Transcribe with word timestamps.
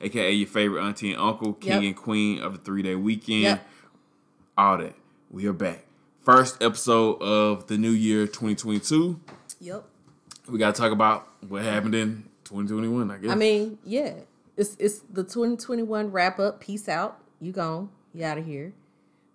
aka 0.00 0.32
your 0.32 0.48
favorite 0.48 0.82
auntie 0.82 1.12
and 1.12 1.20
uncle, 1.20 1.54
king 1.54 1.72
Yep. 1.72 1.82
and 1.82 1.96
queen 1.96 2.40
of 2.40 2.52
the 2.52 2.58
three 2.58 2.82
day 2.82 2.94
weekend. 2.94 3.42
Yep. 3.42 3.68
All 4.56 4.78
that. 4.78 4.94
We 5.30 5.46
are 5.46 5.52
back. 5.52 5.84
First 6.22 6.62
episode 6.62 7.20
of 7.22 7.66
the 7.68 7.78
new 7.78 7.90
year 7.90 8.26
2022. 8.26 9.18
Yep. 9.60 9.84
We 10.48 10.58
got 10.58 10.74
to 10.74 10.80
talk 10.80 10.92
about 10.92 11.28
what 11.48 11.62
happened 11.62 11.94
in 11.94 12.24
2021, 12.44 13.10
I 13.10 13.18
guess. 13.18 13.30
I 13.30 13.34
mean, 13.34 13.78
yeah. 13.84 14.14
It's 14.56 14.76
it's 14.80 15.00
the 15.10 15.22
2021 15.22 16.10
wrap 16.10 16.38
up. 16.40 16.60
Peace 16.60 16.88
out. 16.88 17.20
You 17.40 17.52
gone. 17.52 17.90
You 18.12 18.24
out 18.24 18.38
of 18.38 18.46
here. 18.46 18.72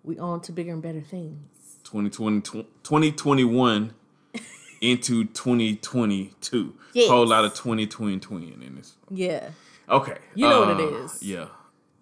We 0.02 0.18
on 0.18 0.40
to 0.42 0.52
bigger 0.52 0.72
and 0.72 0.82
better 0.82 1.00
things. 1.00 1.38
2020, 1.84 2.40
2021 2.82 3.92
into 4.82 5.24
2022. 5.24 6.74
Yes. 6.92 7.08
Whole 7.08 7.26
lot 7.26 7.44
of 7.44 7.54
2020 7.54 8.52
in 8.52 8.74
this. 8.76 8.96
Yeah. 9.10 9.48
Okay. 9.88 10.16
You 10.34 10.48
know 10.48 10.60
what 10.60 10.80
it 10.80 10.80
uh. 10.80 11.22
Yeah. 11.22 11.46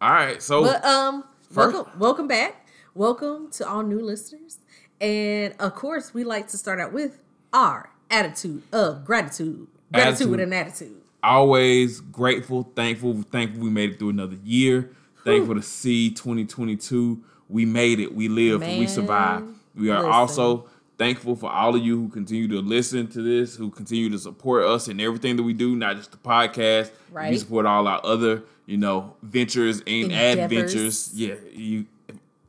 All 0.01 0.11
right. 0.11 0.43
So 0.43 0.63
But 0.63 0.85
um 0.85 1.25
First- 1.51 1.75
welcome 1.75 1.99
welcome 1.99 2.29
back. 2.29 2.67
Welcome 2.95 3.51
to 3.53 3.69
all 3.69 3.83
new 3.83 4.01
listeners. 4.01 4.59
And 5.01 5.55
of 5.59 5.75
course, 5.75 6.15
we 6.15 6.25
like 6.25 6.49
to 6.49 6.59
start 6.59 6.79
out 6.79 6.93
with 6.93 7.19
our 7.53 7.91
attitude 8.11 8.63
of 8.73 9.05
gratitude. 9.05 9.67
Gratitude 9.93 10.15
Attitude. 10.15 10.31
with 10.31 10.41
an 10.41 10.53
attitude. 10.53 10.97
always 11.23 12.01
grateful, 12.01 12.71
thankful, 12.75 13.23
thankful 13.31 13.63
we 13.63 13.71
made 13.71 13.91
it 13.91 13.99
through 13.99 14.11
another 14.11 14.37
year. 14.45 14.91
Thankful 15.25 15.55
to 15.55 15.63
see 15.63 16.11
2022. 16.11 17.23
We 17.49 17.65
made 17.67 18.01
it. 18.01 18.15
We 18.15 18.29
lived. 18.29 18.63
we 18.63 18.79
Man, 18.79 18.89
survived. 18.89 19.47
We 19.75 19.91
are 19.91 19.99
listen. 19.99 20.11
also 20.13 20.69
thankful 20.99 21.37
for 21.37 21.51
all 21.51 21.75
of 21.75 21.83
you 21.83 22.01
who 22.03 22.09
continue 22.09 22.49
to 22.49 22.61
listen 22.61 23.07
to 23.09 23.23
this, 23.23 23.57
who 23.57 23.71
continue 23.71 24.11
to 24.11 24.19
support 24.19 24.65
us 24.65 24.89
in 24.89 25.01
everything 25.01 25.37
that 25.37 25.43
we 25.43 25.53
do, 25.53 25.77
not 25.77 25.97
just 25.97 26.13
the 26.13 26.19
podcast. 26.19 26.91
You 27.31 27.39
support 27.39 27.67
all 27.67 27.87
our 27.87 28.01
other, 28.05 28.43
you 28.67 28.77
know, 28.77 29.17
ventures 29.23 29.79
and 29.81 30.13
Endeavors. 30.13 30.45
adventures. 30.45 31.11
Yeah, 31.15 31.35
you 31.53 31.87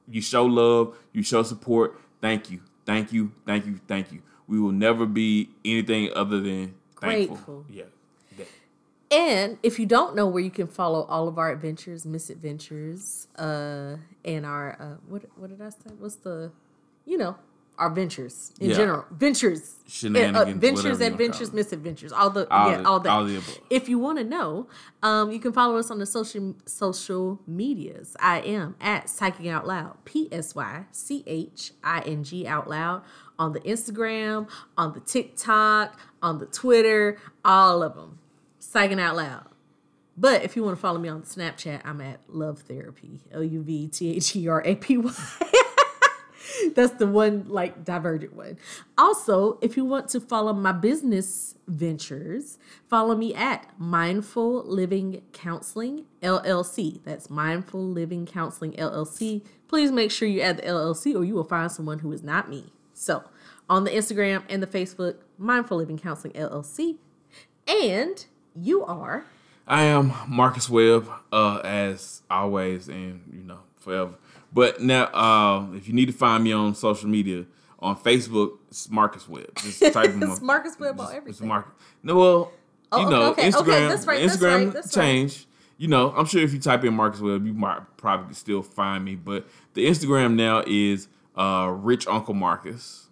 you 0.10 0.22
show 0.22 0.46
love, 0.46 0.98
you 1.14 1.24
show 1.24 1.44
support. 1.44 2.00
Thank 2.22 2.52
you, 2.52 2.60
thank 2.86 3.12
you, 3.12 3.32
thank 3.46 3.66
you, 3.66 3.80
thank 3.88 4.12
you. 4.12 4.22
We 4.48 4.60
will 4.60 4.72
never 4.72 5.06
be 5.06 5.50
anything 5.66 6.12
other 6.16 6.40
than 6.40 6.76
thankful. 7.00 7.36
Grateful. 7.36 7.66
Yeah. 7.70 7.84
And 9.14 9.60
if 9.62 9.78
you 9.78 9.86
don't 9.86 10.16
know 10.16 10.26
where 10.26 10.42
you 10.42 10.50
can 10.50 10.66
follow 10.66 11.04
all 11.04 11.28
of 11.28 11.38
our 11.38 11.52
adventures, 11.52 12.04
misadventures, 12.04 13.28
uh, 13.38 13.98
and 14.26 14.44
our 14.44 14.76
uh, 14.80 14.96
what 15.08 15.26
what 15.36 15.52
did 15.52 15.62
I 15.62 15.70
say? 15.70 15.92
What's 16.00 16.16
the, 16.16 16.52
you 17.06 17.20
know, 17.20 17.36
our 17.78 17.90
ventures 17.90 18.52
in 18.60 18.70
Yeah. 18.70 18.76
general, 18.76 19.06
ventures, 19.12 19.76
Shenanigans, 19.88 20.36
uh, 20.38 20.46
ventures, 20.46 20.62
whatever 20.84 20.88
you 20.88 20.94
wanna 20.94 21.06
adventures, 21.14 21.54
misadventures, 21.54 22.12
all 22.12 22.30
the 22.30 22.48
All 22.54 22.70
yeah, 22.72 22.78
the- 22.78 22.88
all 22.88 23.00
that. 23.00 23.10
all 23.10 23.26
the 23.26 23.36
above. 23.38 23.60
If 23.70 23.90
you 23.90 23.98
want 24.00 24.20
to 24.20 24.24
know, 24.24 24.68
um, 25.02 25.32
you 25.32 25.40
can 25.40 25.52
follow 25.54 25.78
us 25.78 25.90
on 25.92 26.00
the 26.00 26.06
social 26.06 26.56
social 26.66 27.40
medias. 27.48 28.16
I 28.20 28.42
am 28.42 28.76
at 28.80 29.08
Psyching 29.08 29.50
Out 29.50 29.66
Loud, 29.68 29.98
P 30.06 30.30
S 30.32 30.54
Y 30.56 30.86
C 30.92 31.24
H 31.26 31.74
I 31.84 32.02
N 32.02 32.24
G 32.24 32.46
Out 32.48 32.70
Loud 32.70 33.02
on 33.40 33.54
the 33.54 33.60
Instagram, 33.62 34.48
on 34.78 34.94
the 34.94 35.00
TikTok, 35.00 36.00
on 36.22 36.38
the 36.40 36.46
Twitter, 36.46 37.18
all 37.44 37.82
of 37.82 37.96
them. 37.96 38.20
Psyching 38.62 39.00
Out 39.00 39.16
Loud. 39.16 39.46
But 40.16 40.44
if 40.44 40.56
you 40.56 40.64
want 40.64 40.78
to 40.78 40.82
follow 40.82 41.00
me 41.00 41.10
on 41.10 41.24
Snapchat, 41.24 41.82
I'm 41.84 42.00
at 42.00 42.20
Love 42.30 42.60
Therapy, 42.60 43.22
L 43.32 43.44
U 43.44 43.64
V 43.64 43.88
T 43.88 44.16
H 44.16 44.36
E 44.36 44.48
R 44.48 44.62
A 44.64 44.76
P 44.76 44.98
Y. 44.98 45.12
That's 46.76 46.94
the 46.96 47.08
one 47.08 47.46
like 47.48 47.84
divergent 47.84 48.36
one. 48.36 48.58
Also, 48.98 49.58
if 49.62 49.78
you 49.78 49.86
want 49.86 50.10
to 50.10 50.20
follow 50.20 50.54
my 50.54 50.72
business 50.72 51.56
ventures, 51.68 52.58
follow 52.90 53.16
me 53.16 53.34
at 53.34 53.70
Mindful 53.78 54.64
Living 54.64 55.22
Counseling 55.32 56.06
LLC. 56.22 57.04
That's 57.04 57.30
Mindful 57.30 57.84
Living 57.84 58.26
Counseling 58.26 58.74
LLC. 58.74 59.44
Please 59.68 59.92
make 59.92 60.12
sure 60.12 60.28
you 60.28 60.42
add 60.42 60.58
the 60.58 60.64
LLC 60.64 61.16
or 61.16 61.24
you 61.24 61.34
will 61.34 61.44
find 61.44 61.72
someone 61.72 62.00
who 62.00 62.12
is 62.12 62.24
not 62.24 62.50
me. 62.50 62.66
So, 62.94 63.24
on 63.70 63.86
the 63.86 63.92
Instagram 63.92 64.44
and 64.50 64.62
the 64.62 64.68
Facebook, 64.68 65.18
Mindful 65.38 65.78
Living 65.78 65.98
Counseling 65.98 66.34
LLC. 66.34 66.98
And 67.68 68.26
you 68.56 68.84
are 68.84 69.26
I 69.68 69.84
am 69.84 70.12
Marcus 70.28 70.70
Webb, 70.70 71.10
uh, 71.32 71.62
as 71.64 72.22
always, 72.30 72.90
and 72.90 73.22
you 73.32 73.44
know, 73.44 73.60
forever. 73.78 74.16
But 74.54 74.82
now, 74.82 75.06
uh, 75.06 75.74
if 75.76 75.88
you 75.88 75.94
need 75.94 76.06
to 76.08 76.14
find 76.14 76.44
me 76.44 76.52
on 76.52 76.76
social 76.76 77.10
media, 77.10 77.46
on 77.80 77.98
Facebook, 77.98 78.60
it's 78.70 78.90
Marcus 78.90 79.28
Webb. 79.28 79.56
Just 79.58 79.80
type 79.94 80.12
It's 80.16 80.40
on- 80.40 80.46
Marcus 80.46 80.80
Webb 80.80 81.00
on 81.00 81.08
everything. 81.08 81.30
It's 81.30 81.42
Marcus. 81.42 81.72
No, 82.04 82.16
well, 82.18 82.52
Oh, 82.96 83.02
you 83.02 83.10
know, 83.10 83.24
okay, 83.32 83.50
okay, 83.50 83.50
Instagram. 83.50 83.90
that's 83.90 84.06
right, 84.06 84.22
that's 84.22 84.38
Instagram 84.38 84.66
right, 84.66 84.74
that's 84.74 84.96
right. 84.96 85.04
changed. 85.04 85.48
You 85.78 85.88
know, 85.88 86.12
I'm 86.16 86.26
sure 86.28 86.42
if 86.44 86.54
you 86.54 86.60
type 86.60 86.84
in 86.84 86.94
Marcus 86.94 87.20
Webb, 87.20 87.44
you 87.48 87.54
might 87.54 87.80
probably 87.98 88.36
still 88.36 88.62
find 88.62 89.04
me. 89.04 89.16
But 89.16 89.48
the 89.74 89.88
Instagram 89.88 90.36
now 90.36 90.64
is 90.68 91.08
uh, 91.36 91.74
Rich 91.76 92.06
Uncle 92.08 92.36
Marcus. 92.36 93.08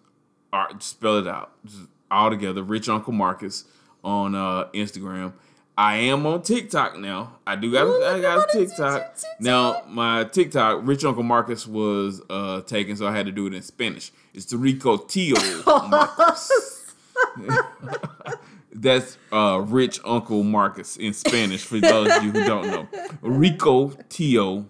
Or 0.52 0.68
spell 0.78 1.18
it 1.18 1.26
out 1.26 1.50
just 1.64 1.88
all 2.12 2.30
together. 2.30 2.62
Rich 2.62 2.88
Uncle 2.88 3.12
Marcus 3.12 3.64
on 4.04 4.36
uh, 4.36 4.66
Instagram. 4.72 5.32
I 5.76 5.96
am 5.96 6.26
on 6.26 6.42
TikTok 6.42 6.98
now. 6.98 7.36
I 7.46 7.56
do 7.56 7.72
got 7.72 7.86
Ooh, 7.86 8.04
I 8.04 8.20
got 8.20 8.38
at 8.38 8.54
a 8.54 8.58
my 8.58 8.64
TikTok. 8.66 9.16
TikTok. 9.16 9.40
Now 9.40 9.82
my 9.88 10.24
TikTok, 10.24 10.80
Rich 10.86 11.04
Uncle 11.04 11.22
Marcus 11.22 11.66
was 11.66 12.20
uh, 12.28 12.60
taken, 12.62 12.96
so 12.96 13.06
I 13.06 13.12
had 13.16 13.26
to 13.26 13.32
do 13.32 13.46
it 13.46 13.54
in 13.54 13.62
Spanish. 13.62 14.12
It's 14.34 14.46
the 14.46 14.58
Rico 14.58 14.96
Tio 14.98 15.36
Marcus. 15.66 16.94
That's 18.74 19.16
uh, 19.30 19.62
Rich 19.66 20.00
Uncle 20.04 20.42
Marcus 20.44 20.96
in 20.96 21.12
Spanish 21.12 21.62
for 21.64 21.78
those 21.78 22.10
of 22.10 22.24
you 22.24 22.32
who 22.32 22.44
don't 22.44 22.66
know. 22.68 22.88
Rico 23.20 23.90
Tio 24.08 24.66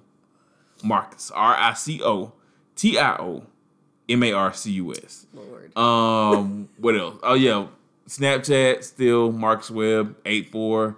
Marcus. 0.83 1.31
R 1.33 1.55
I 1.57 1.73
C 1.75 2.01
O 2.03 2.33
T 2.77 2.99
I 2.99 3.17
O 3.17 3.45
M 4.09 4.23
A 4.23 4.33
R 4.33 4.53
C 4.53 4.73
U 4.73 4.93
S. 4.93 5.27
Lord. 5.33 5.77
Um, 5.79 6.69
what 6.79 6.97
else? 6.97 7.17
Oh 7.23 7.35
yeah, 7.35 7.67
Snapchat 8.13 8.85
still 8.85 9.33
Marcus 9.33 9.71
Webb 9.71 10.17
eight 10.27 10.53
four. 10.53 10.97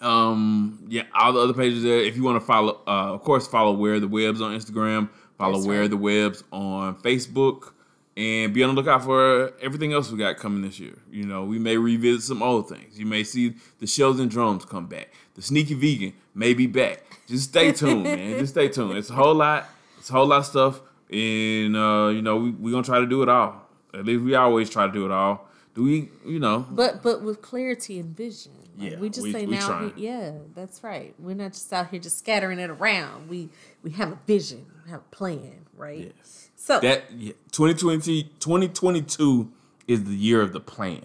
Um, 0.00 0.86
yeah, 0.88 1.02
all 1.14 1.34
the 1.34 1.40
other 1.40 1.52
pages 1.52 1.82
there. 1.82 1.98
If 2.00 2.16
you 2.16 2.22
want 2.22 2.40
to 2.40 2.46
follow, 2.46 2.80
uh, 2.86 3.12
of 3.14 3.22
course, 3.22 3.46
follow 3.46 3.72
Where 3.72 4.00
the 4.00 4.08
Webbs 4.08 4.40
on 4.40 4.58
Instagram. 4.58 5.10
Follow 5.36 5.54
That's 5.54 5.66
Where 5.66 5.82
right. 5.82 5.90
the 5.90 5.96
Webbs 5.98 6.44
on 6.50 6.96
Facebook, 6.96 7.72
and 8.16 8.54
be 8.54 8.62
on 8.62 8.74
the 8.74 8.80
lookout 8.80 9.04
for 9.04 9.52
everything 9.60 9.92
else 9.92 10.10
we 10.10 10.16
got 10.16 10.38
coming 10.38 10.62
this 10.62 10.80
year. 10.80 10.94
You 11.10 11.24
know, 11.26 11.44
we 11.44 11.58
may 11.58 11.76
revisit 11.76 12.22
some 12.22 12.42
old 12.42 12.70
things. 12.70 12.98
You 12.98 13.04
may 13.04 13.22
see 13.22 13.54
the 13.78 13.86
shells 13.86 14.18
and 14.18 14.30
drums 14.30 14.64
come 14.64 14.86
back. 14.86 15.12
The 15.34 15.42
sneaky 15.42 15.74
vegan 15.74 16.14
may 16.34 16.54
be 16.54 16.66
back. 16.66 17.02
Just 17.28 17.50
stay 17.50 17.72
tuned, 17.72 18.04
man. 18.04 18.38
Just 18.38 18.54
stay 18.54 18.68
tuned. 18.68 18.96
It's 18.96 19.10
a 19.10 19.14
whole 19.14 19.34
lot. 19.34 19.68
It's 19.98 20.08
a 20.08 20.14
whole 20.14 20.26
lot 20.26 20.38
of 20.38 20.46
stuff, 20.46 20.80
and 21.10 21.76
uh, 21.76 22.08
you 22.14 22.22
know, 22.22 22.36
we 22.36 22.50
we 22.52 22.70
gonna 22.70 22.82
try 22.82 22.98
to 23.00 23.06
do 23.06 23.22
it 23.22 23.28
all. 23.28 23.60
At 23.92 24.06
least 24.06 24.24
we 24.24 24.34
always 24.34 24.70
try 24.70 24.86
to 24.86 24.92
do 24.92 25.04
it 25.04 25.10
all. 25.10 25.46
Do 25.76 25.84
we? 25.84 26.08
You 26.24 26.38
know, 26.40 26.66
But 26.70 27.02
but 27.04 27.22
with 27.22 27.40
clarity 27.42 27.98
and 28.00 28.16
vision. 28.16 28.52
Like, 28.78 28.90
Yeah, 28.92 28.98
we 28.98 29.08
just 29.10 29.22
we- 29.22 29.32
say 29.32 29.46
we 29.46 29.54
now. 29.56 29.92
we- 29.94 30.02
yeah, 30.02 30.32
that's 30.54 30.82
right. 30.82 31.14
We're 31.18 31.34
not 31.36 31.52
just 31.52 31.72
out 31.72 31.90
here 31.90 32.00
just 32.00 32.18
scattering 32.18 32.58
it 32.58 32.70
around. 32.70 33.28
We 33.28 33.50
we 33.84 33.90
have 33.92 34.10
a 34.12 34.18
vision, 34.26 34.66
we 34.84 34.90
have 34.90 35.00
a 35.00 35.14
plan, 35.16 35.66
right? 35.76 36.12
yes. 36.16 36.48
So 36.56 36.80
That 36.80 37.04
yeah, 37.12 37.32
2020, 37.52 38.24
2022 38.40 39.48
is 39.86 40.04
the 40.04 40.14
year 40.14 40.40
of 40.42 40.52
the 40.52 40.60
plan. 40.60 41.02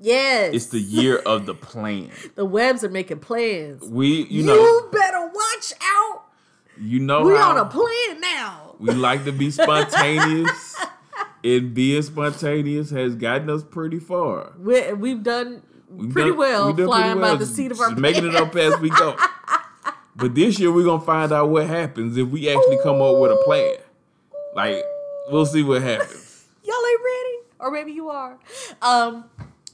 yes, 0.00 0.52
It's 0.54 0.66
the 0.66 0.80
year 0.80 1.16
of 1.24 1.46
the 1.46 1.54
plan. 1.54 2.10
the 2.34 2.44
Webbs 2.44 2.84
are 2.84 2.90
making 2.90 3.20
plans. 3.20 3.82
We, 3.82 4.24
you 4.26 4.42
know. 4.42 4.54
You, 4.54 4.88
better 4.92 5.20
watch 5.32 5.72
out. 5.82 6.24
you 6.78 6.98
know 7.00 7.24
We 7.24 7.34
how 7.34 7.50
on 7.52 7.58
a 7.58 7.64
plan 7.64 8.20
now. 8.20 8.74
we 8.78 8.92
like 8.92 9.24
to 9.24 9.32
be 9.32 9.50
spontaneous, 9.62 10.73
and 11.44 11.74
being 11.74 12.02
spontaneous 12.02 12.90
has 12.90 13.14
gotten 13.14 13.50
us 13.50 13.62
pretty 13.62 14.00
far. 14.00 14.52
We 14.58 14.92
we've 14.94 15.22
done 15.22 15.62
We've 15.90 16.10
pretty 16.10 16.30
done- 16.30 16.38
well 16.38 16.72
done 16.72 16.86
flying 16.86 17.18
pretty 17.18 17.32
by 17.32 17.36
the 17.36 17.46
seat 17.46 17.70
of 17.70 17.80
our 17.80 17.90
just 17.90 18.00
making 18.00 18.26
it 18.26 18.34
up 18.34 18.56
as 18.56 18.78
we 18.80 18.88
go. 18.90 19.16
but 20.16 20.34
this 20.34 20.58
year 20.58 20.72
we're 20.72 20.84
gonna 20.84 21.04
find 21.04 21.30
out 21.30 21.50
what 21.50 21.66
happens 21.66 22.16
if 22.16 22.28
we 22.28 22.48
actually 22.48 22.78
come 22.82 23.00
up 23.00 23.18
with 23.18 23.30
a 23.30 23.36
plan. 23.44 23.76
Like 24.56 24.82
we'll 25.30 25.46
see 25.46 25.62
what 25.62 25.82
happens. 25.82 26.46
y'all 26.64 26.74
ain't 26.74 27.00
ready 27.00 27.38
or 27.60 27.70
maybe 27.70 27.92
you 27.92 28.08
are 28.08 28.38
um 28.80 29.24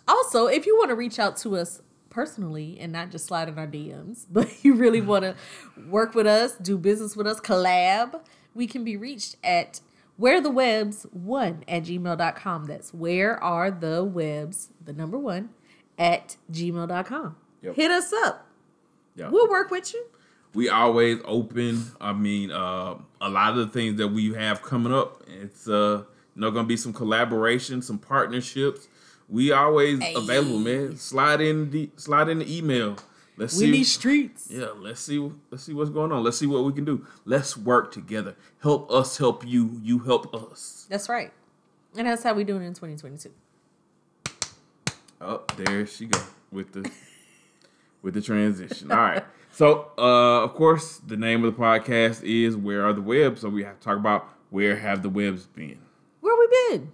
also 0.08 0.46
if 0.48 0.66
you 0.66 0.76
want 0.76 0.88
to 0.90 0.94
reach 0.96 1.20
out 1.20 1.36
to 1.36 1.56
us 1.56 1.80
personally 2.10 2.76
and 2.80 2.92
not 2.92 3.10
just 3.12 3.26
slide 3.26 3.48
in 3.48 3.56
our 3.58 3.66
dms 3.66 4.26
but 4.30 4.48
you 4.64 4.74
really 4.74 5.00
want 5.00 5.22
to 5.22 5.34
work 5.88 6.14
with 6.16 6.26
us 6.26 6.56
do 6.56 6.76
business 6.76 7.16
with 7.16 7.28
us 7.28 7.40
collab 7.40 8.20
we 8.54 8.66
can 8.66 8.82
be 8.82 8.96
reached 8.96 9.36
at 9.44 9.80
where 10.20 10.40
the 10.40 10.50
webbs 10.50 11.06
one 11.12 11.64
at 11.66 11.82
gmail.com 11.84 12.66
that's 12.66 12.92
where 12.94 13.42
are 13.42 13.70
the 13.70 14.04
webbs 14.04 14.68
the 14.84 14.92
number 14.92 15.18
one 15.18 15.48
at 15.98 16.36
gmail.com 16.52 17.36
Yep. 17.62 17.74
hit 17.76 17.90
us 17.90 18.12
up 18.24 18.46
Yeah. 19.16 19.28
we'll 19.30 19.48
work 19.48 19.70
with 19.70 19.92
you 19.94 20.04
we 20.52 20.68
always 20.68 21.18
open. 21.26 21.80
I 22.00 22.12
mean, 22.12 22.50
uh, 22.50 22.96
a 23.20 23.30
lot 23.30 23.50
of 23.52 23.58
the 23.58 23.66
things 23.68 23.98
that 23.98 24.08
we 24.08 24.32
have 24.34 24.62
coming 24.62 24.92
up, 24.92 25.22
it's 25.28 25.68
uh, 25.68 26.02
you 26.34 26.40
know, 26.40 26.50
gonna 26.50 26.66
be 26.66 26.76
some 26.76 26.92
collaboration, 26.92 27.80
some 27.82 27.98
partnerships. 27.98 28.88
we 29.28 29.52
always 29.52 30.00
Hey. 30.02 30.12
available, 30.16 30.58
man. 30.58 30.96
Slide 30.96 31.40
in 31.40 31.70
the 31.70 31.88
slide 31.94 32.28
in 32.28 32.40
the 32.40 32.56
email. 32.58 32.96
Let's 33.40 33.54
We 33.56 33.60
see. 33.64 33.70
need 33.70 33.84
streets. 33.84 34.48
yeah, 34.50 34.66
let's 34.76 35.00
see. 35.00 35.18
Let's 35.50 35.64
see 35.64 35.72
what's 35.72 35.88
going 35.88 36.12
on. 36.12 36.22
Let's 36.22 36.36
see 36.36 36.46
what 36.46 36.62
we 36.62 36.74
can 36.74 36.84
do. 36.84 37.06
Let's 37.24 37.56
work 37.56 37.90
together. 37.90 38.36
Help 38.62 38.90
us 38.92 39.16
help 39.16 39.46
you. 39.46 39.80
You 39.82 40.00
help 40.00 40.34
us. 40.34 40.86
That's 40.90 41.08
right. 41.08 41.32
And 41.96 42.06
that's 42.06 42.22
how 42.22 42.34
we 42.34 42.44
doing 42.44 42.62
in 42.64 42.74
2022. 42.74 43.30
Oh, 45.22 45.42
there 45.56 45.86
she 45.86 46.04
go 46.06 46.20
with 46.52 46.72
the 46.72 46.90
with 48.02 48.12
the 48.14 48.20
transition. 48.20 48.90
All 48.92 48.98
right. 48.98 49.24
So, 49.52 49.90
uh, 49.98 50.44
of 50.44 50.54
course, 50.54 50.98
the 50.98 51.16
name 51.16 51.42
of 51.44 51.56
the 51.56 51.60
podcast 51.62 52.22
is 52.22 52.56
"Where 52.56 52.84
Are 52.84 52.92
the 52.92 53.02
Webbs?" 53.02 53.40
So 53.40 53.48
we 53.48 53.64
have 53.64 53.78
to 53.78 53.82
talk 53.84 53.96
about 53.96 54.28
where 54.50 54.76
have 54.76 55.02
the 55.02 55.08
Webbs 55.08 55.46
been. 55.46 55.78
Where 56.20 56.36
we 56.38 56.46
been? 56.76 56.92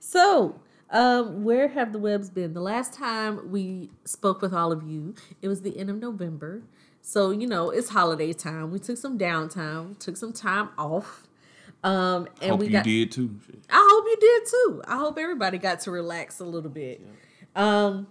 So, 0.00 0.58
um, 0.90 1.44
where 1.44 1.68
have 1.68 1.92
the 1.92 1.98
Webbs 1.98 2.30
been? 2.30 2.54
The 2.54 2.60
last 2.60 2.94
time 2.94 3.50
we 3.50 3.90
spoke 4.04 4.40
with 4.40 4.54
all 4.54 4.72
of 4.72 4.82
you, 4.82 5.14
it 5.42 5.48
was 5.48 5.62
the 5.62 5.78
end 5.78 5.90
of 5.90 5.96
November. 5.96 6.62
So, 7.02 7.30
you 7.30 7.46
know, 7.46 7.70
it's 7.70 7.90
holiday 7.90 8.32
time. 8.32 8.70
We 8.70 8.78
took 8.78 8.96
some 8.96 9.18
downtime, 9.18 9.98
took 9.98 10.16
some 10.16 10.32
time 10.32 10.70
off. 10.76 11.26
Um, 11.84 12.28
and 12.40 12.50
Hope 12.50 12.60
we 12.60 12.66
you 12.66 12.72
got 12.72 12.84
did 12.84 13.12
too. 13.12 13.38
I 13.70 13.88
hope 13.90 14.04
you 14.06 14.16
did 14.20 14.50
too. 14.50 14.82
I 14.88 14.96
hope 14.96 15.18
everybody 15.18 15.58
got 15.58 15.80
to 15.80 15.90
relax 15.90 16.40
a 16.40 16.44
little 16.44 16.70
bit. 16.70 17.00
Um, 17.54 18.08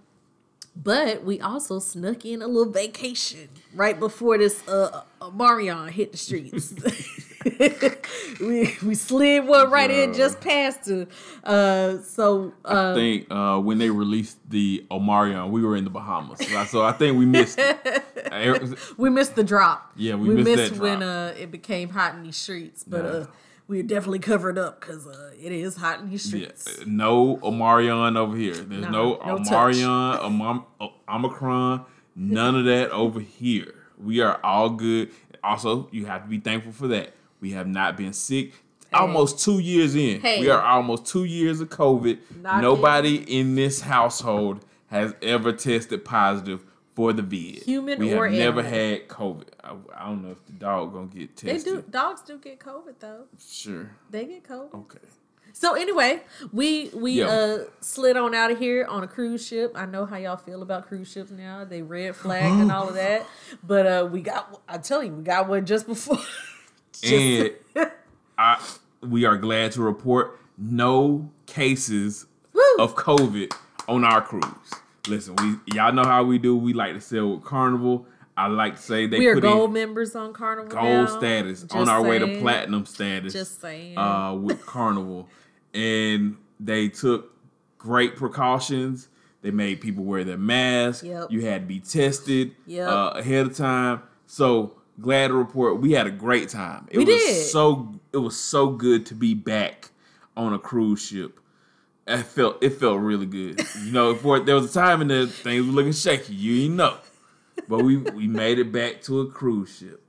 but 0.76 1.24
we 1.24 1.40
also 1.40 1.80
snuck 1.80 2.26
in 2.26 2.42
a 2.42 2.48
little 2.48 2.72
vacation 2.72 3.50
right 3.74 3.98
before 3.98 4.38
this 4.38 4.66
uh 4.68 5.04
Marion 5.34 5.88
hit 5.88 6.12
the 6.12 6.18
streets. 6.18 6.74
we 8.40 8.76
we 8.84 8.96
slid 8.96 9.46
one 9.46 9.70
right 9.70 9.92
in 9.92 10.14
just 10.14 10.42
past 10.42 10.88
her. 10.90 11.08
Uh, 11.44 12.00
so 12.02 12.54
I 12.66 12.74
uh, 12.74 12.96
think 12.96 13.28
uh, 13.30 13.60
when 13.60 13.78
they 13.78 13.90
released 13.90 14.38
the 14.50 14.84
Omarion, 14.90 15.50
we 15.52 15.64
were 15.64 15.76
in 15.76 15.84
the 15.84 15.90
Bahamas, 15.92 16.40
so 16.72 16.82
I, 16.82 16.90
I 16.90 16.92
think 16.94 17.18
we 17.18 17.26
missed. 17.26 17.60
it. 17.60 18.78
We 18.98 19.10
missed 19.10 19.36
the 19.36 19.44
drop. 19.44 19.92
Yeah, 19.96 20.16
we 20.16 20.30
missed 20.30 20.74
that 20.74 20.82
when 20.82 21.04
uh 21.04 21.36
it 21.38 21.52
became 21.52 21.90
hot 21.90 22.16
in 22.16 22.24
these 22.24 22.38
streets. 22.38 22.84
But 22.84 23.06
Yeah. 23.06 23.12
uh, 23.12 23.26
we 23.68 23.82
definitely 23.84 24.20
covered 24.20 24.58
up 24.58 24.80
because 24.80 25.08
uh, 25.08 25.32
it 25.40 25.52
is 25.52 25.76
hot 25.76 26.00
in 26.00 26.10
these 26.10 26.32
Yeah, 26.34 26.48
streets. 26.56 26.86
no 26.86 27.38
Omarion 27.38 28.18
over 28.18 28.36
here. 28.36 28.54
There's 28.54 28.82
No, 28.84 28.90
no, 28.92 29.18
no. 29.18 29.38
Omarion, 29.38 30.92
Omicron, 31.08 31.86
none 32.16 32.56
of 32.56 32.66
that 32.66 32.92
over 32.92 33.20
here. 33.20 33.74
We 33.98 34.22
are 34.22 34.40
all 34.44 34.70
good. 34.70 35.12
Also, 35.44 35.88
you 35.92 36.06
have 36.06 36.24
to 36.24 36.30
be 36.30 36.40
thankful 36.40 36.72
for 36.72 36.88
that. 36.90 37.14
We 37.42 37.52
have 37.52 37.68
not 37.68 37.98
been 37.98 38.14
sick. 38.14 38.54
Almost 38.94 39.40
two 39.44 39.60
years 39.60 39.94
in. 39.96 40.22
Hey. 40.22 40.40
We 40.40 40.50
are 40.50 40.62
almost 40.62 41.06
two 41.06 41.26
years 41.26 41.60
of 41.60 41.70
COVID. 41.70 42.18
Knock 42.42 42.62
Nobody 42.62 43.16
in 43.18 43.56
this 43.56 43.82
household 43.82 44.64
has 44.88 45.14
ever 45.22 45.52
tested 45.52 46.06
positive 46.06 46.64
for 46.96 47.12
the 47.12 47.22
vid. 47.22 47.64
Human 47.64 48.00
we 48.00 48.14
or 48.14 48.28
have 48.28 48.38
never 48.38 48.64
had 48.64 49.10
COVID. 49.10 49.48
I, 49.62 49.76
I 49.94 50.06
don't 50.06 50.24
know 50.24 50.32
if 50.32 50.46
the 50.46 50.54
dog 50.54 50.94
gonna 50.94 51.08
get 51.08 51.36
tested. 51.36 51.66
They 51.66 51.82
do. 51.82 51.84
Dogs 51.90 52.22
do 52.22 52.38
get 52.38 52.60
COVID 52.60 52.94
though. 53.00 53.26
Sure. 53.46 53.92
They 54.10 54.24
get 54.26 54.44
COVID. 54.48 54.74
Okay. 54.74 55.00
So 55.52 55.74
anyway, 55.74 56.22
we 56.54 56.90
we 56.94 57.14
Yeah. 57.14 57.28
uh 57.28 57.58
slid 57.82 58.16
on 58.16 58.34
out 58.34 58.52
of 58.52 58.60
here 58.60 58.86
on 58.86 59.04
a 59.04 59.08
cruise 59.08 59.46
ship. 59.46 59.74
I 59.76 59.86
know 59.86 60.06
how 60.06 60.16
y'all 60.18 60.38
feel 60.38 60.62
about 60.62 60.88
cruise 60.88 61.12
ships 61.12 61.32
now. 61.32 61.66
They 61.66 61.82
red 61.82 62.16
flag 62.16 62.52
and 62.62 62.72
all 62.72 62.88
of 62.88 62.96
that. 62.96 63.26
But 63.64 63.86
uh 63.88 64.08
we 64.10 64.22
got 64.22 64.62
I 64.70 64.78
tell 64.78 65.04
you, 65.04 65.12
we 65.12 65.24
got 65.24 65.50
one 65.50 65.66
just 65.66 65.88
before. 65.88 66.20
And 67.04 67.52
I, 68.38 68.64
we 69.02 69.26
are 69.26 69.38
glad 69.38 69.72
to 69.74 69.82
report 69.82 70.40
no 70.58 71.30
cases 71.46 72.26
Woo! 72.54 72.62
of 72.80 72.96
COVID 72.96 73.54
on 73.88 74.04
our 74.04 74.22
cruise. 74.22 74.44
Listen, 75.08 75.36
we 75.36 75.76
y'all 75.76 75.94
know 75.94 76.04
how 76.04 76.24
we 76.24 76.38
do. 76.38 76.56
We 76.58 76.74
like 76.74 76.94
to 76.94 77.02
sail 77.02 77.36
with 77.36 77.44
Carnival. 77.44 78.06
I 78.38 78.48
like 78.48 78.76
to 78.76 78.82
say 78.82 79.08
they 79.08 79.20
we 79.20 79.28
are 79.28 79.40
gold 79.40 79.72
members 79.74 80.16
on 80.16 80.34
Carnival. 80.34 80.70
gold 80.72 80.84
now. 81.10 81.18
status 81.18 81.62
Just 81.62 81.74
on 81.76 81.88
our 81.88 82.02
way 82.04 82.20
to 82.20 82.40
platinum 82.40 82.86
status. 82.86 83.32
Just 83.34 83.62
saying. 83.62 83.98
uh, 83.98 84.34
with 84.34 84.66
Carnival, 84.66 85.30
and 85.74 86.36
they 86.60 86.90
took 86.90 87.32
great 87.78 88.16
precautions. 88.16 89.08
They 89.42 89.52
made 89.52 89.80
people 89.80 90.04
wear 90.04 90.24
their 90.24 90.38
masks. 90.40 91.04
Yep. 91.04 91.28
You 91.30 91.46
had 91.46 91.62
to 91.62 91.68
be 91.68 91.80
tested 91.80 92.56
Yep. 92.66 92.90
uh, 92.90 93.12
ahead 93.16 93.46
of 93.46 93.56
time. 93.56 94.02
So 94.26 94.75
glad 95.00 95.30
to 95.30 95.34
report 95.34 95.80
we 95.82 95.92
had 95.92 96.08
a 96.08 96.12
great 96.12 96.50
time. 96.50 96.88
It 96.92 96.98
We 97.00 97.06
was 97.06 97.16
did. 97.22 97.46
so 97.48 98.00
it 98.14 98.18
was 98.18 98.38
so 98.40 98.70
good 98.70 99.06
to 99.08 99.14
be 99.16 99.34
back 99.34 99.90
on 100.38 100.54
a 100.54 100.60
cruise 100.60 101.02
ship. 101.06 101.40
It 102.08 102.24
felt 102.24 102.64
it 102.64 102.72
felt 102.72 103.00
really 103.02 103.26
good. 103.26 103.60
You 103.84 103.92
know, 103.92 104.16
for 104.22 104.40
there 104.40 104.56
was 104.56 104.72
a 104.72 104.74
time 104.80 105.02
in 105.02 105.08
the 105.08 105.28
things 105.28 105.66
were 105.66 105.72
looking 105.72 105.92
shaky. 105.92 106.34
You 106.36 106.62
didn't 106.62 106.78
know, 106.78 106.98
but 107.68 107.80
we 107.84 107.98
we 107.98 108.28
made 108.44 108.60
it 108.60 108.72
back 108.72 109.02
to 109.04 109.22
a 109.22 109.28
cruise 109.28 109.76
ship. 109.78 110.02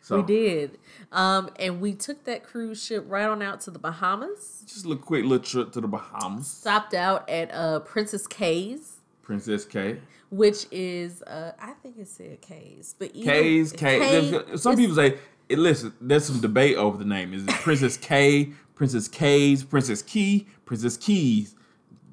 So 0.00 0.16
we 0.16 0.22
did. 0.24 0.78
Um 1.12 1.50
and 1.60 1.80
we 1.80 1.94
took 1.94 2.24
that 2.24 2.42
cruise 2.42 2.82
ship 2.82 3.04
right 3.06 3.26
on 3.28 3.40
out 3.40 3.60
to 3.62 3.70
the 3.70 3.78
Bahamas. 3.78 4.64
just 4.66 4.84
a 4.84 4.88
little 4.88 5.02
quick 5.02 5.22
little 5.24 5.38
trip 5.38 5.70
to 5.72 5.80
the 5.80 5.86
Bahamas. 5.88 6.48
Stopped 6.48 6.92
out 6.92 7.28
at 7.30 7.52
uh 7.54 7.80
Princess 7.80 8.26
Cays. 8.26 8.96
Princess 9.22 9.64
K. 9.64 9.98
Which 10.32 10.66
is, 10.72 11.20
uh, 11.22 11.52
I 11.60 11.72
think 11.82 11.98
it 11.98 12.08
said 12.08 12.40
K's, 12.40 12.94
but 12.98 13.10
either- 13.14 13.32
K's, 13.32 13.72
K. 13.72 13.98
K- 14.30 14.56
Some 14.56 14.76
people 14.76 14.96
say, 14.96 15.18
listen, 15.50 15.92
there's 16.00 16.24
some 16.24 16.40
debate 16.40 16.76
over 16.78 16.96
the 16.96 17.04
name. 17.04 17.34
Is 17.34 17.44
it 17.44 17.50
Princess 17.50 17.98
K, 17.98 18.52
Princess 18.74 19.08
K's, 19.08 19.62
Princess 19.62 20.00
Key, 20.00 20.46
Princess 20.64 20.96
Keys? 20.96 21.54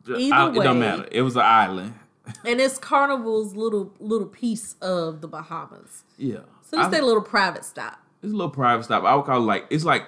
Either 0.05 0.33
I- 0.35 0.47
it 0.49 0.53
way. 0.55 0.63
don't 0.65 0.79
matter. 0.79 1.07
It 1.11 1.21
was 1.21 1.35
an 1.37 1.43
island. 1.43 1.93
and 2.45 2.59
it's 2.59 2.77
Carnival's 2.77 3.55
little 3.55 3.93
little 3.99 4.27
piece 4.27 4.75
of 4.81 5.21
the 5.21 5.27
Bahamas. 5.27 6.03
Yeah. 6.17 6.39
So 6.69 6.79
it's 6.79 6.89
their 6.89 7.01
little 7.01 7.23
private 7.23 7.63
stop. 7.65 7.99
it's 8.21 8.31
a 8.31 8.35
little 8.35 8.51
private 8.51 8.83
stop. 8.83 9.03
I 9.05 9.15
would 9.15 9.25
call 9.25 9.37
it 9.37 9.45
like, 9.45 9.65
it's 9.71 9.85
like 9.85 10.03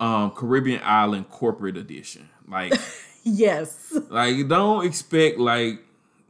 um, 0.00 0.30
Caribbean 0.32 0.80
Island 0.82 1.28
Corporate 1.28 1.76
Edition. 1.76 2.28
Like, 2.48 2.72
Yes. 3.22 3.92
like 4.08 4.48
don't 4.48 4.84
expect 4.86 5.38
like 5.38 5.80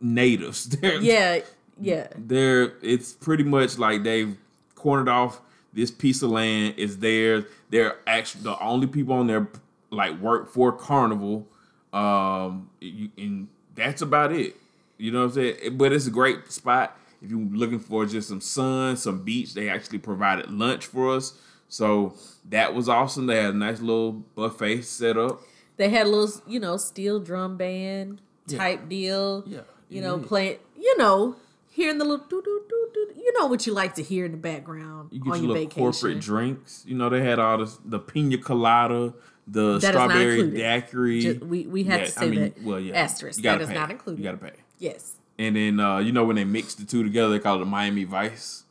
natives. 0.05 0.67
They're, 0.69 1.01
Yeah. 1.01 1.41
Yeah. 1.81 2.07
they're 2.17 2.75
it's 2.83 3.13
pretty 3.15 3.43
much 3.43 3.79
like 3.79 4.05
they've 4.05 4.37
cornered 4.77 5.09
off 5.09 5.41
this 5.73 5.91
piece 5.91 6.23
of 6.23 6.31
land 6.31 6.75
is 6.77 6.99
theirs. 6.99 7.45
They're 7.71 7.97
actually 8.07 8.43
the 8.45 8.57
only 8.61 8.87
people 8.87 9.15
on 9.15 9.27
there 9.27 9.49
like 9.91 10.21
work 10.21 10.49
for 10.53 10.71
Carnival, 10.71 11.49
um, 11.93 12.71
you, 12.81 13.11
and 13.19 13.49
that's 13.75 14.03
about 14.03 14.31
it. 14.31 14.55
You 14.99 15.11
know 15.11 15.21
what 15.27 15.37
I'm 15.37 15.57
saying? 15.57 15.77
But 15.77 15.93
it's 15.93 16.07
a 16.07 16.11
great 16.13 16.53
spot 16.53 16.97
if 17.21 17.29
you're 17.31 17.41
looking 17.41 17.81
for 17.81 18.07
just 18.07 18.29
some 18.29 18.41
sun, 18.41 18.97
some 18.97 19.25
beach. 19.25 19.55
They 19.55 19.69
actually 19.69 19.99
provided 19.99 20.51
lunch 20.53 20.87
for 20.87 21.11
us, 21.17 21.37
so 21.69 22.15
that 22.51 22.73
was 22.73 22.89
awesome. 22.89 23.27
They 23.27 23.43
had 23.43 23.55
a 23.55 23.59
nice 23.59 23.81
little 23.81 24.13
buffet 24.13 24.83
set 24.83 25.17
up. 25.17 25.43
They 25.77 25.89
had 25.89 26.07
a 26.07 26.11
little, 26.11 26.41
you 26.47 26.61
know, 26.61 26.77
steel 26.77 27.19
drum 27.19 27.57
band 27.57 28.21
type 28.47 28.89
deal. 28.89 29.43
Yeah, 29.45 29.61
You 29.89 30.01
know, 30.01 30.17
yeah. 30.19 30.27
playing, 30.27 30.59
you 30.79 30.97
know, 30.99 31.37
hearing 31.71 31.99
the 31.99 32.05
little 32.05 32.25
doo 32.27 32.43
doo 32.43 32.63
doo 32.69 32.89
doo. 32.95 33.13
You 33.17 33.33
know 33.39 33.47
what 33.47 33.67
you 33.67 33.73
like 33.75 33.95
to 33.97 34.03
hear 34.03 34.25
in 34.25 34.33
the 34.33 34.39
background 34.39 35.11
You 35.13 35.21
get 35.21 35.31
on 35.33 35.37
your 35.37 35.37
your 35.37 35.49
little 35.55 35.63
vacation. 35.65 35.83
corporate 35.83 36.21
drinks. 36.21 36.85
You 36.87 36.97
know, 36.97 37.09
they 37.09 37.23
had 37.23 37.39
all 37.39 37.59
this 37.59 37.79
the 37.85 37.99
pina 37.99 38.39
colada, 38.39 39.15
the 39.47 39.79
That 39.79 39.85
is 39.85 39.89
strawberry 39.91 40.51
daiquiri. 40.51 41.21
Ju- 41.21 41.41
we- 41.45 41.67
we 41.67 41.85
had 41.85 42.07
to 42.07 42.11
say 42.11 42.31
that 42.31 42.93
asterisk. 42.95 43.39
you 43.39 43.43
gotta 43.45 43.59
That 43.59 43.63
is 43.65 43.69
pay. 43.69 43.75
not 43.75 43.91
included. 43.91 44.19
You 44.19 44.25
gotta 44.25 44.39
pay. 44.39 44.53
Yes. 44.79 45.15
And 45.39 45.57
then 45.57 45.81
uh, 45.81 45.99
you 45.99 46.13
know 46.13 46.25
when 46.25 46.37
they 46.37 46.45
mix 46.45 46.75
the 46.75 46.85
two 46.85 47.03
together, 47.03 47.31
they 47.33 47.39
call 47.41 47.57
it 47.57 47.63
a 47.63 47.67
Miami 47.67 48.05
Vice. 48.05 48.65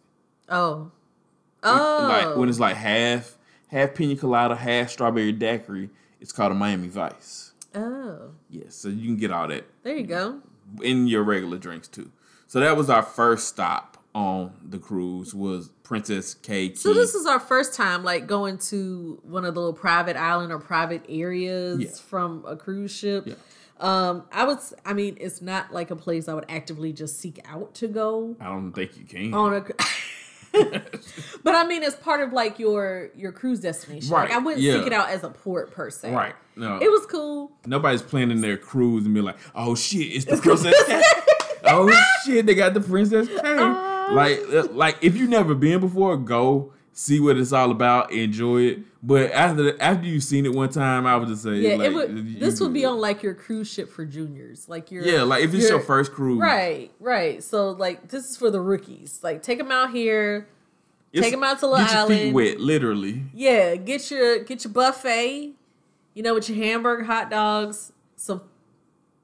Oh. 0.50 0.92
Oh. 1.62 2.06
Like 2.10 2.38
when 2.38 2.50
it's 2.50 2.60
like 2.60 2.76
half 2.76 3.38
half 3.68 3.94
pina 3.96 4.16
colada, 4.16 4.56
half 4.56 4.90
strawberry 4.90 5.32
daiquiri, 5.32 5.90
it's 6.22 6.32
called 6.32 6.52
a 6.52 6.56
Miami 6.56 6.88
Vice. 6.88 7.54
oh. 7.76 8.32
Yes, 8.50 8.76
so 8.76 8.88
you 8.90 9.06
can 9.06 9.18
get 9.18 9.32
all 9.32 9.48
that 9.48 9.64
There 9.84 9.96
you 9.96 10.06
go. 10.06 10.40
In 10.82 11.08
your 11.08 11.24
regular 11.24 11.58
drinks 11.58 11.88
too. 11.88 12.12
So 12.48 12.60
that 12.60 12.78
was 12.78 12.90
our 12.90 13.04
first 13.04 13.48
stop 13.48 13.98
on 14.16 14.52
the 14.64 14.78
cruise 14.78 15.34
was 15.34 15.70
Princess 15.84 16.36
K. 16.36 16.70
Key. 16.70 16.76
So 16.76 16.94
this 16.94 17.16
is 17.16 17.26
our 17.26 17.40
first 17.40 17.74
time 17.74 18.04
like 18.04 18.28
going 18.28 18.60
to 18.70 19.20
one 19.24 19.44
of 19.44 19.56
the 19.56 19.60
little 19.60 19.74
private 19.74 20.16
island 20.16 20.52
or 20.52 20.60
private 20.60 21.04
areas 21.10 21.80
Yeah. 21.82 21.90
from 22.08 22.44
a 22.48 22.56
cruise 22.56 22.92
ship. 22.92 23.26
Yeah. 23.28 23.34
Um, 23.80 24.24
I 24.32 24.46
would, 24.46 24.60
I 24.86 24.94
mean, 24.94 25.18
it's 25.20 25.42
not 25.42 25.74
like 25.74 25.90
a 25.90 25.96
place 25.96 26.28
I 26.28 26.36
would 26.36 26.46
actively 26.48 26.94
just 26.94 27.20
seek 27.20 27.40
out 27.50 27.74
to 27.76 27.88
go 27.88 28.36
I 28.40 28.46
don't 28.46 28.72
think 28.72 28.98
you 28.98 29.04
can. 29.06 29.34
on 29.34 29.54
a. 29.56 29.64
but 31.44 31.56
I 31.56 31.66
mean, 31.66 31.82
it's 31.82 31.96
part 31.96 32.22
of 32.22 32.32
like 32.32 32.60
your 32.60 33.10
your 33.16 33.32
cruise 33.32 33.60
destination. 33.60 34.12
Like 34.12 34.32
I 34.32 34.38
wouldn't 34.38 34.62
yeah. 34.62 34.74
seek 34.74 34.88
it 34.88 34.94
out 34.94 35.10
as 35.10 35.24
a 35.24 35.30
port 35.30 35.72
per 35.72 35.90
se. 35.90 36.14
Right. 36.14 36.36
No. 36.56 36.78
It 36.78 36.90
was 36.92 37.08
cool. 37.08 37.52
Nobody's 37.66 38.04
planning 38.04 38.42
their 38.42 38.58
cruise 38.58 39.06
and 39.06 39.14
be 39.16 39.22
like, 39.22 39.38
"Oh 39.56 39.74
shit, 39.74 40.14
it's 40.14 40.26
the 40.26 40.38
Princess 40.38 40.76
oh 41.66 42.06
shit, 42.26 42.46
they 42.46 42.54
got 42.54 42.74
the 42.74 42.82
Princess 42.82 43.28
K. 43.28 43.40
Uh. 43.42 44.14
like, 44.14 44.40
uh, 44.52 44.68
like 44.72 44.98
if 45.02 45.16
you 45.16 45.28
never 45.28 45.56
been 45.56 45.80
before, 45.80 46.18
go. 46.18 46.74
See 46.94 47.20
what 47.20 47.38
it's 47.38 47.52
all 47.52 47.72
about, 47.72 48.12
enjoy 48.12 48.62
it. 48.62 48.80
But 49.02 49.32
after 49.32 49.80
after 49.82 50.08
you've 50.08 50.24
seen 50.24 50.46
it 50.46 50.54
one 50.54 50.70
time, 50.70 51.06
I 51.06 51.16
would 51.18 51.28
just 51.28 51.44
say, 51.44 51.56
Yeah, 51.56 51.76
like, 51.76 51.88
it 51.92 51.94
would. 51.94 52.10
you 52.12 52.40
This 52.40 52.62
would 52.62 52.74
be 52.74 52.86
on 52.86 53.00
like 53.00 53.22
your 53.22 53.34
cruise 53.34 53.70
ship 53.70 53.90
for 53.90 54.06
juniors, 54.06 54.70
like 54.70 54.92
your 54.92 55.04
Yeah, 55.04 55.24
like 55.24 55.44
if 55.44 55.54
it's 55.54 55.68
your 55.70 55.82
first 55.82 56.14
cruise, 56.14 56.40
Right, 56.40 56.92
right. 57.00 57.44
So 57.44 57.72
like 57.72 58.08
this 58.08 58.30
is 58.30 58.38
for 58.38 58.50
the 58.50 58.62
rookies. 58.62 59.20
Like 59.24 59.42
take 59.44 59.58
them 59.58 59.72
out 59.72 59.92
here. 59.92 60.48
It's- 61.12 61.32
them 61.32 61.44
out 61.44 61.60
to 61.60 61.68
Little 61.68 61.86
Get 61.86 61.94
your 61.94 62.08
feet 62.08 62.34
wet, 62.34 62.60
literally. 62.60 63.24
Yeah, 63.34 63.76
get 63.76 64.10
your 64.10 64.44
get 64.44 64.64
your 64.64 64.74
buffet. 64.74 65.54
You 66.16 66.22
know, 66.24 66.36
with 66.36 66.48
your 66.50 66.58
hamburger, 66.64 67.04
hot 67.04 67.30
dogs, 67.30 67.92
some 68.16 68.42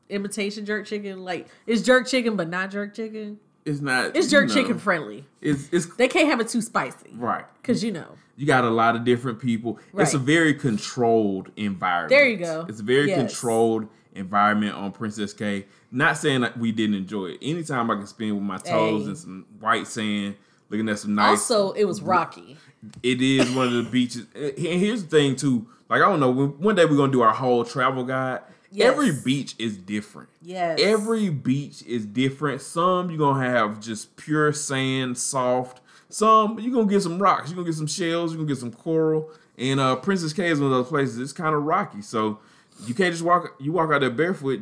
imitation 0.09 0.65
jerk 0.65 0.85
chicken. 0.85 1.23
Like 1.23 1.47
it's 1.65 1.81
jerk 1.81 2.07
chicken, 2.07 2.35
but 2.35 2.49
not 2.49 2.71
jerk 2.71 2.93
chicken. 2.93 3.39
It's 3.69 3.81
not. 3.81 4.15
It's 4.15 4.31
you 4.31 4.39
jerk 4.39 4.47
know, 4.49 4.53
chicken 4.53 4.79
friendly. 4.79 5.25
It's 5.41 5.69
it's 5.71 5.85
They 5.95 6.07
can't 6.07 6.27
have 6.29 6.39
it 6.39 6.47
too 6.49 6.61
spicy, 6.61 7.11
right. 7.15 7.45
cause 7.63 7.83
you 7.83 7.91
know. 7.91 8.07
You 8.35 8.45
got 8.45 8.63
a 8.63 8.69
lot 8.69 8.95
of 8.95 9.03
different 9.03 9.39
people. 9.39 9.79
Right. 9.91 10.03
It's 10.03 10.13
a 10.13 10.17
very 10.17 10.53
controlled 10.53 11.51
environment. 11.57 12.09
There 12.09 12.25
you 12.27 12.37
go. 12.37 12.65
It's 12.69 12.79
a 12.79 12.83
very 12.83 13.09
Yes. 13.09 13.17
controlled 13.19 13.87
environment 14.15 14.75
on 14.75 14.91
Princess 14.93 15.33
K. 15.33 15.65
Not 15.91 16.17
saying 16.17 16.41
that 16.41 16.57
we 16.57 16.71
didn't 16.71 16.95
enjoy 16.95 17.27
it. 17.31 17.39
Anytime 17.41 17.91
I 17.91 17.95
can 17.95 18.07
spend 18.07 18.33
with 18.35 18.43
my 18.43 18.57
toes 18.57 19.03
Hey. 19.03 19.07
and 19.09 19.17
some 19.17 19.45
white 19.59 19.87
sand, 19.87 20.35
looking 20.69 20.87
at 20.87 20.99
some 20.99 21.15
nice. 21.15 21.31
Also, 21.51 21.71
it 21.73 21.83
was 21.85 22.01
rocky. 22.01 22.57
it 23.03 23.21
is 23.21 23.51
one 23.51 23.67
of 23.67 23.73
the 23.73 23.83
beaches. 23.83 24.25
And 24.33 24.57
here's 24.57 25.03
the 25.03 25.09
thing 25.09 25.35
too. 25.35 25.67
Like 25.89 26.01
I 26.01 26.05
don't 26.09 26.21
know. 26.21 26.29
when- 26.31 26.59
One 26.61 26.75
day 26.75 26.85
we're 26.85 26.95
gonna 26.95 27.11
do 27.11 27.21
our 27.21 27.33
whole 27.33 27.65
travel 27.65 28.05
guide. 28.05 28.39
Yes. 28.71 28.91
Every 28.91 29.11
beach 29.11 29.55
is 29.57 29.77
different. 29.77 30.29
Yes. 30.41 30.79
Every 30.81 31.29
beach 31.29 31.81
is 31.83 32.05
different. 32.05 32.61
Some 32.61 33.09
you're 33.09 33.17
gonna 33.17 33.43
have 33.49 33.79
just 33.79 34.15
pure 34.15 34.53
sand, 34.53 35.17
soft. 35.17 35.81
Some 36.09 36.59
you're 36.59 36.73
gonna 36.73 36.87
get 36.89 37.01
some 37.01 37.19
rocks. 37.21 37.49
You're 37.49 37.55
gonna 37.55 37.67
get 37.67 37.75
some 37.75 37.87
shells. 37.87 38.31
You're 38.31 38.37
gonna 38.37 38.47
get 38.47 38.57
some 38.59 38.71
coral. 38.71 39.31
And 39.57 39.79
uh, 39.79 39.95
Princess 39.97 40.33
K 40.33 40.47
is 40.49 40.59
one 40.59 40.71
of 40.71 40.77
those 40.77 40.87
places. 40.87 41.17
It's 41.19 41.33
kind 41.33 41.53
of 41.55 41.63
rocky, 41.63 42.01
so 42.01 42.39
you 42.85 42.93
can't 42.93 43.11
just 43.11 43.23
walk. 43.23 43.55
You 43.59 43.71
walk 43.71 43.91
out 43.91 44.01
there 44.01 44.09
barefoot. 44.09 44.61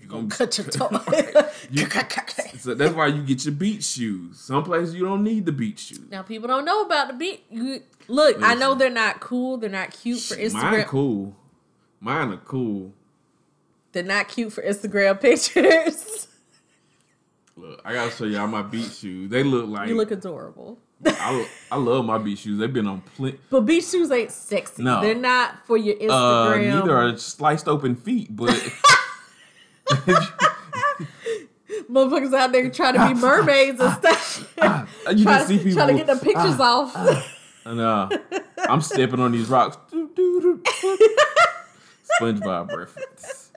You're 0.00 0.08
gonna 0.08 0.28
cut 0.30 0.56
your 0.58 0.66
toe. 0.70 0.88
You- 1.70 1.86
so 2.58 2.74
that's 2.74 2.94
why 2.94 3.06
you 3.06 3.22
get 3.22 3.44
your 3.44 3.54
beach 3.54 3.84
shoes. 3.84 4.38
Some 4.40 4.64
places 4.64 4.94
you 4.94 5.04
don't 5.04 5.22
need 5.22 5.46
the 5.46 5.52
beach 5.52 5.78
shoes. 5.80 6.00
now 6.10 6.22
people 6.22 6.48
don't 6.48 6.64
know 6.64 6.82
about 6.82 7.08
the 7.08 7.14
beach. 7.14 7.40
You 7.50 7.80
look. 8.08 8.36
I 8.42 8.54
know 8.54 8.74
they're 8.74 8.90
not 8.90 9.20
cool. 9.20 9.56
They're 9.56 9.70
not 9.70 9.90
cute 9.92 10.20
for 10.20 10.34
Instagram. 10.36 10.52
Mine 10.72 10.84
cool. 10.84 11.36
Mine 12.00 12.32
are 12.32 12.36
cool. 12.38 12.92
They're 13.92 14.02
not 14.02 14.28
cute 14.28 14.52
for 14.52 14.62
Instagram 14.62 15.20
pictures. 15.22 16.28
Look, 17.56 17.80
I 17.84 17.92
gotta 17.94 18.10
show 18.10 18.24
y'all 18.24 18.46
my 18.46 18.62
beach 18.62 18.92
shoes. 18.94 19.30
They 19.30 19.42
look 19.42 19.66
like 19.68 19.88
you 19.88 19.96
look 19.96 20.10
adorable. 20.10 20.78
I, 21.04 21.46
I 21.72 21.76
love 21.76 22.04
my 22.04 22.18
beach 22.18 22.40
shoes. 22.40 22.58
They've 22.58 22.72
been 22.72 22.86
on 22.86 23.00
plenty. 23.16 23.38
But 23.50 23.62
beach 23.62 23.84
shoes 23.86 24.10
ain't 24.10 24.30
sexy. 24.30 24.82
No. 24.82 25.00
They're 25.00 25.14
not 25.14 25.66
for 25.66 25.76
your 25.76 25.96
Uh, 25.96 26.52
Instagram. 26.54 26.80
neither 26.80 26.96
are 26.96 27.16
sliced 27.16 27.68
open 27.68 27.96
feet, 27.96 28.28
but 28.34 28.50
Motherfuckers 31.90 32.32
out 32.34 32.52
there 32.52 32.68
trying 32.70 32.94
to 32.94 33.08
be 33.14 33.20
mermaids 33.20 33.80
and 33.80 33.92
stuff. 33.94 34.54
you 35.14 35.24
trying, 35.24 35.46
see 35.46 35.58
people. 35.58 35.72
trying 35.72 35.88
to 35.96 36.04
get 36.04 36.06
the 36.06 36.16
pictures 36.24 36.60
off. 36.60 36.94
And 37.64 37.80
uh, 37.80 38.08
I'm 38.58 38.80
stepping 38.80 39.20
on 39.20 39.32
these 39.32 39.48
rocks. 39.48 39.76
SpongeBob 42.20 42.76
reference. 42.76 43.49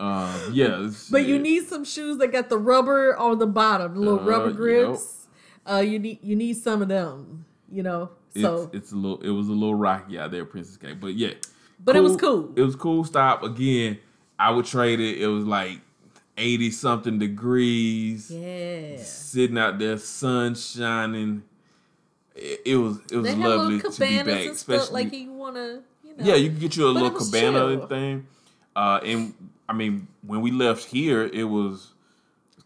Yeah, 0.00 0.90
But 1.10 1.24
you 1.26 1.38
need 1.38 1.66
some 1.68 1.84
shoes 1.84 2.18
that 2.18 2.28
got 2.28 2.48
the 2.48 2.58
rubber 2.58 3.16
on 3.16 3.38
the 3.38 3.46
bottom, 3.46 3.94
the 3.94 4.00
little 4.00 4.20
Uh, 4.20 4.24
rubber 4.24 4.52
grips. 4.52 5.26
Uh, 5.70 5.78
you 5.78 5.98
need 5.98 6.18
you 6.22 6.36
need 6.36 6.56
some 6.56 6.82
of 6.82 6.88
them. 6.88 7.44
You 7.70 7.82
know. 7.82 8.10
So, 8.36 8.70
it's 8.72 8.92
a 8.92 8.96
little. 8.96 9.20
It 9.20 9.30
was 9.30 9.48
a 9.48 9.52
little 9.52 9.74
rocky 9.74 10.18
out 10.18 10.30
there, 10.30 10.44
Princess 10.44 10.76
K. 10.76 10.92
But 10.92 11.14
yeah, 11.14 11.32
but 11.84 11.96
it 11.96 12.00
was 12.00 12.16
cool. 12.16 12.52
It 12.54 12.62
was 12.62 12.76
cool. 12.76 13.02
Stop 13.04 13.42
again. 13.42 13.98
I 14.38 14.50
would 14.50 14.64
trade 14.66 15.00
it. 15.00 15.20
It 15.20 15.26
was 15.26 15.44
like 15.44 15.80
eighty 16.36 16.70
something 16.70 17.18
degrees. 17.18 18.30
yeah. 18.30 18.96
Sitting 19.02 19.58
out 19.58 19.78
there, 19.78 19.98
sun 19.98 20.54
shining. 20.54 21.42
It, 22.36 22.60
it 22.64 22.76
was 22.76 22.98
it 23.10 23.16
was 23.16 23.24
They 23.26 23.34
lovely 23.34 23.80
to 23.80 23.90
be 24.00 24.22
back. 24.22 24.46
Especially 24.46 25.04
like 25.04 25.12
you 25.12 25.32
wanna. 25.32 25.82
You 26.04 26.16
know. 26.16 26.24
Yeah, 26.24 26.34
you 26.36 26.50
can 26.50 26.58
get 26.60 26.76
you 26.76 26.86
a 26.86 26.94
But 26.94 27.02
little 27.02 27.18
cabana 27.18 27.58
chill. 27.58 27.68
and 27.80 27.88
thing. 27.88 28.26
Uh, 28.76 29.00
and 29.04 29.34
I 29.68 29.72
mean, 29.74 30.08
when 30.22 30.40
we 30.40 30.50
left 30.50 30.84
here, 30.86 31.24
it 31.24 31.44
was 31.44 31.92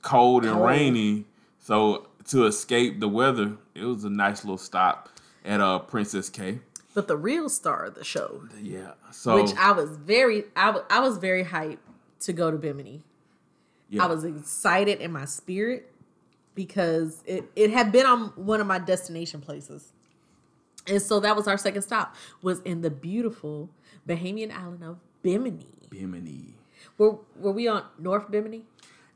cold 0.03 0.45
and 0.45 0.55
Cold. 0.55 0.67
rainy. 0.67 1.25
So 1.59 2.09
to 2.29 2.47
escape 2.47 3.01
the 3.01 3.09
weather, 3.09 3.57
it 3.75 3.85
was 3.85 4.05
a 4.05 4.11
nice 4.11 4.45
little 4.45 4.59
stop 4.59 5.09
at 5.45 5.61
uh 5.61 5.81
Princess 5.81 6.29
K. 6.31 6.61
But 6.95 7.09
the 7.09 7.17
real 7.17 7.49
star 7.49 7.85
of 7.87 7.95
the 7.95 8.05
show, 8.05 8.43
Yeah. 8.61 8.93
So 9.11 9.43
which 9.43 9.55
I 9.57 9.73
was 9.73 9.97
very, 9.97 10.45
I 10.55 10.71
wa- 10.71 10.85
I 10.91 11.01
was 11.01 11.17
very 11.19 11.45
hyped 11.45 11.79
to 12.21 12.33
go 12.33 12.51
to 12.51 12.57
Bimini. 12.59 13.03
yeah. 13.89 14.05
I 14.05 14.07
was 14.07 14.25
excited 14.25 15.01
in 15.01 15.11
my 15.11 15.25
spirit 15.25 15.91
because 16.55 17.23
it, 17.27 17.45
it 17.57 17.71
had 17.71 17.93
been 17.93 18.05
on 18.07 18.27
one 18.37 18.61
of 18.61 18.67
my 18.67 18.79
destination 18.79 19.41
places. 19.41 19.93
And 20.87 21.01
so 21.01 21.19
that 21.21 21.35
was 21.35 21.49
our 21.49 21.57
second 21.57 21.83
stop, 21.83 22.15
was 22.43 22.61
in 22.61 22.83
the 22.83 22.91
beautiful 22.91 23.71
Bahamian 24.07 24.53
island 24.53 24.83
of 24.85 24.99
Bimini. 25.23 25.67
Bimini. 25.89 26.55
Were, 26.99 27.17
were 27.37 27.53
we 27.53 27.69
on 27.69 27.85
North 27.99 28.31
Bimini? 28.31 28.63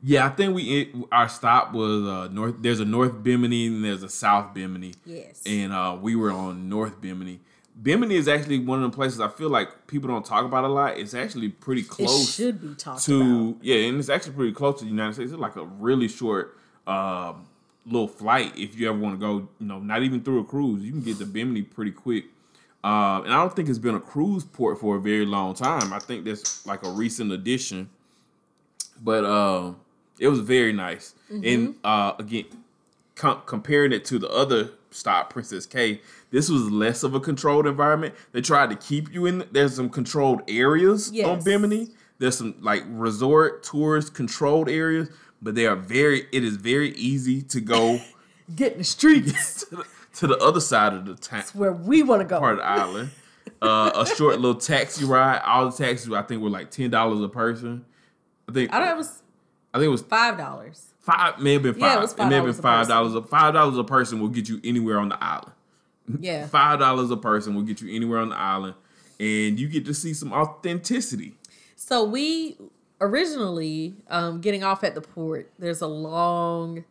Yeah, 0.03 0.27
I 0.27 0.29
think 0.29 0.53
we 0.55 0.63
it, 0.81 0.89
our 1.11 1.27
stop 1.27 1.73
was 1.73 2.05
uh 2.07 2.27
north. 2.31 2.55
There's 2.59 2.79
a 2.79 2.85
North 2.85 3.23
Bimini 3.23 3.67
and 3.67 3.83
there's 3.83 4.03
a 4.03 4.09
South 4.09 4.53
Bimini. 4.53 4.93
Yes. 5.05 5.41
And 5.45 5.73
uh, 5.73 5.97
we 5.99 6.15
were 6.15 6.31
on 6.31 6.69
North 6.69 7.01
Bimini. 7.01 7.39
Bimini 7.81 8.15
is 8.15 8.27
actually 8.27 8.59
one 8.59 8.83
of 8.83 8.91
the 8.91 8.95
places 8.95 9.19
I 9.19 9.27
feel 9.27 9.49
like 9.49 9.87
people 9.87 10.07
don't 10.07 10.25
talk 10.25 10.45
about 10.45 10.63
a 10.63 10.67
lot. 10.67 10.97
It's 10.97 11.13
actually 11.13 11.49
pretty 11.49 11.81
It 11.81 11.87
close. 11.89 12.33
should 12.33 12.59
be 12.61 12.73
talked 12.75 13.03
to 13.05 13.49
about. 13.51 13.63
yeah, 13.63 13.75
and 13.87 13.99
it's 13.99 14.09
actually 14.09 14.33
pretty 14.33 14.51
close 14.53 14.79
to 14.79 14.85
the 14.85 14.89
United 14.91 15.13
States. 15.13 15.31
It's 15.31 15.39
like 15.39 15.55
a 15.55 15.65
really 15.65 16.07
short 16.07 16.57
um, 16.87 17.47
little 17.85 18.07
flight 18.07 18.53
if 18.57 18.79
you 18.79 18.89
ever 18.89 18.97
want 18.97 19.15
to 19.15 19.19
go. 19.19 19.47
You 19.59 19.67
know, 19.67 19.79
not 19.79 20.01
even 20.03 20.21
through 20.23 20.39
a 20.39 20.43
cruise, 20.43 20.83
you 20.83 20.91
can 20.91 21.01
get 21.01 21.17
to 21.19 21.25
Bimini 21.25 21.61
pretty 21.63 21.91
quick. 21.91 22.25
Um, 22.87 23.25
and 23.25 23.33
I 23.33 23.41
don't 23.41 23.53
think 23.53 23.67
it's 23.67 23.79
been 23.79 23.95
a 23.95 23.99
cruise 23.99 24.45
port 24.45 24.79
for 24.79 24.95
a 24.95 24.99
very 24.99 25.25
long 25.25 25.53
time. 25.53 25.91
I 25.91 25.99
think 25.99 26.23
that's 26.23 26.65
like 26.65 26.85
a 26.85 26.89
recent 26.89 27.33
addition. 27.33 27.89
But 29.03 29.25
uh, 29.25 29.73
it 30.19 30.29
was 30.29 30.39
very 30.39 30.71
nice. 30.71 31.13
And 31.29 31.75
uh, 31.83 32.13
again, 32.17 32.45
com- 33.15 33.41
comparing 33.45 33.91
it 33.91 34.05
to 34.05 34.19
the 34.19 34.29
other 34.29 34.69
stop, 34.91 35.31
Princess 35.31 35.65
K, 35.65 35.99
this 36.31 36.49
was 36.49 36.71
less 36.71 37.03
of 37.03 37.13
a 37.13 37.19
controlled 37.19 37.67
environment. 37.67 38.15
They 38.31 38.39
tried 38.39 38.69
to 38.69 38.77
keep 38.77 39.13
you 39.13 39.25
in. 39.25 39.43
There's 39.51 39.75
some 39.75 39.89
controlled 39.89 40.43
areas 40.47 41.11
on 41.27 41.43
Bimini. 41.43 41.89
There's 42.19 42.37
some 42.37 42.55
like 42.61 42.83
resort 42.87 43.63
tourist 43.63 44.13
controlled 44.13 44.69
areas, 44.69 45.09
but 45.41 45.55
they 45.55 45.65
are 45.65 45.75
very. 45.75 46.27
It 46.31 46.45
is 46.45 46.55
very 46.55 46.91
easy 46.91 47.41
to 47.41 47.59
go 47.59 47.99
Get 48.55 48.73
in 48.73 48.77
the 48.77 48.83
streets. 48.85 49.65
to, 50.17 50.27
the, 50.27 50.37
other 50.37 50.59
side 50.59 50.93
of 50.93 51.05
the 51.05 51.15
town 51.15 51.39
It's 51.39 51.55
where 51.55 51.71
we 51.71 52.03
want 52.03 52.21
to 52.21 52.27
go. 52.27 52.39
part 52.39 52.53
of 52.53 52.57
the 52.59 52.65
island. 52.65 53.09
Uh, 53.61 53.91
a 53.95 54.05
short 54.15 54.39
little 54.39 54.59
taxi 54.59 55.05
ride. 55.05 55.41
All 55.45 55.69
the 55.69 55.75
taxis 55.77 56.11
I 56.11 56.21
think 56.21 56.41
were 56.41 56.49
like 56.49 56.69
ten 56.71 56.89
dollars 56.89 57.21
a 57.21 57.29
person. 57.29 57.85
I 58.47 58.51
think 58.51 58.73
I 58.73 58.79
don't 58.79 58.87
know, 58.87 58.93
it 58.93 58.97
was 58.97 59.23
I 59.73 59.77
think 59.79 59.87
it 59.87 59.91
was 59.91 60.01
five 60.01 60.37
dollars. 60.37 60.93
five. 60.99 61.39
May 61.39 61.53
have 61.53 61.63
been 61.63 61.73
five. 61.73 61.81
Yeah, 61.81 61.97
it 61.97 62.01
was 62.01 62.13
five. 62.13 62.27
It 62.27 62.29
may 62.29 62.35
have 62.35 62.45
been 62.45 62.53
$5 62.53 62.59
a 62.59 62.61
five 62.61 62.87
dollars. 62.87 63.29
Five 63.29 63.53
dollars 63.53 63.77
a 63.77 63.83
person 63.83 64.19
will 64.19 64.27
get 64.29 64.47
you 64.49 64.59
anywhere 64.63 64.99
on 64.99 65.09
the 65.09 65.23
island. 65.23 65.53
Yeah. 66.21 66.47
Five 66.47 66.79
dollars 66.79 67.11
a 67.11 67.17
person 67.17 67.53
will 67.53 67.63
get 67.63 67.81
you 67.81 67.93
anywhere 67.93 68.19
on 68.19 68.29
the 68.29 68.37
island, 68.37 68.75
and 69.19 69.59
you 69.59 69.67
get 69.67 69.85
to 69.85 69.93
see 69.93 70.13
some 70.13 70.31
authenticity. 70.31 71.35
So 71.75 72.03
we 72.05 72.57
originally 73.01 73.95
um, 74.09 74.39
getting 74.41 74.63
off 74.63 74.83
at 74.83 74.95
the 74.95 75.01
port. 75.01 75.51
There's 75.59 75.81
a 75.81 75.87
long, 75.87 76.85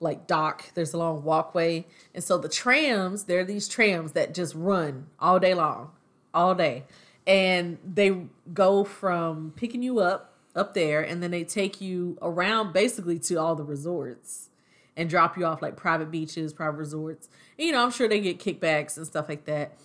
like 0.00 0.26
dock. 0.26 0.72
There's 0.74 0.92
a 0.94 0.98
long 0.98 1.22
walkway, 1.22 1.86
and 2.14 2.22
so 2.22 2.38
the 2.38 2.48
trams. 2.48 3.24
There 3.24 3.40
are 3.40 3.44
these 3.44 3.68
trams 3.68 4.12
that 4.12 4.34
just 4.34 4.54
run 4.54 5.06
all 5.18 5.38
day 5.38 5.54
long, 5.54 5.90
all 6.34 6.54
day, 6.54 6.84
and 7.26 7.78
they 7.84 8.26
go 8.52 8.84
from 8.84 9.52
picking 9.56 9.82
you 9.82 10.00
up 10.00 10.34
up 10.54 10.74
there, 10.74 11.02
and 11.02 11.22
then 11.22 11.30
they 11.30 11.44
take 11.44 11.80
you 11.80 12.18
around 12.22 12.72
basically 12.72 13.18
to 13.20 13.36
all 13.36 13.54
the 13.54 13.64
resorts 13.64 14.50
and 14.96 15.10
drop 15.10 15.36
you 15.36 15.44
off 15.44 15.60
like 15.60 15.76
private 15.76 16.10
beaches, 16.10 16.52
private 16.52 16.78
resorts. 16.78 17.28
And, 17.58 17.66
you 17.66 17.72
know, 17.72 17.84
I'm 17.84 17.90
sure 17.90 18.08
they 18.08 18.20
get 18.20 18.38
kickbacks 18.38 18.96
and 18.96 19.06
stuff 19.06 19.28
like 19.28 19.44
that 19.44 19.76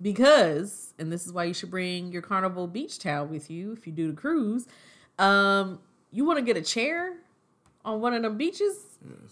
because 0.00 0.94
and 0.98 1.10
this 1.10 1.26
is 1.26 1.32
why 1.32 1.44
you 1.44 1.54
should 1.54 1.70
bring 1.70 2.12
your 2.12 2.22
carnival 2.22 2.66
beach 2.66 2.98
towel 2.98 3.26
with 3.26 3.50
you 3.50 3.72
if 3.72 3.86
you 3.86 3.92
do 3.92 4.08
the 4.10 4.16
cruise 4.16 4.66
um 5.18 5.78
you 6.12 6.24
want 6.24 6.38
to 6.38 6.44
get 6.44 6.56
a 6.56 6.62
chair 6.62 7.14
on 7.86 8.00
one 8.02 8.12
of 8.12 8.22
them 8.22 8.36
beaches 8.36 8.76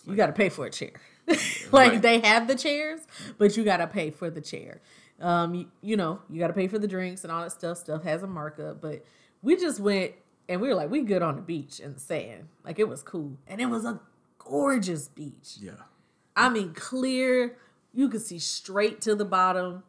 you 0.07 0.15
got 0.17 0.27
to 0.27 0.33
pay 0.33 0.49
for 0.49 0.65
a 0.67 0.71
chair 0.71 0.93
like 1.29 1.39
Right. 1.73 2.01
they 2.03 2.21
have 2.21 2.47
the 2.49 2.55
chairs 2.55 3.01
but 3.37 3.57
you 3.57 3.65
got 3.65 3.79
to 3.79 3.87
pay 3.87 4.11
for 4.11 4.31
the 4.31 4.41
chair 4.41 4.81
um 5.21 5.55
you, 5.55 5.67
you 5.83 5.97
know 5.97 6.21
you 6.31 6.39
got 6.41 6.47
to 6.49 6.53
pay 6.55 6.69
for 6.69 6.79
the 6.79 6.89
drinks 6.89 7.25
and 7.25 7.33
all 7.33 7.43
that 7.43 7.53
stuff 7.53 7.77
stuff 7.79 8.03
has 8.05 8.23
a 8.23 8.27
markup 8.27 8.81
but 8.81 9.05
we 9.43 9.57
just 9.57 9.81
went 9.81 10.13
and 10.49 10.61
we 10.61 10.69
were 10.69 10.75
like 10.75 10.91
we 10.91 11.03
good 11.03 11.23
on 11.23 11.37
the 11.37 11.43
beach 11.43 11.81
and 11.81 11.97
the 11.97 12.01
sand 12.01 12.49
like 12.65 12.79
it 12.79 12.89
was 12.89 13.03
cool 13.03 13.37
and 13.47 13.61
it 13.61 13.67
was 13.67 13.85
a 13.85 14.01
gorgeous 14.39 15.09
beach 15.09 15.57
Yeah, 15.61 15.73
I 16.37 16.49
mean, 16.49 16.73
clear 16.75 17.57
You 17.95 18.09
could 18.09 18.23
see 18.23 18.39
straight 18.41 19.01
to 19.03 19.15
the 19.15 19.25
bottom. 19.25 19.85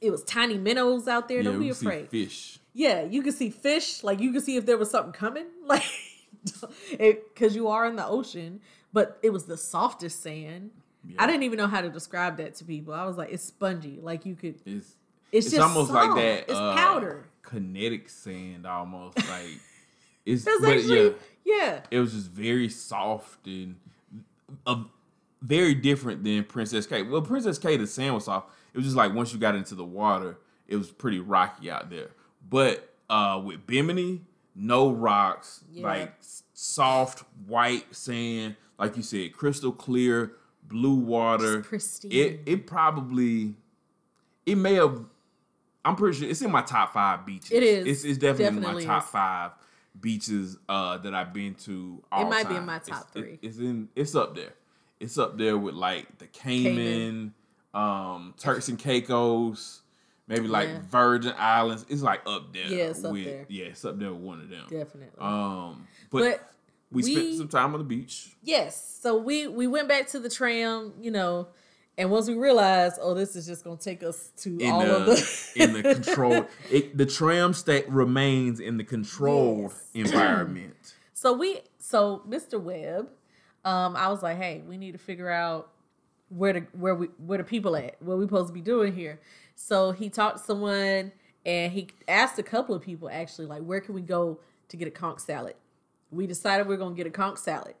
It 0.00 0.10
was 0.10 0.22
tiny 0.24 0.56
minnows 0.58 1.08
out 1.08 1.26
there. 1.28 1.42
Don't 1.42 1.58
we 1.58 1.68
be 1.68 1.72
see 1.74 1.86
afraid. 1.86 2.08
Fish. 2.10 2.58
Yeah, 2.74 3.02
you 3.02 3.22
could 3.22 3.34
see 3.34 3.50
fish. 3.50 4.04
Like 4.04 4.20
you 4.20 4.30
could 4.32 4.42
see 4.44 4.56
if 4.56 4.64
there 4.66 4.76
was 4.78 4.90
something 4.90 5.12
coming. 5.12 5.46
Like 5.66 5.82
because 6.98 7.54
you 7.54 7.68
are 7.68 7.86
in 7.86 7.96
the 7.96 8.06
ocean, 8.06 8.60
but 8.92 9.18
it 9.22 9.30
was 9.30 9.44
the 9.44 9.56
softest 9.56 10.22
sand. 10.22 10.70
I 11.18 11.26
didn't 11.26 11.44
even 11.44 11.56
know 11.56 11.66
how 11.66 11.80
to 11.80 11.88
describe 11.88 12.36
that 12.38 12.54
to 12.56 12.64
people. 12.64 12.92
I 12.92 13.04
was 13.04 13.16
like, 13.16 13.32
it's 13.32 13.42
spongy. 13.42 13.98
Like 14.02 14.26
you 14.26 14.34
could. 14.34 14.56
It's 14.66 14.96
It's, 15.32 15.46
it's 15.46 15.50
just 15.50 15.62
almost 15.62 15.90
like 15.90 16.14
that. 16.14 16.40
It's 16.50 16.52
uh, 16.52 16.74
powder. 16.74 17.26
Kinetic 17.42 18.08
sand, 18.08 18.66
almost 18.66 19.16
like 19.28 19.58
it's. 20.26 20.46
It's 20.46 20.60
but 20.60 20.76
actually 20.76 21.04
yeah, 21.04 21.12
yeah. 21.44 21.80
it 21.90 21.98
was 21.98 22.12
just 22.12 22.30
very 22.30 22.68
soft 22.68 23.46
and 23.46 23.76
uh, 24.66 24.84
very 25.40 25.74
different 25.74 26.22
than 26.22 26.44
Princess 26.44 26.86
K. 26.86 27.02
Well, 27.02 27.22
Princess 27.22 27.58
K, 27.58 27.76
the 27.76 27.86
sand 27.86 28.14
was 28.14 28.24
soft. 28.24 28.50
It 28.72 28.76
was 28.76 28.84
just 28.84 28.96
like 28.96 29.14
once 29.14 29.32
you 29.32 29.38
got 29.38 29.54
into 29.54 29.74
the 29.74 29.84
water, 29.84 30.38
it 30.68 30.76
was 30.76 30.90
pretty 30.90 31.18
rocky 31.18 31.70
out 31.70 31.90
there. 31.90 32.10
But 32.48 32.88
uh, 33.08 33.40
with 33.44 33.66
Bimini, 33.66 34.22
no 34.54 34.90
rocks, 34.90 35.64
Yeah. 35.72 35.84
like 35.86 36.14
soft 36.54 37.24
white 37.46 37.94
sand, 37.94 38.56
like 38.78 38.96
you 38.96 39.02
said, 39.02 39.32
crystal 39.32 39.72
clear, 39.72 40.32
blue 40.64 40.94
water. 40.94 41.64
It 42.04 42.40
it 42.46 42.66
probably 42.66 43.54
it 44.46 44.56
may 44.56 44.74
have. 44.74 45.04
I'm 45.84 45.96
pretty 45.96 46.18
sure 46.18 46.28
it's 46.28 46.42
in 46.42 46.50
my 46.50 46.62
top 46.62 46.92
five 46.92 47.24
beaches. 47.24 47.50
It 47.52 47.62
is. 47.62 47.86
It's, 47.86 48.04
it's 48.04 48.18
definitely, 48.18 48.60
Definitely 48.60 48.82
in 48.82 48.88
my 48.88 48.94
top 48.94 49.04
is. 49.04 49.10
five 49.10 49.50
beaches 49.98 50.58
uh, 50.68 50.98
that 50.98 51.14
I've 51.14 51.32
been 51.32 51.54
to. 51.64 52.02
All 52.12 52.26
It 52.26 52.28
might 52.30 52.44
be 52.48 52.54
in 52.54 52.58
time. 52.60 52.66
my 52.66 52.76
It's- 52.76 52.88
top 52.88 53.08
it- 53.14 53.18
three. 53.20 53.38
it's 53.40 53.56
in. 53.58 53.88
It's 53.96 54.14
up 54.14 54.34
there. 54.36 54.52
It's 54.98 55.16
up 55.16 55.38
there 55.38 55.56
with 55.56 55.74
like 55.74 56.18
the 56.18 56.26
Cayman, 56.26 57.32
um, 57.72 58.34
Turks 58.38 58.68
and 58.68 58.78
Caicos, 58.78 59.80
maybe 60.30 60.48
like 60.48 60.68
Yeah. 60.68 60.78
Virgin 60.90 61.34
Islands. 61.36 61.84
It's 61.88 62.02
like 62.02 62.22
up 62.26 62.52
there. 62.54 62.66
Yeah, 62.66 62.84
it's 62.84 63.04
up 63.04 63.12
with, 63.12 63.24
there. 63.24 63.44
Yeah, 63.48 63.66
it's 63.66 63.84
up 63.84 63.98
there 63.98 64.12
with 64.12 64.22
one 64.22 64.40
of 64.40 64.48
them. 64.48 64.64
Definitely. 64.70 65.18
Um, 65.18 65.86
but, 66.10 66.20
but 66.20 66.52
we, 66.90 67.02
we- 67.02 67.12
spent 67.14 67.34
some 67.36 67.48
time 67.48 67.74
on 67.74 67.80
the 67.80 67.84
beach. 67.84 68.36
Yes. 68.42 68.98
So 69.02 69.16
we 69.16 69.46
we 69.48 69.66
went 69.66 69.88
back 69.88 70.08
to 70.08 70.18
the 70.20 70.28
tram, 70.30 70.92
you 71.00 71.10
know, 71.10 71.48
and 71.98 72.10
once 72.10 72.28
we 72.28 72.34
realized, 72.34 72.98
oh, 73.00 73.14
this 73.14 73.34
is 73.36 73.46
just 73.46 73.64
gonna 73.64 73.76
take 73.76 74.02
us 74.02 74.30
to 74.38 74.58
in 74.58 74.70
all 74.70 74.80
the, 74.80 74.96
of 74.96 75.06
the 75.06 75.52
in 75.56 75.72
the 75.74 75.82
control 75.94 76.46
it, 76.70 76.96
the 76.96 77.06
tram 77.06 77.52
state 77.54 77.88
remains 77.90 78.60
in 78.60 78.76
the 78.76 78.84
controlled 78.84 79.72
Yes. 79.72 79.86
environment 80.12 80.94
So 81.14 81.32
we 81.32 81.60
so 81.78 82.22
Mr. 82.28 82.60
Webb, 82.60 83.08
um, 83.64 83.96
I 83.96 84.08
was 84.08 84.22
like, 84.22 84.36
hey, 84.38 84.62
we 84.66 84.76
need 84.76 84.92
to 84.92 84.98
figure 84.98 85.28
out 85.30 85.70
where 86.28 86.52
the 86.52 86.60
where 86.72 86.94
we 86.94 87.06
where 87.18 87.38
the 87.38 87.44
people 87.44 87.74
at, 87.76 88.00
what 88.02 88.18
we 88.18 88.24
supposed 88.24 88.48
to 88.48 88.54
be 88.54 88.60
doing 88.60 88.94
here. 88.94 89.20
So 89.62 89.92
he 89.92 90.08
talked 90.08 90.38
to 90.38 90.42
someone 90.42 91.12
and 91.44 91.70
he 91.70 91.88
asked 92.08 92.38
a 92.38 92.42
couple 92.42 92.74
of 92.74 92.80
people 92.80 93.10
actually, 93.10 93.46
like, 93.46 93.62
where 93.62 93.80
can 93.80 93.94
we 93.94 94.00
go 94.00 94.40
to 94.68 94.76
get 94.76 94.88
a 94.88 94.90
conch 94.90 95.20
salad? 95.20 95.54
We 96.10 96.26
decided 96.26 96.66
we 96.66 96.74
are 96.74 96.78
gonna 96.78 96.94
get 96.94 97.06
a 97.06 97.10
conch 97.10 97.38
salad. 97.38 97.74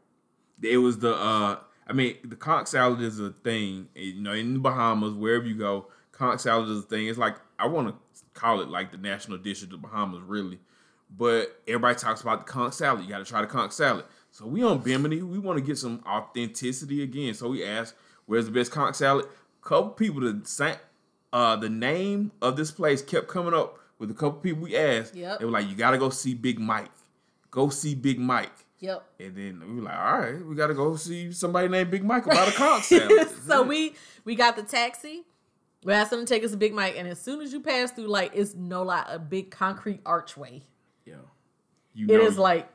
it 0.62 0.76
was 0.76 0.98
the 0.98 1.14
uh 1.14 1.56
i 1.86 1.92
mean 1.94 2.16
the 2.22 2.36
conch 2.36 2.68
salad 2.68 3.00
is 3.00 3.18
a 3.18 3.30
thing 3.30 3.88
you 3.94 4.20
know 4.20 4.32
in 4.32 4.52
the 4.52 4.58
bahamas 4.60 5.14
wherever 5.14 5.46
you 5.46 5.54
go 5.54 5.86
conch 6.12 6.42
salad 6.42 6.68
is 6.68 6.80
a 6.80 6.82
thing. 6.82 7.06
It's 7.08 7.18
like 7.18 7.36
i 7.58 7.66
want 7.66 7.88
to 7.88 7.94
call 8.34 8.60
it 8.60 8.68
like 8.68 8.92
the 8.92 8.98
national 8.98 9.38
dish 9.38 9.62
of 9.62 9.70
the 9.70 9.78
bahamas 9.78 10.20
really. 10.22 10.58
But 11.10 11.60
everybody 11.66 11.98
talks 11.98 12.20
about 12.20 12.46
the 12.46 12.52
conch 12.52 12.74
salad. 12.74 13.02
You 13.02 13.08
got 13.08 13.18
to 13.18 13.24
try 13.24 13.40
the 13.40 13.48
conch 13.48 13.72
salad. 13.72 14.04
So 14.30 14.46
we 14.46 14.62
on 14.62 14.78
bimini. 14.78 15.22
We 15.22 15.40
want 15.40 15.58
to 15.58 15.64
get 15.64 15.76
some 15.76 16.04
authenticity 16.06 17.02
again. 17.02 17.34
So 17.34 17.48
we 17.48 17.64
asked 17.64 17.94
where's 18.26 18.44
the 18.44 18.52
best 18.52 18.70
conch 18.70 18.96
salad? 18.96 19.24
Couple 19.62 19.90
people 19.90 20.20
the 20.20 20.40
same 20.44 20.76
uh 21.32 21.56
the 21.56 21.68
name 21.68 22.32
of 22.42 22.56
this 22.56 22.70
place 22.70 23.02
kept 23.02 23.28
coming 23.28 23.54
up 23.54 23.78
with 23.98 24.10
a 24.10 24.14
couple 24.14 24.40
people 24.40 24.62
we 24.62 24.76
asked 24.76 25.14
Yep. 25.14 25.38
they 25.38 25.44
were 25.44 25.50
like 25.50 25.68
you 25.68 25.74
got 25.74 25.90
to 25.92 25.98
go 25.98 26.10
see 26.10 26.34
big 26.34 26.58
mike 26.58 26.90
go 27.50 27.68
see 27.68 27.94
big 27.94 28.18
mike 28.18 28.52
Yep. 28.80 29.04
and 29.20 29.36
then 29.36 29.60
we 29.68 29.74
were 29.76 29.82
like, 29.82 29.94
all 29.98 30.18
right, 30.20 30.42
we 30.46 30.54
gotta 30.54 30.72
go 30.72 30.96
see 30.96 31.32
somebody 31.32 31.68
named 31.68 31.90
Big 31.90 32.02
Mike 32.02 32.24
about 32.24 32.48
a 32.48 32.82
salad. 32.82 33.28
so 33.46 33.62
we 33.62 33.94
we 34.24 34.34
got 34.34 34.56
the 34.56 34.62
taxi. 34.62 35.24
We 35.84 35.92
asked 35.92 36.10
them 36.10 36.20
to 36.20 36.26
take 36.26 36.42
us 36.44 36.52
to 36.52 36.56
Big 36.56 36.72
Mike, 36.72 36.94
and 36.96 37.06
as 37.06 37.20
soon 37.20 37.42
as 37.42 37.52
you 37.52 37.60
pass 37.60 37.90
through, 37.90 38.06
like 38.06 38.30
it's 38.34 38.54
no 38.54 38.82
lie, 38.82 39.04
a 39.06 39.18
big 39.18 39.50
concrete 39.50 40.00
archway. 40.06 40.62
Yeah. 41.04 41.16
you 41.92 42.06
It 42.06 42.16
know, 42.16 42.24
is 42.24 42.38
like 42.38 42.70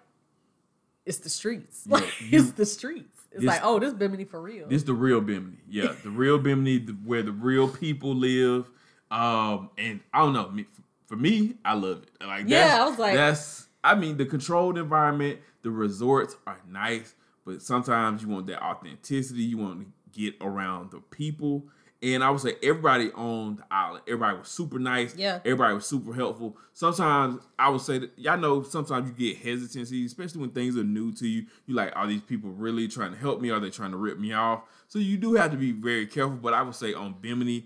it's 1.07 1.17
the 1.17 1.29
streets. 1.29 1.85
Yeah, 1.87 1.93
Like 1.95 2.21
you- 2.21 2.39
it's 2.39 2.51
the 2.51 2.67
streets. 2.67 3.14
It's 3.35 3.41
this- 3.43 3.47
like 3.47 3.61
oh, 3.63 3.79
this 3.79 3.93
Bimini 3.93 4.23
for 4.25 4.41
real. 4.41 4.67
this 4.67 4.83
the 4.83 4.93
real 4.93 5.21
Bimini. 5.21 5.57
Yeah, 5.69 5.93
the 6.03 6.09
real 6.09 6.37
Bimini, 6.39 6.79
the, 6.79 6.93
where 6.93 7.21
the 7.23 7.31
real 7.31 7.67
people 7.67 8.15
live. 8.15 8.69
Um, 9.11 9.69
and 9.77 9.99
I 10.13 10.19
don't 10.19 10.33
know, 10.33 10.49
me, 10.49 10.65
for 11.05 11.15
me, 11.15 11.55
I 11.63 11.73
love 11.75 12.03
it. 12.03 12.25
Like, 12.25 12.45
Yeah, 12.47 12.79
I 12.81 12.89
was 12.89 12.97
like- 12.99 13.13
that's. 13.15 13.67
I 13.83 13.93
mean, 13.93 14.17
the 14.17 14.25
controlled 14.25 14.79
environment, 14.79 15.39
the 15.61 15.69
resorts 15.69 16.35
are 16.47 16.59
nice, 16.67 17.13
but 17.45 17.61
sometimes 17.61 18.23
you 18.23 18.29
want 18.29 18.47
that 18.47 18.63
authenticity. 18.63 19.43
You 19.43 19.59
want 19.59 19.81
to 19.81 19.87
get 20.19 20.33
around 20.41 20.89
the 20.91 21.01
people. 21.01 21.65
And 22.03 22.23
I 22.23 22.29
would 22.29 22.41
say 22.41 22.53
everybody 22.61 23.09
on 23.13 23.55
the 23.55 23.63
island, 23.71 24.03
everybody 24.07 24.37
was 24.37 24.47
super 24.49 24.77
nice. 24.77 25.15
Yeah. 25.15 25.37
Everybody 25.45 25.73
was 25.75 25.85
super 25.87 26.13
helpful. 26.13 26.55
Sometimes 26.73 27.41
I 27.57 27.69
would 27.69 27.81
say 27.81 27.97
that 27.99 28.11
y'all 28.17 28.37
know 28.37 28.61
sometimes 28.63 29.07
you 29.09 29.13
get 29.33 29.41
hesitancy, 29.41 30.05
especially 30.05 30.41
when 30.41 30.51
things 30.51 30.77
are 30.77 30.83
new 30.83 31.11
to 31.13 31.27
you. 31.27 31.45
You 31.65 31.73
like, 31.73 31.93
are 31.95 32.05
these 32.05 32.21
people 32.21 32.51
really 32.51 32.87
trying 32.87 33.11
to 33.13 33.17
help 33.17 33.41
me? 33.41 33.49
Are 33.49 33.59
they 33.59 33.69
trying 33.71 33.91
to 33.91 33.97
rip 33.97 34.19
me 34.19 34.33
off? 34.33 34.63
So 34.87 34.99
you 34.99 35.17
do 35.17 35.33
have 35.35 35.51
to 35.51 35.57
be 35.57 35.71
very 35.71 36.05
careful. 36.05 36.35
But 36.35 36.53
I 36.53 36.61
would 36.61 36.75
say 36.75 36.93
on 36.93 37.15
Bimini, 37.21 37.65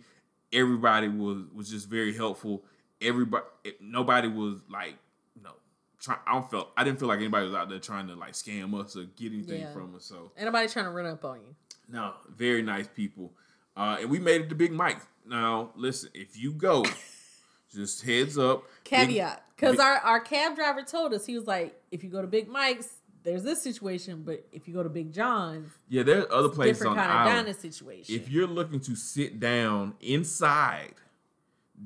everybody 0.54 1.08
was 1.10 1.44
was 1.54 1.70
just 1.70 1.90
very 1.90 2.14
helpful. 2.16 2.64
Everybody, 3.02 3.46
eh, 3.66 3.72
nobody 3.82 4.28
was 4.28 4.60
like, 4.70 4.96
no, 5.44 5.52
try, 6.00 6.18
I 6.28 6.34
don't 6.34 6.50
feel. 6.50 6.70
I 6.78 6.84
didn't 6.84 7.00
feel 7.00 7.08
like 7.08 7.20
anybody 7.20 7.46
was 7.46 7.56
out 7.56 7.70
there 7.70 7.80
trying 7.80 8.08
to 8.08 8.16
like 8.16 8.34
scam 8.34 8.80
us 8.80 8.96
or 8.96 9.04
get 9.16 9.34
anything 9.34 9.62
Yeah. 9.62 9.74
from 9.74 9.96
us. 9.96 10.06
So 10.06 10.32
anybody 10.38 10.68
trying 10.68 10.86
to 10.86 10.92
run 10.92 11.08
up 11.08 11.26
on 11.26 11.40
you. 11.42 11.56
no, 11.90 12.14
very 12.36 12.62
nice 12.62 12.88
people. 12.88 13.34
Uh, 13.78 13.98
and 14.02 14.10
we 14.10 14.20
made 14.20 14.42
it 14.42 14.50
to 14.50 14.56
Big 14.56 14.72
Mike. 14.72 15.00
Now, 15.26 15.72
listen, 15.76 16.10
if 16.14 16.38
you 16.38 16.52
go, 16.54 16.86
just 17.74 18.04
heads 18.04 18.38
up. 18.38 18.64
Caveat, 18.84 19.44
because 19.56 19.80
our 19.80 19.98
our 20.00 20.20
cab 20.20 20.56
driver 20.56 20.82
told 20.84 21.14
us 21.14 21.26
he 21.26 21.36
was 21.38 21.48
like, 21.48 21.80
if 21.92 22.04
you 22.04 22.10
go 22.10 22.22
to 22.22 22.28
Big 22.28 22.50
Mike's, 22.50 22.90
there's 23.24 23.44
this 23.44 23.62
situation, 23.62 24.24
but 24.26 24.46
if 24.52 24.68
you 24.68 24.74
go 24.74 24.82
to 24.82 24.90
Big 24.90 25.14
John's, 25.14 25.70
yeah, 25.88 26.04
there's 26.04 26.26
other 26.32 26.50
places 26.50 26.80
different 26.80 26.98
on 27.00 27.06
kind 27.06 27.12
of 27.12 27.28
island. 27.28 27.46
dining 27.48 27.60
situation. 27.60 28.16
If 28.16 28.30
you're 28.30 28.48
looking 28.48 28.80
to 28.82 28.96
sit 28.96 29.40
down 29.40 29.94
inside, 30.00 30.94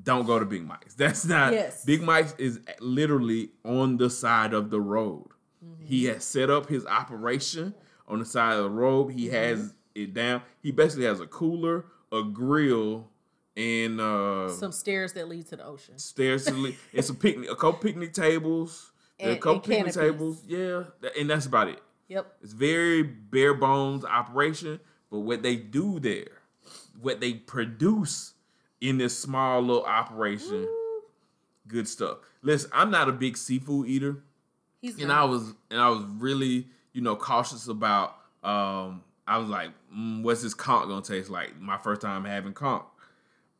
don't 0.04 0.26
go 0.26 0.40
to 0.40 0.46
Big 0.46 0.66
Mike's. 0.66 0.94
That's 0.96 1.26
not. 1.26 1.54
Yes. 1.54 1.84
Big 1.86 2.02
Mike's 2.02 2.34
is 2.38 2.60
literally 2.80 3.50
on 3.66 3.98
the 3.98 4.10
side 4.10 4.54
of 4.54 4.70
the 4.70 4.80
road. 4.82 5.28
Mm-hmm. 5.64 5.86
He 5.86 6.06
has 6.06 6.24
set 6.24 6.50
up 6.50 6.70
his 6.70 6.86
operation 6.86 7.74
on 8.08 8.20
the 8.20 8.26
side 8.26 8.54
of 8.58 8.64
the 8.64 8.70
road. 8.70 9.08
He 9.10 9.26
Mm-hmm. 9.28 9.36
has 9.36 9.74
it 9.96 10.14
down. 10.14 10.42
He 10.62 10.72
basically 10.72 11.06
has 11.06 11.20
a 11.20 11.28
cooler, 11.28 11.86
a 12.12 12.24
grill, 12.24 13.08
and 13.56 14.00
uh, 14.02 14.50
some 14.50 14.72
stairs 14.72 15.14
that 15.14 15.28
lead 15.28 15.48
to 15.48 15.56
the 15.58 15.66
ocean. 15.66 15.98
stairs 16.00 16.46
to 16.46 16.54
li- 16.54 16.78
and 16.94 17.06
some 17.06 17.16
picnic, 17.16 17.50
a 17.50 17.56
couple 17.56 17.80
picnic 17.80 18.14
tables, 18.14 18.92
a 19.20 19.36
couple 19.36 19.54
and 19.54 19.64
picnic 19.64 19.94
canopies. 19.94 19.96
tables. 19.96 20.44
Yeah, 20.48 20.84
and 21.20 21.30
that's 21.30 21.46
about 21.46 21.68
it. 21.68 21.82
Yep. 22.08 22.34
It's 22.42 22.54
very 22.54 23.04
bare 23.04 23.54
bones 23.54 24.06
operation, 24.06 24.80
but 25.10 25.20
what 25.20 25.42
they 25.44 25.56
do 25.56 26.00
there, 26.00 26.42
what 27.00 27.20
they 27.22 27.34
produce 27.34 28.34
in 28.82 28.98
this 28.98 29.18
small 29.18 29.62
little 29.62 29.86
operation, 29.86 30.68
good 31.68 31.88
stuff. 31.88 32.18
Listen, 32.42 32.70
I'm 32.74 32.92
not 32.92 33.08
a 33.08 33.14
big 33.14 33.38
seafood 33.38 33.88
eater, 33.88 34.24
He's 34.82 34.98
and 35.00 35.08
not. 35.08 35.22
I 35.22 35.24
was 35.26 35.54
and 35.72 35.80
I 35.80 35.90
was 35.90 36.04
really 36.18 36.68
you 36.92 37.02
know 37.02 37.16
cautious 37.16 37.68
about. 37.68 38.16
Um, 38.44 39.04
I 39.28 39.38
was 39.38 39.50
like, 39.50 39.72
mm, 39.96 40.22
what's 40.24 40.42
this 40.42 40.54
conch 40.54 40.88
gonna 40.90 41.02
taste 41.02 41.30
like? 41.30 41.60
My 41.60 41.78
first 41.78 42.02
time 42.02 42.26
having 42.26 42.54
conch. 42.54 42.84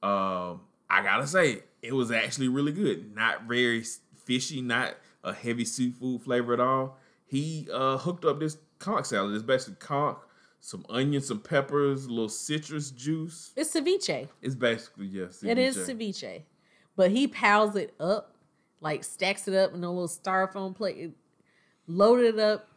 Um, 0.02 0.62
I 0.90 1.02
gotta 1.02 1.26
say, 1.28 1.64
it 1.82 1.94
was 1.94 2.12
actually 2.12 2.50
really 2.50 2.72
good. 2.72 3.16
Not 3.16 3.44
very 3.44 3.84
fishy, 4.26 4.62
not 4.62 4.96
a 5.24 5.34
heavy 5.34 5.66
seafood 5.66 6.22
flavor 6.22 6.54
at 6.54 6.60
all. 6.60 6.98
He 7.26 7.68
uh, 7.72 7.98
hooked 7.98 8.26
up 8.26 8.40
this 8.40 8.58
conch 8.80 9.08
salad. 9.08 9.34
It's 9.34 9.44
basically 9.44 9.76
conch, 9.76 10.18
some 10.60 10.86
onions, 10.90 11.28
some 11.28 11.40
peppers, 11.40 12.06
a 12.06 12.10
little 12.10 12.30
citrus 12.30 12.92
juice. 12.92 13.54
it's 13.56 13.74
ceviche. 13.74 14.28
It's 14.42 14.56
basically 14.56 15.08
yes. 15.08 15.44
It 15.44 15.58
is 15.58 15.78
ceviche, 15.78 16.44
but 16.96 17.12
he 17.12 17.28
piles 17.28 17.76
it 17.76 17.94
up, 18.00 18.36
like 18.82 19.04
stacks 19.04 19.48
it 19.48 19.56
up 19.56 19.74
in 19.74 19.84
a 19.84 19.90
little 19.90 20.08
styrofoam 20.08 20.76
plate, 20.76 21.12
loaded 21.88 22.36
it 22.36 22.40
up. 22.40 22.68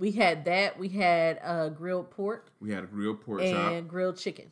We 0.00 0.10
had 0.12 0.46
that. 0.46 0.78
We 0.78 0.88
had 0.88 1.38
uh, 1.44 1.68
grilled 1.68 2.10
pork 2.10 2.50
We 2.58 2.72
had 2.72 2.82
a 2.82 2.86
grilled 2.86 3.20
pork 3.20 3.42
and 3.42 3.52
chop. 3.84 3.86
grilled 3.88 4.16
chicken. 4.16 4.50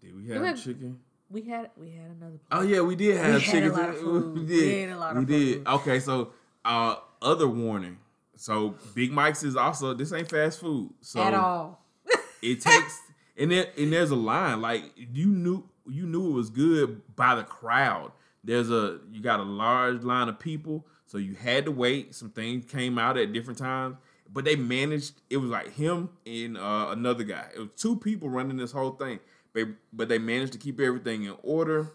Did 0.00 0.14
we 0.14 0.28
have 0.28 0.44
had- 0.44 0.56
chicken? 0.62 1.00
We 1.30 1.40
had 1.42 1.70
we 1.78 1.90
had 1.92 2.10
another. 2.10 2.38
Oh 2.50 2.60
yeah, 2.60 2.82
we 2.82 2.94
did 2.94 3.16
have 3.16 3.36
We 3.36 3.40
had 3.40 3.42
a 3.42 3.50
chicken. 3.70 3.72
lot 3.72 3.88
of 3.88 3.98
food. 4.00 4.34
We 4.34 4.40
We 4.42 4.46
did. 4.46 4.88
had 4.90 4.96
a 4.96 5.00
lot 5.00 5.14
we 5.16 5.22
of 5.22 5.26
did. 5.28 5.54
food. 5.56 5.66
Okay, 5.66 5.98
so 6.00 6.32
uh, 6.64 6.96
other 7.22 7.48
warning. 7.48 7.96
So 8.36 8.74
Big 8.94 9.10
Mike's 9.12 9.42
is 9.42 9.56
also 9.56 9.94
this 9.94 10.12
ain't 10.12 10.28
fast 10.28 10.60
food. 10.60 10.92
So 11.00 11.22
at 11.22 11.32
all. 11.32 11.82
it 12.42 12.60
takes 12.60 13.00
And 13.38 13.50
there, 13.50 13.66
and 13.78 13.90
there's 13.90 14.10
a 14.10 14.16
line 14.16 14.60
like 14.60 14.84
you 14.96 15.28
knew 15.28 15.66
you 15.88 16.04
knew 16.04 16.28
it 16.28 16.32
was 16.32 16.50
good 16.50 17.00
by 17.16 17.34
the 17.34 17.44
crowd. 17.44 18.12
There's 18.44 18.70
a 18.70 18.98
you 19.10 19.22
got 19.22 19.40
a 19.40 19.44
large 19.44 20.02
line 20.02 20.28
of 20.28 20.38
people, 20.38 20.86
so 21.06 21.16
you 21.16 21.34
had 21.34 21.64
to 21.64 21.70
wait. 21.72 22.14
Some 22.14 22.28
things 22.28 22.66
came 22.66 22.98
out 22.98 23.16
at 23.16 23.32
different 23.32 23.58
times, 23.58 23.96
but 24.32 24.44
they 24.44 24.56
managed. 24.56 25.14
It 25.30 25.36
was 25.38 25.50
like 25.50 25.72
him 25.74 26.10
and 26.26 26.56
uh, 26.56 26.88
another 26.90 27.24
guy. 27.24 27.46
It 27.54 27.58
was 27.58 27.68
two 27.76 27.96
people 27.96 28.28
running 28.28 28.56
this 28.56 28.72
whole 28.72 28.92
thing, 28.92 29.20
but 29.52 29.68
but 29.92 30.08
they 30.08 30.18
managed 30.18 30.52
to 30.54 30.58
keep 30.58 30.80
everything 30.80 31.24
in 31.24 31.34
order. 31.42 31.90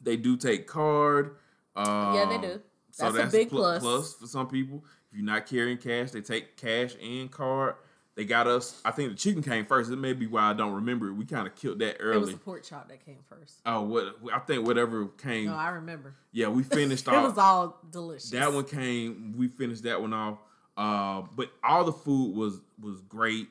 They 0.00 0.16
do 0.16 0.36
take 0.36 0.66
card. 0.66 1.36
Um, 1.76 2.14
Yeah, 2.14 2.26
they 2.26 2.38
do. 2.46 2.60
That's 2.98 3.16
a 3.16 3.26
big 3.26 3.48
pl- 3.50 3.58
plus. 3.58 3.82
plus 3.82 4.14
for 4.14 4.26
some 4.26 4.46
people. 4.48 4.84
If 5.10 5.16
you're 5.18 5.24
not 5.26 5.46
carrying 5.46 5.78
cash, 5.78 6.10
they 6.12 6.20
take 6.20 6.56
cash 6.56 6.94
and 7.02 7.30
card. 7.30 7.74
They 8.16 8.24
got 8.24 8.46
us. 8.46 8.80
I 8.84 8.92
think 8.92 9.10
the 9.10 9.16
chicken 9.16 9.42
came 9.42 9.66
first. 9.66 9.90
It 9.90 9.96
may 9.96 10.12
be 10.12 10.28
why 10.28 10.50
I 10.50 10.52
don't 10.52 10.72
remember. 10.74 11.12
We 11.12 11.24
kind 11.24 11.48
of 11.48 11.56
killed 11.56 11.80
that 11.80 11.96
early. 11.98 12.16
It 12.16 12.20
was 12.20 12.30
the 12.30 12.36
pork 12.36 12.62
chop 12.62 12.88
that 12.88 13.04
came 13.04 13.18
first. 13.28 13.58
Oh, 13.66 13.82
what 13.82 14.16
I 14.32 14.38
think 14.38 14.64
whatever 14.64 15.06
came. 15.06 15.46
No, 15.46 15.56
I 15.56 15.70
remember. 15.70 16.14
yeah, 16.30 16.46
we 16.46 16.62
finished 16.62 17.08
It 17.08 17.14
off. 17.14 17.24
was 17.30 17.38
all 17.38 17.80
delicious. 17.90 18.30
that 18.30 18.52
one 18.52 18.64
came. 18.64 19.34
We 19.36 19.48
finished 19.48 19.82
that 19.82 20.00
one 20.00 20.12
off. 20.12 20.38
Uh, 20.76 21.22
but 21.34 21.50
all 21.62 21.84
the 21.84 21.92
food 21.92 22.34
was 22.34 22.60
was 22.80 23.00
great. 23.02 23.48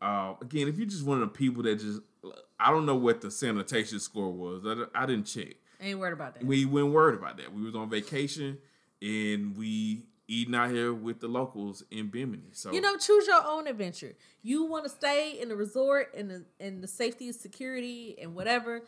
Uh, 0.00 0.34
again, 0.40 0.68
if 0.68 0.76
you're 0.76 0.86
just 0.86 1.04
one 1.04 1.22
of 1.22 1.32
the 1.32 1.38
people 1.38 1.62
that 1.62 1.78
just, 1.78 2.00
I 2.58 2.70
don't 2.70 2.86
know 2.86 2.96
what 2.96 3.20
the 3.20 3.30
sanitation 3.30 4.00
score 4.00 4.32
was. 4.32 4.62
I, 4.66 5.02
I 5.02 5.06
didn't 5.06 5.26
check. 5.26 5.54
Ain't 5.80 5.98
worried 5.98 6.12
about 6.12 6.34
that. 6.34 6.44
We 6.44 6.64
weren't 6.64 6.92
worried 6.92 7.18
about 7.18 7.36
that. 7.36 7.52
We 7.52 7.62
was 7.62 7.74
on 7.74 7.88
vacation 7.88 8.58
and 9.00 9.56
we 9.56 10.06
eating 10.28 10.54
out 10.54 10.70
here 10.70 10.94
with 10.94 11.20
the 11.20 11.28
locals 11.28 11.84
in 11.90 12.08
Bimini. 12.08 12.50
So 12.52 12.72
you 12.72 12.80
know, 12.80 12.96
choose 12.96 13.26
your 13.26 13.44
own 13.44 13.66
adventure. 13.66 14.14
You 14.42 14.64
want 14.64 14.84
to 14.84 14.90
stay 14.90 15.38
in 15.40 15.48
the 15.48 15.56
resort 15.56 16.14
and 16.16 16.30
the 16.30 16.44
and 16.58 16.82
the 16.82 16.88
safety 16.88 17.26
and 17.26 17.34
security 17.34 18.16
and 18.20 18.34
whatever, 18.34 18.82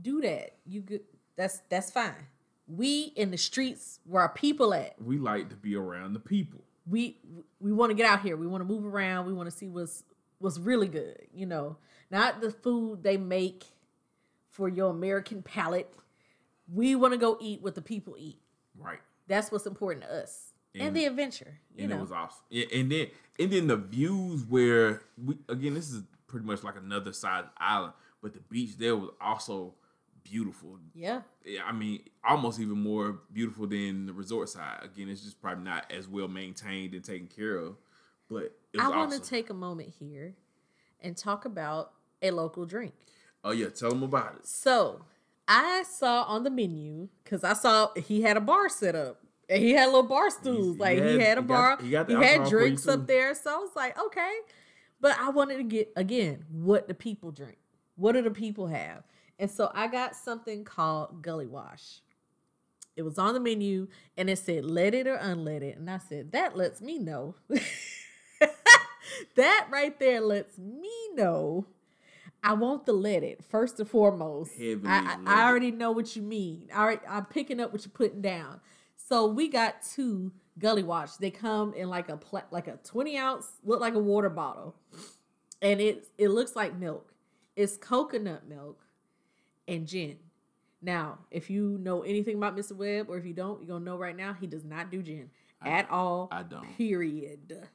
do 0.00 0.20
that. 0.20 0.56
You 0.66 0.80
good 0.80 1.02
that's 1.36 1.60
that's 1.68 1.90
fine. 1.90 2.26
We 2.66 3.12
in 3.16 3.30
the 3.30 3.38
streets 3.38 4.00
where 4.04 4.22
our 4.22 4.28
people 4.28 4.74
at. 4.74 5.00
we 5.00 5.18
like 5.18 5.48
to 5.50 5.56
be 5.56 5.74
around 5.74 6.12
the 6.12 6.20
people. 6.20 6.64
We 6.86 7.18
we 7.60 7.72
want 7.72 7.90
to 7.90 7.94
get 7.94 8.06
out 8.06 8.22
here. 8.22 8.36
We 8.36 8.46
want 8.46 8.60
to 8.60 8.64
move 8.72 8.84
around. 8.84 9.26
We 9.26 9.32
want 9.32 9.50
to 9.50 9.56
see 9.56 9.68
what's 9.68 10.02
what's 10.38 10.58
really 10.58 10.88
good, 10.88 11.18
you 11.32 11.46
know. 11.46 11.76
Not 12.10 12.40
the 12.40 12.50
food 12.50 13.02
they 13.02 13.16
make 13.16 13.64
for 14.50 14.68
your 14.68 14.90
American 14.90 15.42
palate. 15.42 15.94
We 16.72 16.94
want 16.96 17.12
to 17.12 17.18
go 17.18 17.38
eat 17.40 17.62
what 17.62 17.74
the 17.74 17.82
people 17.82 18.16
eat. 18.18 18.38
Right. 18.78 18.98
That's 19.28 19.50
what's 19.52 19.66
important 19.66 20.04
to 20.04 20.12
us. 20.22 20.52
And, 20.74 20.82
And- 20.84 20.96
the 20.96 21.04
adventure, 21.06 21.58
you 21.76 21.82
and 21.84 21.90
know. 21.90 21.98
it 21.98 22.00
was 22.00 22.12
awesome. 22.12 22.42
Yeah, 22.50 22.64
and 22.74 22.90
then 22.90 23.06
and 23.38 23.50
then 23.52 23.66
the 23.68 23.76
views 23.76 24.44
where 24.44 25.02
we 25.22 25.36
again 25.48 25.74
this 25.74 25.90
is 25.90 26.02
pretty 26.26 26.46
much 26.46 26.64
like 26.64 26.76
another 26.76 27.12
side 27.12 27.40
of 27.40 27.50
the 27.56 27.62
island, 27.62 27.92
but 28.22 28.32
the 28.32 28.40
beach 28.40 28.76
there 28.78 28.96
was 28.96 29.10
also 29.20 29.74
beautiful. 30.24 30.78
yeah. 30.94 31.22
Yeah, 31.44 31.62
I 31.66 31.72
mean, 31.72 32.00
almost 32.24 32.60
even 32.60 32.78
more 32.78 33.18
beautiful 33.32 33.66
than 33.66 34.06
the 34.06 34.12
resort 34.12 34.48
side. 34.48 34.80
Again, 34.82 35.08
it's 35.08 35.22
just 35.22 35.40
probably 35.40 35.64
not 35.64 35.90
as 35.90 36.08
well 36.08 36.28
maintained 36.28 36.94
and 36.94 37.02
taken 37.04 37.26
care 37.26 37.56
of, 37.56 37.76
but 38.30 38.52
I 38.78 38.88
want 38.88 39.12
to 39.12 39.20
take 39.20 39.50
a 39.50 39.54
moment 39.54 39.92
here 39.98 40.34
and 41.00 41.16
talk 41.16 41.44
about 41.44 41.92
a 42.22 42.30
local 42.30 42.64
drink. 42.64 42.94
oh 43.44 43.50
yeah, 43.50 43.68
tell 43.68 43.90
them 43.90 44.02
about 44.04 44.36
it. 44.36 44.46
So 44.46 45.04
I 45.48 45.82
saw 45.82 46.22
on 46.22 46.44
the 46.44 46.50
menu 46.50 47.08
because 47.24 47.42
I 47.42 47.54
saw 47.54 47.90
he 47.96 48.22
had 48.22 48.36
a 48.36 48.40
bar 48.40 48.68
set 48.68 48.94
up. 48.94 49.18
And 49.48 49.60
he 49.62 49.72
had 49.72 49.86
little 49.86 50.04
bar 50.04 50.30
stools. 50.30 50.76
he 50.76 50.80
like 50.80 50.98
he 50.98 51.04
had- 51.04 51.20
had 51.20 51.38
a 51.38 51.40
he 51.42 51.46
got- 51.46 51.48
bar. 51.48 51.78
he 51.82 51.90
got 51.90 52.08
he 52.08 52.14
had 52.14 52.22
alcohol 52.22 52.50
for 52.50 52.56
you, 52.56 52.58
drinks 52.66 52.86
up 52.88 53.06
there. 53.08 53.34
So 53.34 53.50
I 53.52 53.56
was 53.56 53.70
like, 53.76 53.98
okay. 53.98 54.32
But 55.00 55.18
I 55.18 55.30
wanted 55.30 55.56
to 55.56 55.64
get 55.64 55.92
again 55.96 56.44
what 56.50 56.86
the 56.86 56.94
people 56.94 57.32
drink. 57.32 57.58
What 57.96 58.12
do 58.12 58.22
the 58.22 58.30
people 58.30 58.68
have? 58.68 59.02
And 59.42 59.50
so 59.50 59.72
I 59.74 59.88
got 59.88 60.14
something 60.14 60.62
called 60.62 61.20
Gully 61.20 61.48
Wash. 61.48 61.98
It 62.94 63.02
was 63.02 63.18
on 63.18 63.34
the 63.34 63.40
menu 63.40 63.88
and 64.16 64.30
it 64.30 64.38
said 64.38 64.64
leaded 64.64 65.08
or 65.08 65.18
unleaded. 65.18 65.78
And 65.78 65.90
I 65.90 65.98
said, 65.98 66.30
that 66.30 66.56
lets 66.56 66.80
me 66.80 67.00
know. 67.00 67.34
that 69.34 69.66
right 69.68 69.98
there 69.98 70.20
lets 70.20 70.58
me 70.58 70.92
know 71.14 71.66
I 72.40 72.52
want 72.52 72.86
the 72.86 72.92
leaded 72.92 73.44
first 73.44 73.80
and 73.80 73.88
foremost. 73.88 74.52
Heavily 74.52 74.86
I, 74.86 75.16
I. 75.26 75.40
I 75.42 75.48
already 75.48 75.72
know 75.72 75.90
what 75.90 76.14
you 76.14 76.22
mean. 76.22 76.68
All 76.72 76.86
right, 76.86 77.00
I'm 77.08 77.24
picking 77.24 77.58
up 77.58 77.72
what 77.72 77.84
you're 77.84 77.90
putting 77.90 78.22
down. 78.22 78.60
So 78.94 79.26
we 79.26 79.48
got 79.48 79.82
two 79.82 80.30
Gully 80.56 80.84
Wash. 80.84 81.16
They 81.16 81.32
come 81.32 81.74
in 81.74 81.88
like 81.88 82.08
a 82.08 82.16
pla- 82.16 82.44
like 82.52 82.68
a 82.68 82.78
20 82.84 83.18
ounce, 83.18 83.48
look 83.64 83.80
like 83.80 83.94
a 83.94 83.98
water 83.98 84.30
bottle, 84.30 84.76
and 85.60 85.80
it 85.80 86.06
it 86.16 86.28
looks 86.28 86.54
like 86.54 86.76
milk. 86.76 87.12
It's 87.56 87.76
coconut 87.76 88.48
milk 88.48 88.81
and 89.68 89.86
gin. 89.86 90.18
Now, 90.80 91.18
if 91.30 91.48
you 91.48 91.78
know 91.80 92.02
anything 92.02 92.36
about 92.36 92.56
Mr. 92.56 92.72
Webb, 92.72 93.06
or 93.08 93.16
if 93.16 93.24
you 93.24 93.32
don't, 93.32 93.60
you're 93.60 93.68
gonna 93.68 93.84
know 93.84 93.96
right 93.96 94.16
now 94.16 94.32
he 94.32 94.46
does 94.46 94.64
not 94.64 94.90
do 94.90 95.02
gin 95.02 95.30
at 95.64 95.88
all. 95.90 96.28
I 96.32 96.42
don't. 96.42 96.76
Period. 96.76 97.68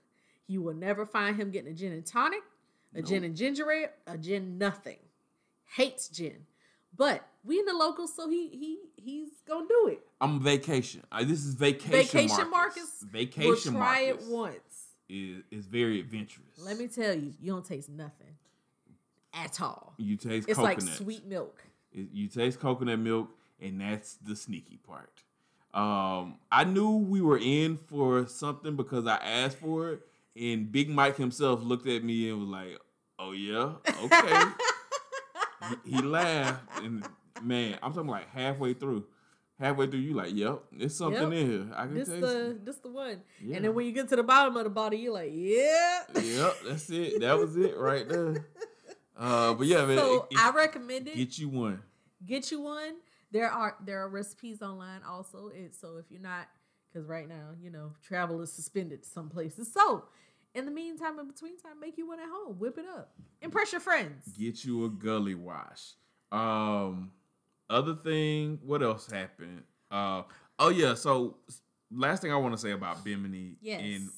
You 0.47 0.61
will 0.61 0.73
never 0.73 1.05
find 1.05 1.35
him 1.35 1.51
getting 1.51 1.71
a 1.71 1.75
gin 1.75 1.93
and 1.93 2.05
tonic, 2.05 2.41
a 2.95 3.01
gin 3.01 3.23
and 3.23 3.35
ginger 3.35 3.71
ale, 3.71 3.89
a 4.07 4.17
gin 4.17 4.57
nothing. 4.57 4.97
Hates 5.75 6.09
gin. 6.09 6.45
But 6.95 7.25
we 7.43 7.59
in 7.59 7.65
the 7.65 7.73
locals, 7.73 8.13
so 8.15 8.29
he 8.29 8.49
he 8.49 8.79
he's 8.97 9.29
gonna 9.47 9.67
do 9.67 9.87
it. 9.87 10.01
I'm 10.19 10.35
on 10.35 10.39
vacation. 10.43 11.03
This 11.21 11.45
is 11.45 11.53
vacation. 11.53 11.91
Vacation 11.91 12.49
Marcus. 12.49 12.77
Marcus. 12.77 13.05
Vacation 13.11 13.73
will 13.73 13.79
try 13.79 14.05
Marcus 14.07 14.25
it 14.27 14.31
once. 14.31 14.83
Is 15.09 15.43
is 15.51 15.65
very 15.65 15.99
adventurous. 16.01 16.57
Let 16.57 16.77
me 16.77 16.87
tell 16.87 17.13
you, 17.13 17.33
you 17.39 17.51
don't 17.53 17.63
taste 17.65 17.87
nothing 17.89 18.35
at 19.33 19.61
all. 19.61 19.93
You 19.97 20.17
taste 20.17 20.49
It's 20.49 20.57
coconut. 20.57 20.83
like 20.83 20.95
sweet 20.95 21.25
milk. 21.25 21.63
You 22.13 22.27
taste 22.27 22.59
coconut 22.59 22.99
milk, 22.99 23.29
and 23.61 23.81
that's 23.81 24.15
the 24.15 24.35
sneaky 24.35 24.77
part. 24.77 25.23
Um, 25.73 26.35
I 26.51 26.63
knew 26.63 26.97
we 26.97 27.21
were 27.21 27.37
in 27.37 27.77
for 27.77 28.25
something 28.27 28.75
because 28.75 29.05
I 29.07 29.15
asked 29.17 29.57
for 29.57 29.91
it, 29.91 30.01
and 30.35 30.71
Big 30.71 30.89
Mike 30.89 31.17
himself 31.17 31.61
looked 31.63 31.87
at 31.87 32.03
me 32.03 32.29
and 32.29 32.39
was 32.39 32.49
like, 32.49 32.79
"Oh 33.19 33.31
yeah, 33.31 33.73
okay." 34.03 34.43
he, 35.85 35.91
he 35.97 36.01
laughed, 36.01 36.81
and 36.81 37.05
man, 37.43 37.77
I'm 37.83 37.93
talking 37.93 38.09
like 38.09 38.29
halfway 38.29 38.73
through. 38.73 39.05
Halfway 39.59 39.87
through, 39.87 39.99
you 40.01 40.13
like, 40.13 40.33
"Yep, 40.35 40.63
there's 40.71 40.95
something 40.95 41.31
Yep. 41.31 41.41
in 41.41 41.49
here. 41.49 41.67
I 41.75 41.85
can 41.87 41.95
This 41.95 42.07
taste 42.07 42.21
the 42.21 42.49
it." 42.51 42.65
this 42.65 42.77
the 42.77 42.89
one. 42.89 43.21
Yeah. 43.43 43.55
And 43.55 43.65
then 43.65 43.73
when 43.73 43.85
you 43.87 43.91
get 43.91 44.07
to 44.09 44.15
the 44.15 44.21
bottom 44.23 44.55
of 44.55 44.63
the 44.65 44.69
bottle, 44.69 44.99
you're 44.99 45.13
like, 45.13 45.31
yeah. 45.33 46.03
Yep, 46.13 46.55
that's 46.67 46.89
it. 46.91 47.19
That 47.21 47.37
was 47.39 47.57
it 47.57 47.75
right 47.75 48.07
there. 48.07 48.45
Uh, 49.17 49.53
but 49.55 49.65
yeah, 49.67 49.85
man, 49.85 49.97
So 49.97 50.23
it- 50.23 50.33
it- 50.33 50.39
I 50.39 50.51
recommend 50.51 51.07
it. 51.07 51.15
get 51.15 51.37
you 51.39 51.49
one. 51.49 51.81
get 52.25 52.51
you 52.51 52.61
one. 52.61 52.95
There 53.31 53.49
are 53.49 53.75
there 53.83 53.99
are 54.03 54.09
recipes 54.09 54.61
online 54.61 55.01
also. 55.03 55.47
It, 55.49 55.75
so 55.75 55.97
if 55.97 56.05
you're 56.09 56.21
not, 56.21 56.47
because 56.91 57.07
right 57.07 57.27
now 57.27 57.49
you 57.61 57.69
know 57.71 57.93
travel 58.01 58.41
is 58.41 58.51
suspended 58.53 59.03
to 59.03 59.09
some 59.09 59.29
places. 59.29 59.71
So 59.73 60.05
in 60.53 60.65
the 60.65 60.71
meantime, 60.71 61.19
in 61.19 61.27
between 61.27 61.57
time, 61.57 61.79
make 61.79 61.97
you 61.97 62.07
one 62.07 62.19
at 62.19 62.29
home. 62.29 62.57
Whip 62.59 62.77
it 62.77 62.85
up. 62.87 63.13
Impress 63.41 63.71
your 63.71 63.81
friends. 63.81 64.27
Get 64.37 64.63
you 64.63 64.85
a 64.85 64.89
gully 64.89 65.35
wash. 65.35 65.93
Um, 66.31 67.11
other 67.69 67.95
thing, 67.95 68.59
what 68.63 68.81
else 68.81 69.09
happened? 69.11 69.63
Uh, 69.91 70.23
oh 70.59 70.69
yeah. 70.69 70.93
So 70.93 71.37
last 71.91 72.21
thing 72.21 72.31
I 72.31 72.35
want 72.37 72.53
to 72.53 72.57
say 72.57 72.71
about 72.71 73.03
Bimini. 73.03 73.57
Yes. 73.61 73.81
And 73.81 74.09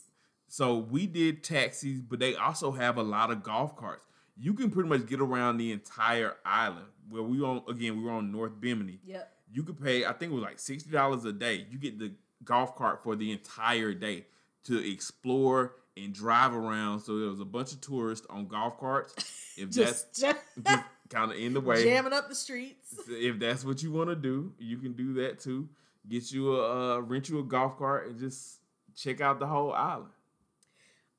so 0.48 0.78
we 0.78 1.08
did 1.08 1.44
taxis, 1.44 2.02
but 2.02 2.20
they 2.20 2.36
also 2.36 2.72
have 2.72 2.98
a 2.98 3.04
lot 3.04 3.32
of 3.32 3.44
golf 3.44 3.76
carts. 3.76 4.06
You 4.41 4.54
can 4.54 4.71
pretty 4.71 4.88
much 4.88 5.06
get 5.06 5.19
around 5.19 5.58
the 5.58 5.71
entire 5.71 6.36
island. 6.45 6.86
Where 7.10 7.23
we 7.23 7.41
on 7.41 7.63
again, 7.67 7.97
we 7.97 8.04
were 8.04 8.12
on 8.12 8.32
North 8.32 8.60
Bimini. 8.60 8.99
Yep. 9.06 9.32
You 9.52 9.63
could 9.63 9.82
pay, 9.82 10.06
I 10.06 10.13
think 10.13 10.32
it 10.32 10.36
was 10.36 10.43
like 10.43 10.60
sixty 10.60 10.91
dollars 10.91 11.25
a 11.25 11.34
day. 11.34 11.65
You 11.69 11.78
get 11.78 11.99
the 11.99 12.13
golf 12.43 12.75
cart 12.75 13.04
for 13.04 13.15
the 13.15 13.32
entire 13.32 13.93
day 13.93 14.25
to 14.65 14.91
explore 14.91 15.73
and 15.97 16.13
drive 16.13 16.54
around. 16.54 17.02
So 17.02 17.19
there 17.19 17.30
was 17.30 17.39
a 17.39 17.45
bunch 17.45 17.73
of 17.73 17.82
tourists 17.82 18.25
on 18.30 18.47
golf 18.47 18.80
carts. 18.80 19.13
If 19.58 19.71
Just, 19.71 20.15
that's 20.21 20.39
just 20.63 20.84
kind 21.10 21.32
of 21.32 21.38
in 21.38 21.54
the 21.54 21.62
way, 21.62 21.84
jamming 21.84 22.13
up 22.13 22.30
the 22.30 22.36
streets. 22.36 22.95
if 23.10 23.39
that's 23.39 23.65
what 23.65 23.84
you 23.84 23.91
want 23.91 24.10
to 24.10 24.15
do, 24.15 24.54
you 24.58 24.78
can 24.78 24.93
do 24.93 25.13
that 25.15 25.39
too. 25.39 25.67
Get 26.08 26.32
you 26.32 26.56
a 26.56 26.97
uh, 26.97 26.99
rent 26.99 27.30
you 27.30 27.39
a 27.39 27.43
golf 27.43 27.78
cart 27.78 28.08
and 28.08 28.19
just 28.19 28.60
check 28.95 29.21
out 29.21 29.39
the 29.39 29.47
whole 29.47 29.73
island. 29.73 30.12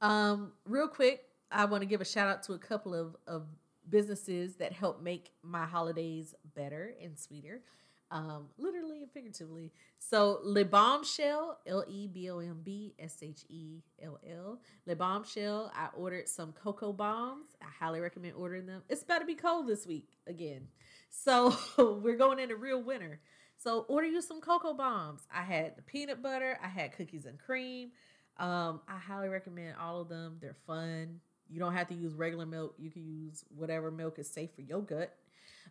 Um, 0.01 0.53
real 0.65 0.89
quick, 0.89 1.23
I 1.51 1.65
want 1.65 1.83
to 1.83 1.87
give 1.87 2.01
a 2.01 2.05
shout 2.05 2.29
out 2.29 2.43
to 2.45 2.53
a 2.53 2.59
couple 2.59 2.95
of, 2.95 3.17
of 3.27 3.47
businesses 3.89 4.57
that 4.57 4.73
help 4.73 5.03
make 5.03 5.33
my 5.43 5.65
holidays 5.65 6.35
better 6.55 6.95
and 7.03 7.19
sweeter, 7.19 7.63
um, 8.11 8.47
literally 8.57 9.03
and 9.03 9.11
figuratively. 9.11 9.73
So, 9.99 10.41
Le 10.43 10.65
Bombshell, 10.65 11.59
L 11.67 11.85
E 11.89 12.07
B 12.07 12.31
O 12.31 12.39
M 12.39 12.61
B 12.63 12.95
S 12.99 13.19
H 13.23 13.45
E 13.49 13.83
L 14.03 14.19
L, 14.29 14.61
Le 14.87 14.97
Bombshell. 14.97 15.73
I 15.75 15.89
ordered 15.97 16.29
some 16.29 16.53
cocoa 16.53 16.93
bombs. 16.93 17.57
I 17.61 17.67
highly 17.79 18.01
recommend 18.01 18.35
ordering 18.35 18.67
them. 18.67 18.83
It's 18.89 19.03
about 19.03 19.21
to 19.21 19.27
be 19.27 19.35
cold 19.35 19.67
this 19.67 19.87
week 19.87 20.09
again, 20.27 20.69
so 21.09 21.57
we're 22.03 22.17
going 22.17 22.39
into 22.39 22.57
real 22.57 22.83
winter. 22.83 23.21
So, 23.57 23.85
order 23.89 24.07
you 24.07 24.23
some 24.23 24.41
cocoa 24.41 24.75
bombs. 24.75 25.27
I 25.33 25.43
had 25.43 25.77
the 25.77 25.83
peanut 25.83 26.23
butter. 26.23 26.59
I 26.63 26.69
had 26.69 26.97
cookies 26.97 27.27
and 27.27 27.39
cream. 27.39 27.91
Um, 28.39 28.81
I 28.89 28.97
highly 28.97 29.29
recommend 29.29 29.75
all 29.79 30.01
of 30.01 30.09
them. 30.09 30.39
They're 30.41 30.57
fun. 30.67 31.21
You 31.51 31.59
don't 31.59 31.75
have 31.75 31.89
to 31.89 31.95
use 31.95 32.15
regular 32.15 32.47
milk. 32.47 32.75
You 32.79 32.91
can 32.91 33.05
use 33.05 33.45
whatever 33.55 33.91
milk 33.91 34.19
is 34.19 34.31
safe 34.31 34.51
for 34.55 34.63
your 34.63 34.83
gut. 34.83 35.15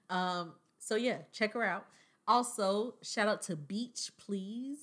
Um, 0.10 0.54
so 0.78 0.96
yeah, 0.96 1.20
check 1.32 1.54
her 1.54 1.64
out. 1.64 1.86
Also, 2.28 2.96
shout 3.02 3.28
out 3.28 3.42
to 3.44 3.56
Beach 3.56 4.12
Please, 4.18 4.80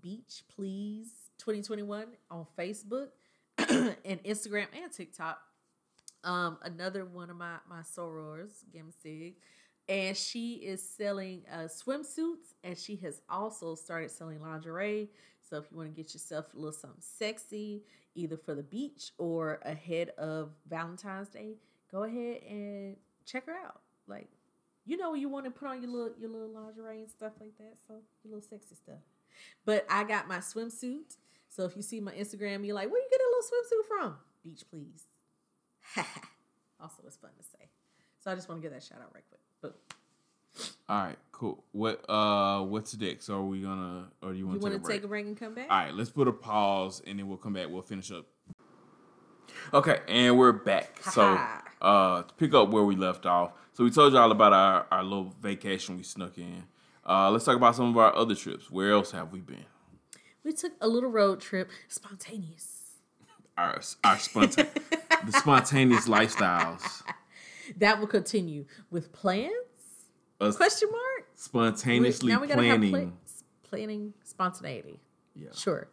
Beach 0.00 0.42
Please 0.48 1.12
2021 1.38 2.06
on 2.30 2.46
Facebook 2.58 3.08
and 3.58 4.22
Instagram 4.24 4.66
and 4.82 4.92
TikTok. 4.92 5.38
Um, 6.24 6.58
another 6.62 7.04
one 7.04 7.30
of 7.30 7.36
my 7.36 7.56
my 7.68 7.80
sorors, 7.80 8.64
Gemsig, 8.74 9.34
and 9.88 10.16
she 10.16 10.54
is 10.54 10.86
selling 10.86 11.42
uh, 11.52 11.68
swimsuits, 11.68 12.54
and 12.62 12.76
she 12.76 12.96
has 12.96 13.22
also 13.28 13.74
started 13.74 14.10
selling 14.10 14.40
lingerie. 14.42 15.08
So 15.48 15.56
if 15.56 15.64
you 15.70 15.78
want 15.78 15.94
to 15.94 16.02
get 16.02 16.12
yourself 16.12 16.52
a 16.52 16.56
little 16.56 16.72
something 16.72 17.00
sexy, 17.00 17.82
either 18.14 18.36
for 18.36 18.54
the 18.54 18.62
beach 18.62 19.12
or 19.16 19.60
ahead 19.64 20.10
of 20.18 20.50
Valentine's 20.68 21.28
Day, 21.28 21.54
go 21.90 22.02
ahead 22.02 22.42
and 22.48 22.96
check 23.24 23.46
her 23.46 23.54
out. 23.64 23.80
Like, 24.06 24.28
you 24.84 24.98
know, 24.98 25.14
you 25.14 25.28
want 25.28 25.46
to 25.46 25.50
put 25.50 25.68
on 25.68 25.82
your 25.82 25.90
little 25.90 26.12
your 26.18 26.30
little 26.30 26.50
lingerie 26.50 27.00
and 27.00 27.10
stuff 27.10 27.32
like 27.40 27.56
that. 27.58 27.76
So 27.86 27.94
your 28.24 28.34
little 28.34 28.48
sexy 28.48 28.74
stuff. 28.74 29.00
But 29.64 29.86
I 29.88 30.04
got 30.04 30.28
my 30.28 30.38
swimsuit. 30.38 31.16
So 31.48 31.64
if 31.64 31.76
you 31.76 31.82
see 31.82 32.00
my 32.00 32.12
Instagram, 32.12 32.66
you're 32.66 32.74
like, 32.74 32.90
where 32.90 33.00
you 33.00 33.08
get 33.10 33.20
a 33.20 33.28
little 33.30 33.48
swimsuit 33.48 33.86
from? 33.88 34.16
Beach, 34.42 34.64
please. 34.70 35.04
also, 36.80 37.02
it's 37.06 37.16
fun 37.16 37.30
to 37.38 37.42
say. 37.42 37.70
So 38.18 38.30
I 38.30 38.34
just 38.34 38.48
want 38.48 38.60
to 38.60 38.62
give 38.62 38.72
that 38.72 38.82
shout 38.82 38.98
out 39.00 39.14
right 39.14 39.24
quick. 39.28 39.40
All 40.88 41.02
right, 41.04 41.18
cool. 41.32 41.62
What 41.72 42.08
uh, 42.08 42.62
what's 42.62 42.92
the 42.92 43.06
next? 43.06 43.28
Are 43.28 43.42
we 43.42 43.60
gonna, 43.60 44.08
or 44.22 44.32
do 44.32 44.38
you 44.38 44.46
want 44.46 44.62
to 44.62 44.66
take 44.66 44.72
a 44.72 44.78
to 44.78 44.82
break? 44.82 44.96
take 44.96 45.04
a 45.04 45.08
break 45.08 45.26
and 45.26 45.36
come 45.38 45.54
back? 45.54 45.66
All 45.70 45.76
right, 45.76 45.94
let's 45.94 46.08
put 46.08 46.28
a 46.28 46.32
pause 46.32 47.02
and 47.06 47.18
then 47.18 47.28
we'll 47.28 47.36
come 47.36 47.52
back. 47.52 47.68
We'll 47.68 47.82
finish 47.82 48.10
up. 48.10 48.26
Okay, 49.74 50.00
and 50.08 50.38
we're 50.38 50.52
back. 50.52 51.02
So, 51.02 51.38
uh, 51.82 52.22
to 52.22 52.34
pick 52.34 52.54
up 52.54 52.70
where 52.70 52.84
we 52.84 52.96
left 52.96 53.26
off. 53.26 53.52
So 53.74 53.84
we 53.84 53.90
told 53.90 54.14
y'all 54.14 54.32
about 54.32 54.52
our, 54.54 54.86
our 54.90 55.04
little 55.04 55.34
vacation 55.42 55.96
we 55.96 56.02
snuck 56.04 56.38
in. 56.38 56.64
Uh, 57.06 57.30
let's 57.30 57.44
talk 57.44 57.56
about 57.56 57.76
some 57.76 57.90
of 57.90 57.96
our 57.98 58.14
other 58.16 58.34
trips. 58.34 58.70
Where 58.70 58.92
else 58.92 59.10
have 59.10 59.30
we 59.30 59.40
been? 59.40 59.66
We 60.42 60.52
took 60.52 60.72
a 60.80 60.88
little 60.88 61.10
road 61.10 61.40
trip, 61.40 61.70
spontaneous. 61.88 62.94
Our 63.58 63.82
our 64.04 64.18
spontaneous 64.18 64.72
the 65.26 65.32
spontaneous 65.32 66.08
lifestyles. 66.08 67.02
That 67.76 68.00
will 68.00 68.06
continue 68.06 68.64
with 68.90 69.12
plans? 69.12 69.52
Us 70.40 70.56
Question 70.56 70.88
mark? 70.90 71.28
Spontaneously 71.34 72.36
we 72.36 72.46
planning. 72.46 72.90
pla- 72.92 73.10
planning 73.68 74.12
spontaneity. 74.24 75.00
yeah. 75.34 75.48
Sure. 75.54 75.88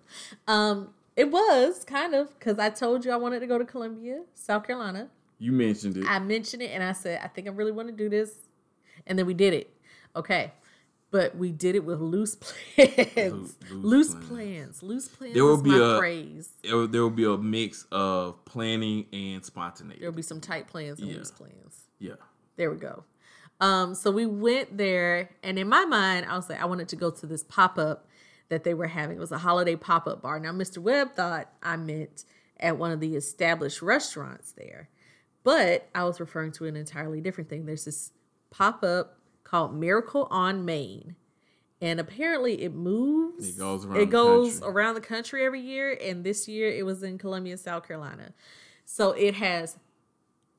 Um, 0.48 0.90
it 1.16 1.32
was 1.32 1.84
kind 1.86 2.14
of 2.14 2.38
because 2.38 2.60
I 2.60 2.70
told 2.70 3.06
you 3.06 3.12
I 3.12 3.16
wanted 3.16 3.40
to 3.40 3.48
go 3.48 3.58
to 3.58 3.66
Columbia, 3.66 4.22
South 4.34 4.66
Carolina. 4.68 5.10
You 5.40 5.52
mentioned 5.52 5.98
it. 5.98 6.06
I 6.08 6.20
mentioned 6.20 6.62
it 6.62 6.72
and 6.72 6.84
I 6.84 6.92
said, 6.94 7.22
I 7.24 7.28
think 7.28 7.48
I 7.48 7.52
really 7.52 7.72
want 7.72 7.88
to 7.90 7.94
do 7.94 8.10
this. 8.10 8.34
And 9.08 9.18
then 9.18 9.26
we 9.26 9.34
did 9.34 9.54
it. 9.54 9.70
Okay. 10.16 10.52
But 11.12 11.36
we 11.38 11.52
did 11.52 11.76
it 11.76 11.86
with 11.86 12.00
loose 12.02 12.36
plans. 12.76 13.16
loose 13.16 13.56
loose 13.72 14.14
plans. 14.16 14.28
plans. 14.28 14.84
Loose 14.84 15.08
plans 15.08 15.34
There 15.34 15.44
will 15.46 15.56
is 15.56 15.62
be 15.62 15.70
my 15.72 15.96
a- 15.96 15.98
phrase. 15.98 16.50
There 16.64 16.76
will- 16.78 16.88
there 16.88 17.02
will 17.02 17.10
be 17.10 17.26
a 17.26 17.38
mix 17.38 17.86
of 17.92 18.44
planning 18.46 19.06
and 19.14 19.44
spontaneity. 19.46 20.00
There'll 20.02 20.16
be 20.16 20.22
some 20.22 20.42
tight 20.42 20.68
plans 20.68 21.00
and 21.00 21.10
Yeah. 21.10 21.18
loose 21.18 21.32
plans. 21.32 21.86
yeah. 22.00 22.14
There 22.58 22.72
we 22.72 22.78
go. 22.78 23.04
Um, 23.62 23.96
so 23.96 24.12
we 24.12 24.26
went 24.26 24.78
there, 24.78 25.30
and 25.42 25.58
in 25.58 25.70
my 25.70 25.86
mind, 25.86 26.26
I 26.30 26.36
was 26.36 26.50
like, 26.50 26.62
I 26.62 26.66
wanted 26.66 26.90
to 26.90 26.96
go 26.96 27.10
to 27.12 27.26
this 27.26 27.44
pop 27.44 27.78
up 27.78 28.08
that 28.50 28.64
they 28.64 28.74
were 28.74 28.88
having. 28.88 29.18
It 29.18 29.20
was 29.20 29.32
a 29.32 29.38
holiday 29.40 29.76
pop 29.76 30.08
up 30.08 30.22
bar. 30.22 30.40
Now, 30.40 30.52
Mr. 30.52 30.80
Webb 30.80 31.14
thought 31.16 31.50
I 31.64 31.78
meant 31.78 32.26
at 32.60 32.78
one 32.78 32.92
of 32.92 33.00
the 33.00 33.16
established 33.16 33.82
restaurants 33.82 34.52
there, 34.52 34.90
but 35.44 35.90
I 35.96 36.04
was 36.04 36.20
referring 36.20 36.52
to 36.54 36.66
an 36.66 36.76
entirely 36.76 37.22
different 37.22 37.50
thing. 37.50 37.66
There's 37.66 37.86
this 37.86 38.12
pop 38.52 38.84
up 38.84 39.18
called 39.44 39.74
Miracle 39.76 40.28
on 40.30 40.66
Main. 40.66 41.16
And 41.82 42.00
apparently 42.00 42.64
it 42.64 42.74
moves. 42.74 43.50
It 43.50 43.58
goes 43.60 43.86
around 43.86 43.98
It 44.00 44.10
goes 44.10 44.60
country. 44.60 44.74
around 44.74 44.96
the 44.96 45.02
country 45.02 45.46
every 45.46 45.60
year. 45.62 45.98
And 46.02 46.24
this 46.24 46.48
year 46.48 46.70
it 46.70 46.86
was 46.86 47.04
in 47.04 47.18
Columbia, 47.18 47.58
South 47.58 47.86
Carolina. 47.88 48.34
So 48.86 49.12
it 49.12 49.36
has 49.36 49.78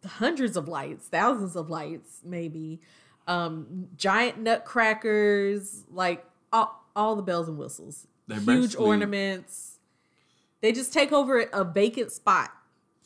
hundreds 0.07 0.57
of 0.57 0.69
lights, 0.69 1.09
thousands 1.09 1.57
of 1.57 1.69
lights, 1.71 2.21
maybe, 2.25 2.81
um, 3.27 3.89
giant 3.97 4.39
nutcrackers, 4.39 5.85
like 5.91 6.25
all, 6.53 6.85
all 6.95 7.17
the 7.17 7.23
bells 7.23 7.49
and 7.49 7.59
whistles, 7.59 8.07
They 8.29 8.37
huge 8.37 8.77
ornaments. 8.77 9.79
They 10.61 10.73
just 10.73 10.93
take 10.93 11.13
over 11.13 11.41
a 11.41 11.65
vacant 11.65 12.13
spot 12.13 12.51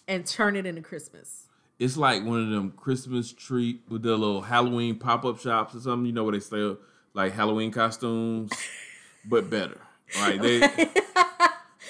and 0.06 0.26
turn 0.26 0.56
it 0.56 0.66
into 0.66 0.82
Christmas. 0.82 1.48
It's 1.78 1.96
like 1.96 2.24
one 2.24 2.42
of 2.42 2.50
them 2.50 2.72
Christmas 2.72 3.32
tree 3.32 3.80
with 3.88 4.02
the 4.02 4.16
little 4.16 4.42
Halloween 4.42 4.96
pop 4.96 5.24
up 5.24 5.40
shops 5.40 5.74
or 5.74 5.80
something. 5.80 6.06
You 6.06 6.12
know 6.12 6.24
where 6.24 6.32
they 6.32 6.40
sell 6.40 6.76
like 7.14 7.32
Halloween 7.32 7.70
costumes, 7.70 8.52
but 9.24 9.48
better. 9.48 9.80
Right? 10.18 10.40
They 10.40 10.60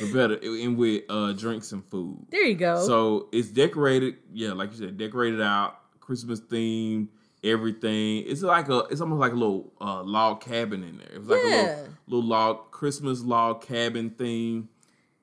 but 0.01 0.13
better 0.13 0.39
and 0.43 0.77
with 0.77 1.05
uh, 1.09 1.33
drinks 1.33 1.73
and 1.73 1.85
food. 1.87 2.27
There 2.31 2.45
you 2.45 2.55
go. 2.55 2.85
So 2.87 3.29
it's 3.33 3.49
decorated, 3.49 4.17
yeah, 4.33 4.53
like 4.53 4.71
you 4.73 4.79
said, 4.79 4.97
decorated 4.99 5.41
out, 5.41 5.77
Christmas 6.01 6.41
theme, 6.41 7.09
everything. 7.45 8.25
It's 8.27 8.43
like 8.43 8.69
a, 8.69 8.79
it's 8.91 9.01
almost 9.01 9.21
like 9.21 9.33
a 9.33 9.37
little 9.37 9.73
uh, 9.81 10.03
log 10.03 10.41
cabin 10.41 10.83
in 10.85 10.99
there. 10.99 11.09
It 11.13 11.19
was 11.21 11.29
like 11.29 11.41
a 11.43 11.47
little, 11.47 11.89
little 12.07 12.29
log 12.29 12.71
Christmas 12.71 13.21
log 13.23 13.63
cabin 13.63 14.11
theme. 14.11 14.69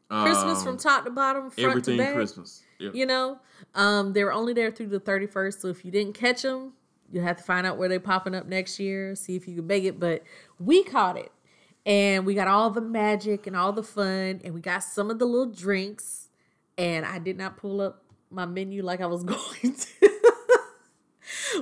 Christmas 0.10 0.60
Um, 0.60 0.64
from 0.64 0.78
top 0.78 1.04
to 1.04 1.12
bottom, 1.12 1.50
front 1.50 1.70
everything 1.70 1.98
to 1.98 2.04
back. 2.04 2.14
Christmas. 2.14 2.64
Yep. 2.80 2.96
You 2.96 3.06
know, 3.06 3.40
um, 3.76 4.14
they 4.14 4.24
were 4.24 4.32
only 4.32 4.54
there 4.54 4.72
through 4.72 4.88
the 4.88 5.00
31st. 5.02 5.60
So 5.60 5.68
if 5.68 5.84
you 5.84 5.92
didn't 5.92 6.14
catch 6.14 6.44
them, 6.44 6.74
you 7.12 7.22
have 7.22 7.38
to 7.38 7.44
find 7.44 7.68
out 7.68 7.78
where 7.78 7.90
they're 7.90 8.00
popping 8.00 8.34
up 8.36 8.48
next 8.48 8.80
year, 8.80 9.16
see 9.16 9.36
if 9.36 9.48
you 9.48 9.56
can 9.58 9.68
make 9.68 9.84
it. 9.84 10.00
But 10.00 10.24
we 10.60 10.84
caught 10.84 11.18
it. 11.18 11.32
And 11.88 12.26
we 12.26 12.36
got 12.36 12.50
all 12.50 12.70
the 12.70 12.82
magic 12.82 13.48
and 13.48 13.56
all 13.56 13.72
the 13.72 13.82
fun. 13.82 14.42
And 14.44 14.54
we 14.54 14.60
got 14.60 14.84
some 14.84 15.10
of 15.10 15.20
the 15.20 15.26
little 15.26 15.52
drinks. 15.52 16.28
And 16.78 17.06
I 17.06 17.18
did 17.18 17.38
not 17.38 17.58
pull 17.58 17.82
up 17.82 18.04
my 18.30 18.46
menu 18.46 18.84
like 18.84 19.02
I 19.02 19.08
was 19.08 19.24
going 19.24 19.74
to. 19.74 20.10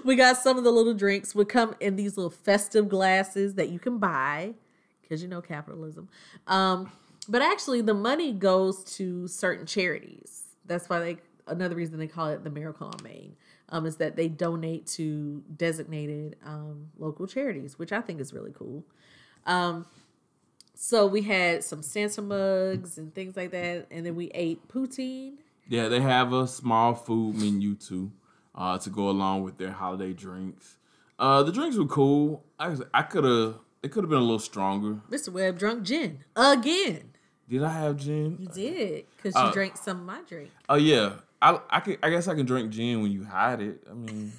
we 0.04 0.16
got 0.16 0.38
some 0.38 0.58
of 0.58 0.64
the 0.64 0.72
little 0.72 0.96
drinks 0.96 1.36
would 1.36 1.48
come 1.48 1.76
in 1.80 1.96
these 1.96 2.18
little 2.18 2.32
festive 2.32 2.90
glasses 2.90 3.54
that 3.54 3.70
you 3.70 3.80
can 3.80 4.00
buy 4.00 4.56
because 5.02 5.22
you 5.22 5.28
know 5.28 5.42
capitalism. 5.42 6.10
Um, 6.48 6.92
but 7.30 7.42
actually, 7.44 7.82
the 7.82 7.94
money 7.94 8.34
goes 8.34 8.84
to 8.96 9.28
certain 9.28 9.68
charities. 9.68 10.56
That's 10.66 10.90
why 10.90 11.00
they 11.00 11.18
another 11.48 11.76
reason 11.76 12.00
they 12.00 12.08
call 12.08 12.30
it 12.30 12.44
the 12.44 12.50
Miracle 12.50 12.88
on 12.88 13.04
Main 13.04 13.36
um, 13.70 13.86
is 13.86 13.98
that 13.98 14.16
they 14.16 14.28
donate 14.28 14.88
to 14.88 15.44
designated 15.56 16.36
um, 16.44 16.90
local 16.98 17.28
charities, 17.28 17.78
which 17.78 17.92
I 17.92 18.02
think 18.02 18.20
is 18.20 18.34
really 18.34 18.52
cool. 18.52 18.84
Um, 19.46 19.86
so 20.76 21.06
we 21.08 21.22
had 21.24 21.64
some 21.64 21.82
Santa 21.82 22.22
mugs 22.22 22.98
and 22.98 23.14
things 23.14 23.36
like 23.36 23.52
that, 23.52 23.88
and 23.92 24.06
then 24.06 24.16
we 24.16 24.28
ate 24.34 24.68
poutine. 24.68 25.34
Yeah, 25.68 25.88
they 25.88 26.02
have 26.02 26.32
a 26.34 26.48
small 26.48 26.94
food 26.94 27.36
menu 27.36 27.76
too, 27.76 28.12
uh, 28.54 28.78
to 28.80 28.90
go 28.90 29.10
along 29.10 29.44
with 29.44 29.58
their 29.58 29.72
holiday 29.72 30.14
drinks. 30.14 30.78
Uh, 31.18 31.42
the 31.44 31.52
drinks 31.52 31.78
were 31.78 31.86
cool. 31.88 32.44
I 32.60 32.76
I 32.94 33.02
could 33.04 33.24
have 33.24 33.56
it 33.82 33.92
could 33.92 34.04
have 34.04 34.10
been 34.10 34.20
a 34.20 34.22
little 34.22 34.40
stronger. 34.40 35.00
Mr. 35.10 35.30
Webb 35.30 35.58
drunk 35.58 35.84
gin 35.84 36.20
again. 36.36 37.12
Did 37.48 37.64
I 37.64 37.70
have 37.70 37.98
gin? 37.98 38.38
You 38.40 38.48
did 38.48 39.06
because 39.16 39.36
you 39.36 39.42
Uh, 39.42 39.52
drank 39.54 39.78
some 39.78 40.00
of 40.02 40.06
my 40.06 40.22
drink. 40.28 40.52
Oh 40.68 40.76
yeah, 40.76 41.14
I 41.42 41.60
I 41.70 41.80
can 41.80 41.98
I 42.04 42.10
guess 42.10 42.28
I 42.28 42.36
can 42.36 42.46
drink 42.46 42.72
gin 42.72 43.02
when 43.02 43.12
you 43.12 43.24
hide 43.24 43.62
it. 43.62 43.84
I 43.90 43.94
mean, 43.94 44.34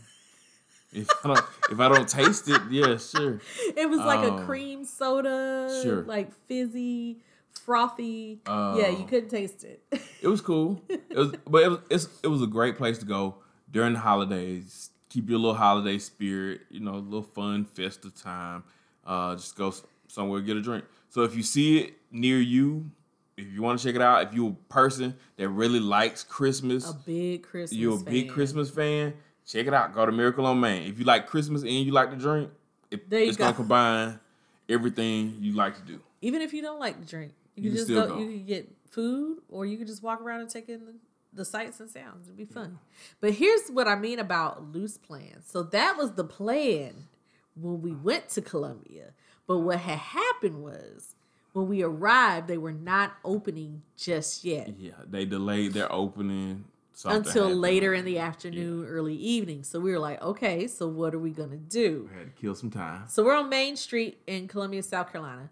if 0.97 1.09
I 1.25 1.29
don't 1.35 1.45
if 1.71 1.79
I 1.81 1.89
don't 1.89 2.09
taste 2.09 2.49
it, 2.49 2.61
yeah, 2.71 2.97
sure. 2.97 3.41
It 3.77 3.89
was 3.89 4.01
like 4.01 4.25
a 4.29 4.33
Oh. 4.35 4.45
cream 4.45 4.85
soda, 4.85 5.81
Sure. 5.83 6.03
like 6.05 6.33
fizzy, 6.47 7.19
frothy. 7.65 8.41
yeah, 8.47 8.53
Oh. 8.53 8.97
you 8.99 9.05
couldn't 9.07 9.29
taste 9.29 9.65
it. 9.65 9.83
It 10.23 10.29
was 10.29 10.41
cool. 10.41 10.83
It 10.89 11.03
was, 11.17 11.33
but 11.47 11.63
it 11.63 11.69
was 11.69 11.79
it's, 11.91 12.09
it 12.23 12.29
was 12.29 12.43
a 12.43 12.47
great 12.47 12.77
place 12.77 12.99
to 12.99 13.05
go 13.07 13.37
during 13.71 13.93
the 13.93 13.99
holidays. 14.01 14.91
Keep 15.09 15.31
your 15.31 15.39
little 15.39 15.55
holiday 15.55 15.99
spirit. 15.99 16.63
You 16.71 16.81
know, 16.81 16.95
a 16.95 16.97
little 16.97 17.23
fun, 17.23 17.65
festive 17.65 18.21
time. 18.21 18.65
Uh, 19.05 19.37
just 19.37 19.57
go 19.57 19.73
somewhere 20.09 20.41
get 20.41 20.57
a 20.57 20.63
drink. 20.63 20.85
So 21.11 21.23
if 21.23 21.37
you 21.37 21.43
see 21.43 21.79
it 21.79 21.95
near 22.11 22.39
you, 22.41 22.91
if 23.37 23.47
you 23.53 23.63
want 23.63 23.79
to 23.79 23.87
check 23.87 23.95
it 23.95 24.03
out, 24.03 24.27
if 24.27 24.35
you're 24.35 24.51
a 24.51 24.73
person 24.73 25.15
that 25.37 25.49
really 25.49 25.79
likes 25.81 26.25
Christmas, 26.25 26.91
a 26.91 26.95
big 26.95 27.43
Christmas. 27.45 27.79
you're 27.79 27.97
a 27.97 28.01
big. 28.01 28.29
Christmas 28.31 28.69
fan, 28.71 29.15
check 29.47 29.67
it 29.67 29.75
out. 29.75 29.95
Go 29.95 30.05
to 30.05 30.13
Miracle 30.13 30.45
on 30.47 30.61
Main. 30.61 30.89
If 30.91 30.99
you 30.99 31.05
like 31.05 31.27
Christmas 31.27 31.63
and 31.63 31.71
you 31.71 31.93
like 31.93 32.11
to 32.11 32.17
drink, 32.17 32.51
it, 32.91 33.05
it's 33.11 33.37
gonna 33.37 33.55
combine 33.55 34.21
everything 34.69 35.37
you 35.41 35.53
like 35.55 35.77
to 35.77 35.83
do. 35.83 36.01
Even 36.21 36.43
if 36.43 36.53
you 36.53 36.63
don't 36.63 36.81
like 36.81 37.01
to 37.01 37.07
drink, 37.07 37.33
you, 37.55 37.65
You 37.65 37.71
can 37.71 37.77
just 37.77 37.89
go, 37.89 38.09
go. 38.09 38.19
You 38.19 38.27
can 38.27 38.47
get 38.47 38.73
food, 38.91 39.39
or 39.49 39.67
you 39.67 39.77
can 39.77 39.87
just 39.87 40.03
walk 40.03 40.21
around 40.21 40.41
and 40.41 40.51
take 40.51 40.69
in 40.69 40.87
the, 40.87 40.95
the 41.33 41.45
sights 41.45 41.81
and 41.81 41.91
sounds. 41.91 42.27
It'd 42.27 42.37
be 42.37 42.45
fun. 42.45 42.79
But 43.21 43.33
here's 43.33 43.69
what 43.69 43.87
I 43.89 43.95
mean 43.97 44.19
about 44.19 44.73
loose 44.73 44.97
plans. 44.97 45.47
So 45.47 45.63
that 45.65 45.97
was 45.97 46.13
the 46.13 46.25
plan 46.25 47.09
when 47.55 47.83
we 47.83 47.93
went 47.93 48.29
to 48.31 48.43
Columbia. 48.43 49.13
But 49.47 49.59
what 49.59 49.79
had 49.79 49.99
happened 49.99 50.63
was 50.63 51.15
when 51.53 51.69
we 51.69 51.83
arrived, 51.83 52.49
they 52.49 52.59
were 52.59 52.73
not 52.73 53.15
opening 53.25 53.83
just 53.97 54.45
yet. 54.45 54.75
Yeah, 54.79 54.93
they 55.09 55.25
delayed 55.25 55.73
their 55.73 55.91
opening 55.93 56.65
until 57.05 57.45
happened. 57.45 57.61
later 57.61 57.95
in 57.95 58.05
the 58.05 58.19
afternoon, 58.19 58.87
early 58.87 59.15
evening. 59.15 59.63
So 59.63 59.81
we 59.81 59.93
were 59.93 59.99
like, 59.99 60.23
okay, 60.23 60.67
so 60.67 60.89
what 60.89 61.15
are 61.15 61.19
we 61.19 61.31
gonna 61.31 61.57
do? 61.57 62.09
We 62.11 62.19
had 62.19 62.35
to 62.35 62.41
kill 62.41 62.55
some 62.55 62.71
time. 62.71 63.05
So 63.09 63.25
we're 63.25 63.37
on 63.37 63.49
Main 63.49 63.77
Street 63.77 64.21
in 64.27 64.49
Columbia, 64.49 64.83
South 64.83 65.13
Carolina, 65.13 65.51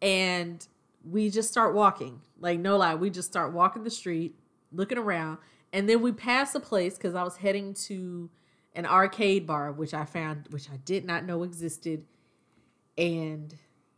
and 0.00 0.66
we 1.04 1.30
just 1.30 1.50
start 1.50 1.74
walking. 1.74 2.20
Like 2.40 2.58
no 2.58 2.76
lie, 2.76 2.94
we 2.94 3.10
just 3.10 3.28
start 3.28 3.52
walking 3.52 3.84
the 3.84 3.90
street, 3.90 4.34
looking 4.72 4.98
around, 4.98 5.38
and 5.72 5.88
then 5.88 6.00
we 6.00 6.12
pass 6.12 6.54
a 6.54 6.60
place 6.60 6.94
because 6.94 7.14
I 7.14 7.22
was 7.22 7.36
heading 7.36 7.74
to 7.74 8.30
an 8.74 8.86
arcade 8.86 9.46
bar, 9.46 9.72
which 9.72 9.94
I 9.94 10.04
found, 10.04 10.48
which 10.50 10.70
I 10.70 10.76
did 10.76 11.04
not 11.04 11.24
know 11.24 11.42
existed, 11.42 12.04
and 12.96 13.54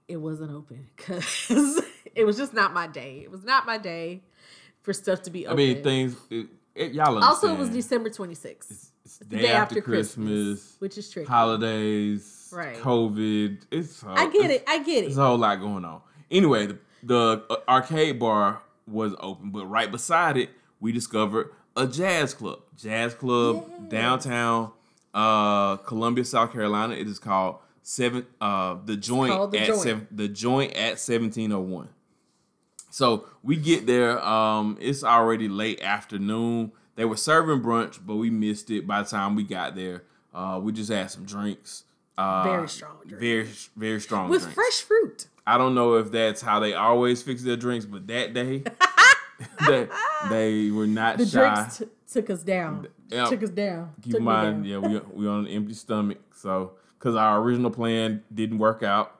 it 0.08 0.16
wasn't 0.16 0.52
open 0.52 0.88
because 0.96 1.80
it 2.14 2.24
was 2.24 2.37
just 2.37 2.54
not 2.54 2.72
my 2.72 2.87
day. 2.87 3.20
It 3.22 3.30
was 3.30 3.44
not 3.44 3.66
my 3.66 3.78
day 3.78 4.22
for 4.82 4.92
stuff 4.92 5.22
to 5.22 5.30
be 5.30 5.46
Open. 5.46 5.58
I 5.58 5.74
mean, 5.74 5.82
things. 5.82 6.16
It, 6.30 6.46
it, 6.79 6.93
y'all 6.93 7.09
understand. 7.17 7.25
also, 7.25 7.55
it 7.55 7.59
was 7.59 7.71
December 7.71 8.11
26th, 8.11 8.71
It's, 8.71 8.93
it's 9.05 9.17
the 9.19 9.25
day, 9.37 9.49
after, 9.49 9.81
Christmas, 9.81 10.77
which 10.79 10.97
is 10.99 11.11
tricky. 11.11 11.29
holidays, 11.29 12.49
Right. 12.53 12.77
COVID. 12.79 13.62
It's 13.71 14.03
uh, 14.03 14.09
I 14.12 14.31
get 14.31 14.51
it. 14.51 14.64
I 14.67 14.79
get 14.79 14.99
it. 14.99 15.07
There's 15.09 15.19
a 15.19 15.27
whole 15.27 15.37
lot 15.38 15.57
going 15.61 15.85
on. 15.85 16.01
Anyway, 16.31 16.67
the, 16.67 16.79
the 17.03 17.45
uh, 17.51 17.57
arcade 17.69 18.19
bar 18.19 18.62
was 18.87 19.14
open, 19.21 19.51
but 19.51 19.67
right 19.67 19.91
beside 19.93 20.37
it, 20.38 20.51
we 20.81 20.93
discovered 20.93 21.51
a 21.77 21.87
jazz 21.87 22.33
club. 22.35 22.61
Jazz 22.77 23.12
club 23.14 23.88
downtown 23.91 24.73
uh, 25.14 25.77
Columbia, 25.79 26.25
South 26.25 26.53
Carolina. 26.53 26.95
It 26.95 27.07
is 27.09 27.19
called 27.19 27.57
seven. 27.83 28.25
Uh, 28.41 28.77
the 28.85 28.97
joint 28.97 29.51
The 29.53 29.59
at 29.61 29.67
Joint. 29.67 29.81
seven. 29.81 30.09
The 30.11 30.29
joint 30.29 30.73
at 30.75 30.99
seventeen 31.01 31.53
oh 31.53 31.61
one. 31.61 31.88
So 32.98 33.26
we 33.44 33.54
get 33.54 33.87
there. 33.87 34.18
Um, 34.26 34.76
it's 34.80 35.04
already 35.04 35.46
late 35.48 35.80
afternoon. 35.80 36.72
They 36.96 37.04
were 37.04 37.16
serving 37.16 37.61
brunch, 37.62 38.00
but 38.04 38.16
we 38.16 38.28
missed 38.28 38.72
it 38.72 38.88
by 38.88 39.02
the 39.04 39.08
time 39.08 39.37
we 39.37 39.44
got 39.44 39.76
there. 39.76 40.02
Uh, 40.34 40.58
we 40.61 40.72
just 40.72 40.90
had 40.90 41.08
some 41.08 41.24
drinks. 41.24 41.84
Uh, 42.18 42.42
Very 42.42 42.68
strong 42.68 42.96
drinks. 43.06 43.20
Very, 43.20 43.48
very 43.76 44.00
strong 44.00 44.28
With 44.28 44.40
drinks. 44.42 44.54
fresh 44.56 44.80
fruit. 44.82 45.28
I 45.46 45.58
don't 45.58 45.76
know 45.76 45.94
if 45.94 46.11
that's 46.11 46.40
how 46.40 46.58
they 46.58 46.74
always 46.74 47.22
fix 47.22 47.44
their 47.44 47.56
drinks, 47.56 47.87
but 47.87 48.08
that 48.08 48.34
day, 48.34 48.64
they, 49.68 49.87
they 50.28 50.70
were 50.72 50.88
not 50.88 51.18
The 51.18 51.26
shy. 51.26 51.54
drinks 51.54 51.78
t- 51.78 51.84
took 52.12 52.30
us 52.30 52.42
down. 52.42 52.88
Yeah. 53.11 53.26
Took 53.26 53.44
us 53.44 53.50
down. 53.50 53.92
Keep 54.02 54.11
took 54.14 54.18
in 54.18 54.24
mind, 54.24 54.66
yeah, 54.66 54.78
we 54.78 54.98
we 55.14 55.28
on 55.28 55.46
an 55.46 55.52
empty 55.52 55.74
stomach, 55.74 56.18
so 56.34 56.72
because 56.98 57.14
our 57.14 57.40
original 57.40 57.70
plan 57.70 58.24
didn't 58.34 58.58
work 58.58 58.82
out, 58.82 59.17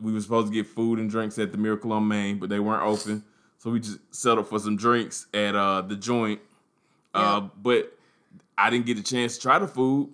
we 0.00 0.12
were 0.12 0.20
supposed 0.20 0.48
to 0.48 0.52
get 0.54 0.66
food 0.66 0.98
and 0.98 1.10
drinks 1.10 1.38
at 1.38 1.52
the 1.52 1.58
Miracle 1.58 1.92
on 1.92 2.06
Main, 2.08 2.38
but 2.38 2.48
they 2.48 2.60
weren't 2.60 2.82
open, 2.82 3.24
so 3.58 3.70
we 3.70 3.80
just 3.80 3.98
settled 4.14 4.48
for 4.48 4.58
some 4.58 4.76
drinks 4.76 5.26
at 5.34 5.54
uh 5.54 5.80
the 5.82 5.96
joint. 5.96 6.40
Uh, 7.12 7.40
but 7.60 7.96
I 8.56 8.70
didn't 8.70 8.86
get 8.86 8.98
a 8.98 9.02
chance 9.02 9.34
to 9.36 9.40
try 9.42 9.58
the 9.58 9.66
food. 9.66 10.10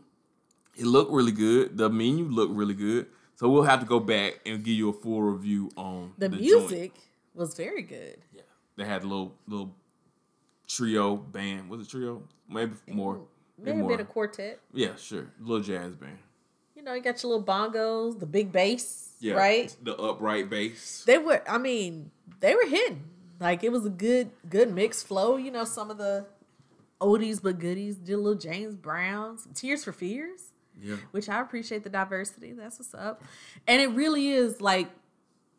It 0.77 0.87
looked 0.87 1.12
really 1.12 1.33
good. 1.33 1.77
The 1.77 1.88
menu 1.90 2.25
looked 2.25 2.53
really 2.55 2.75
good. 2.75 3.07
So 3.35 3.51
we'll 3.51 3.64
have 3.64 3.81
to 3.81 3.87
go 3.87 4.01
back 4.01 4.40
and 4.46 4.64
give 4.64 4.75
you 4.75 4.88
a 4.88 4.92
full 4.94 5.20
review 5.20 5.70
on 5.77 6.12
The, 6.16 6.29
joint. 6.31 6.40
music 6.40 6.92
was 7.35 7.53
very 7.55 7.83
good. 7.83 8.16
Yeah, 8.35 8.42
they 8.77 8.85
had 8.87 9.03
a 9.03 9.07
little 9.07 9.35
little 9.46 9.75
trio 10.66 11.16
band. 11.16 11.68
Was 11.68 11.83
it 11.83 11.90
trio? 11.90 12.22
Maybe 12.49 12.72
more. 12.88 13.20
Maybe 13.59 13.72
a 13.79 13.81
more. 13.81 13.88
bit 13.90 14.01
of 14.01 14.09
quartet. 14.09 14.61
Yeah, 14.72 14.96
sure. 14.96 15.22
A 15.38 15.42
Little 15.42 15.62
jazz 15.62 15.94
band. 15.94 16.18
You 16.75 16.83
know, 16.83 16.94
you 16.94 17.03
got 17.03 17.22
your 17.22 17.33
little 17.37 17.44
bongos, 17.46 18.18
the 18.20 18.27
big 18.27 18.53
bass, 18.53 19.06
Yeah, 19.18 19.35
right? 19.35 19.74
The 19.83 19.96
upright 19.96 20.50
bass. 20.50 21.05
They 21.07 21.18
were. 21.18 21.42
I 21.48 21.59
mean, 21.59 22.11
they 22.40 22.55
were 22.55 22.66
hitting. 22.66 23.05
Like 23.40 23.64
it 23.64 23.72
was 23.72 23.87
a 23.87 23.90
good, 23.90 24.31
good 24.48 24.72
mixed 24.72 25.07
flow. 25.07 25.37
You 25.37 25.50
know, 25.50 25.64
some 25.64 25.90
of 25.90 25.98
the 25.98 26.26
oldies 27.00 27.42
but 27.42 27.59
goodies. 27.59 27.96
Did 27.96 28.14
a 28.14 28.18
little 28.18 28.38
James 28.38 28.76
Brown, 28.76 29.38
Tears 29.55 29.85
for 29.85 29.92
Fears. 29.92 30.52
Yeah, 30.81 30.96
which 31.11 31.29
I 31.29 31.40
appreciate 31.40 31.85
the 31.85 31.90
diversity. 31.90 32.52
That's 32.52 32.79
what's 32.79 32.94
up. 32.94 33.22
And 33.66 33.81
it 33.81 33.88
really 33.88 34.29
is 34.29 34.61
like 34.61 34.90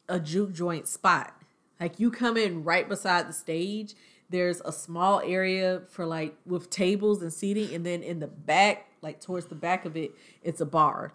a 0.07 0.19
juke 0.19 0.53
joint 0.53 0.87
spot. 0.87 1.33
Like 1.79 1.99
you 1.99 2.11
come 2.11 2.37
in 2.37 2.63
right 2.63 2.87
beside 2.87 3.27
the 3.27 3.33
stage. 3.33 3.95
There's 4.29 4.61
a 4.65 4.71
small 4.71 5.21
area 5.21 5.83
for 5.89 6.05
like 6.05 6.35
with 6.45 6.69
tables 6.69 7.21
and 7.21 7.31
seating, 7.31 7.73
and 7.73 7.85
then 7.85 8.03
in 8.03 8.19
the 8.19 8.27
back, 8.27 8.87
like 9.01 9.21
towards 9.21 9.45
the 9.47 9.55
back 9.55 9.85
of 9.85 9.95
it, 9.95 10.11
it's 10.43 10.59
a 10.61 10.65
bar. 10.65 11.13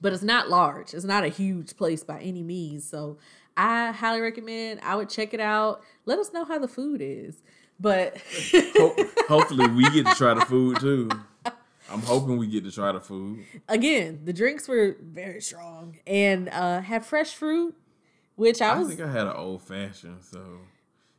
But 0.00 0.12
it's 0.12 0.22
not 0.22 0.48
large. 0.48 0.94
It's 0.94 1.04
not 1.04 1.24
a 1.24 1.28
huge 1.28 1.76
place 1.76 2.04
by 2.04 2.20
any 2.20 2.42
means. 2.42 2.88
So 2.88 3.18
I 3.56 3.90
highly 3.92 4.20
recommend. 4.20 4.80
I 4.82 4.94
would 4.96 5.08
check 5.08 5.34
it 5.34 5.40
out. 5.40 5.82
Let 6.06 6.18
us 6.18 6.32
know 6.32 6.44
how 6.44 6.58
the 6.58 6.68
food 6.68 7.00
is. 7.02 7.42
But 7.80 8.16
hopefully 9.28 9.68
we 9.68 9.84
get 9.90 10.06
to 10.06 10.14
try 10.14 10.34
the 10.34 10.40
food 10.42 10.80
too. 10.80 11.10
I'm 11.90 12.02
hoping 12.02 12.36
we 12.36 12.46
get 12.46 12.64
to 12.64 12.72
try 12.72 12.92
the 12.92 13.00
food. 13.00 13.44
again, 13.68 14.20
the 14.24 14.32
drinks 14.32 14.68
were 14.68 14.96
very 15.00 15.40
strong 15.40 15.96
and 16.06 16.48
uh, 16.50 16.80
had 16.82 17.04
fresh 17.04 17.34
fruit, 17.34 17.74
which 18.36 18.60
I 18.60 18.70
I, 18.74 18.78
was 18.78 18.88
think 18.88 19.00
I 19.00 19.10
had 19.10 19.26
an 19.26 19.32
old 19.34 19.62
fashioned, 19.62 20.22
so 20.22 20.58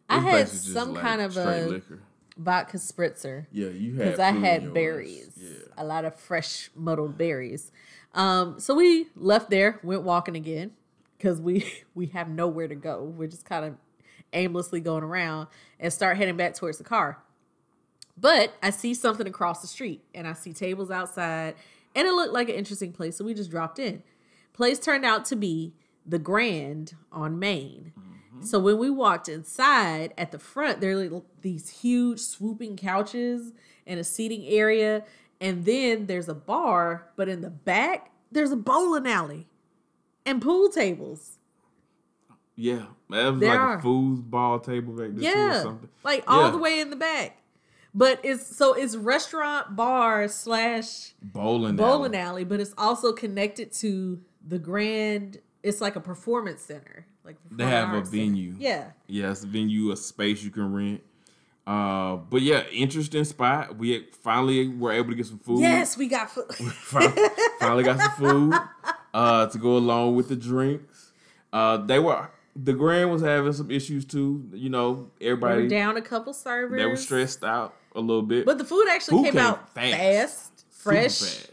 I 0.07 0.19
had 0.19 0.47
some 0.47 0.93
like 0.93 1.01
kind 1.03 1.21
of 1.21 1.35
a- 1.37 1.65
liquor. 1.67 1.99
vodka 2.37 2.77
spritzer 2.77 3.47
Yeah, 3.51 3.69
you 3.69 3.95
had 3.95 4.05
because 4.05 4.19
I 4.19 4.31
had 4.31 4.73
berries, 4.73 5.31
Yeah, 5.37 5.49
a 5.77 5.83
lot 5.85 6.05
of 6.05 6.15
fresh 6.19 6.69
muddled 6.75 7.17
berries. 7.17 7.71
Um, 8.13 8.59
so 8.59 8.73
we 8.75 9.07
left 9.15 9.49
there, 9.49 9.79
went 9.83 10.03
walking 10.03 10.35
again 10.35 10.71
because 11.17 11.39
we 11.39 11.71
we 11.95 12.07
have 12.07 12.29
nowhere 12.29 12.67
to 12.67 12.75
go. 12.75 13.03
We're 13.03 13.27
just 13.27 13.45
kind 13.45 13.65
of 13.65 13.75
aimlessly 14.33 14.79
going 14.79 15.03
around 15.03 15.47
and 15.79 15.91
start 15.91 16.17
heading 16.17 16.37
back 16.37 16.53
towards 16.53 16.77
the 16.77 16.83
car. 16.83 17.21
But 18.17 18.53
I 18.61 18.69
see 18.69 18.93
something 18.93 19.27
across 19.27 19.61
the 19.61 19.67
street 19.67 20.03
and 20.13 20.27
I 20.27 20.33
see 20.33 20.53
tables 20.53 20.91
outside 20.91 21.55
and 21.95 22.07
it 22.07 22.11
looked 22.11 22.33
like 22.33 22.49
an 22.49 22.55
interesting 22.55 22.91
place. 22.91 23.17
So 23.17 23.25
we 23.25 23.33
just 23.33 23.49
dropped 23.49 23.79
in. 23.79 24.03
Place 24.53 24.79
turned 24.79 25.05
out 25.05 25.25
to 25.25 25.35
be 25.35 25.73
the 26.05 26.19
Grand 26.19 26.95
on 27.11 27.39
Main. 27.39 27.93
So 28.41 28.57
when 28.59 28.77
we 28.77 28.89
walked 28.89 29.27
inside 29.27 30.13
at 30.17 30.31
the 30.31 30.39
front, 30.39 30.79
there 30.79 30.95
were 30.95 31.03
like 31.05 31.23
these 31.41 31.69
huge 31.69 32.19
swooping 32.19 32.77
couches 32.77 33.53
and 33.85 33.99
a 33.99 34.03
seating 34.03 34.45
area. 34.45 35.03
And 35.41 35.65
then 35.65 36.05
there's 36.07 36.27
a 36.27 36.33
bar, 36.35 37.07
but 37.15 37.29
in 37.29 37.41
the 37.41 37.49
back, 37.49 38.11
there's 38.31 38.51
a 38.51 38.55
bowling 38.57 39.07
alley 39.07 39.47
and 40.25 40.41
pool 40.41 40.69
tables. 40.69 41.37
yeah. 42.55 42.85
That 43.09 43.31
was 43.31 43.39
There 43.39 43.49
like 43.49 43.59
are. 43.59 43.79
a 43.79 43.81
foosball 43.81 44.63
table 44.63 44.93
back 44.93 45.09
there 45.15 45.33
too 45.33 45.39
or 45.39 45.47
Yeah, 45.49 45.61
something. 45.63 45.89
like 46.03 46.23
all 46.27 46.45
Yeah. 46.45 46.51
the 46.51 46.57
way 46.57 46.79
in 46.79 46.89
the 46.91 46.95
back. 46.95 47.37
But 47.95 48.19
it's 48.23 48.55
so 48.55 48.73
it's 48.73 48.95
restaurant 48.95 49.75
bar 49.75 50.27
slash 50.27 51.13
Bowling. 51.23 51.75
bowling 51.75 52.13
alley. 52.13 52.23
alley, 52.27 52.43
but 52.43 52.59
it's 52.59 52.73
also 52.77 53.13
connected 53.13 53.71
to 53.73 54.21
the 54.47 54.59
grand. 54.59 55.39
It's 55.63 55.81
like 55.81 55.95
a 55.95 55.99
performance 56.01 56.61
center. 56.61 57.07
Like 57.25 57.37
They 57.49 57.65
have 57.65 57.89
a 57.89 57.97
arts 57.97 58.09
center. 58.11 58.23
venue. 58.25 58.55
Yeah, 58.59 58.91
Yeah, 59.07 59.31
a 59.31 59.35
venue, 59.35 59.91
a 59.91 59.97
space 59.97 60.43
you 60.43 60.51
can 60.51 60.71
rent. 60.71 61.01
Uh, 61.67 62.15
but 62.15 62.41
yeah, 62.41 62.63
interesting 62.71 63.23
spot. 63.25 63.77
We 63.77 64.07
finally 64.23 64.67
were 64.67 64.91
able 64.91 65.09
to 65.09 65.15
get 65.15 65.27
some 65.27 65.39
food. 65.39 65.59
yes, 65.61 65.97
we 65.97 66.07
got 66.07 66.31
food. 66.31 66.51
Fin- 66.55 67.13
finally 67.59 67.83
got 67.83 67.99
some 67.99 68.11
food 68.13 68.59
uh, 69.13 69.47
to 69.47 69.57
go 69.57 69.77
along 69.77 70.15
with 70.15 70.29
the 70.29 70.35
drinks. 70.35 71.11
Uh, 71.53 71.77
they 71.77 71.99
were 71.99 72.29
the 72.55 72.73
Grand 72.73 73.11
was 73.11 73.21
having 73.21 73.53
some 73.53 73.71
issues 73.71 74.05
too. 74.05 74.49
You 74.53 74.69
know, 74.69 75.11
everybody 75.21 75.67
down 75.67 75.97
a 75.97 76.01
couple 76.01 76.33
servers. 76.33 76.77
they 76.79 76.85
were 76.85 76.97
stressed 76.97 77.43
out 77.43 77.75
a 77.95 77.99
little 78.01 78.21
bit. 78.23 78.45
but 78.45 78.57
the 78.57 78.65
food 78.65 78.87
actually 78.89 79.17
Food 79.17 79.25
came, 79.25 79.33
came 79.33 79.41
out 79.41 79.69
fast. 79.73 79.93
fast, 79.97 80.65
fresh. 80.69 81.19
fast. 81.19 81.51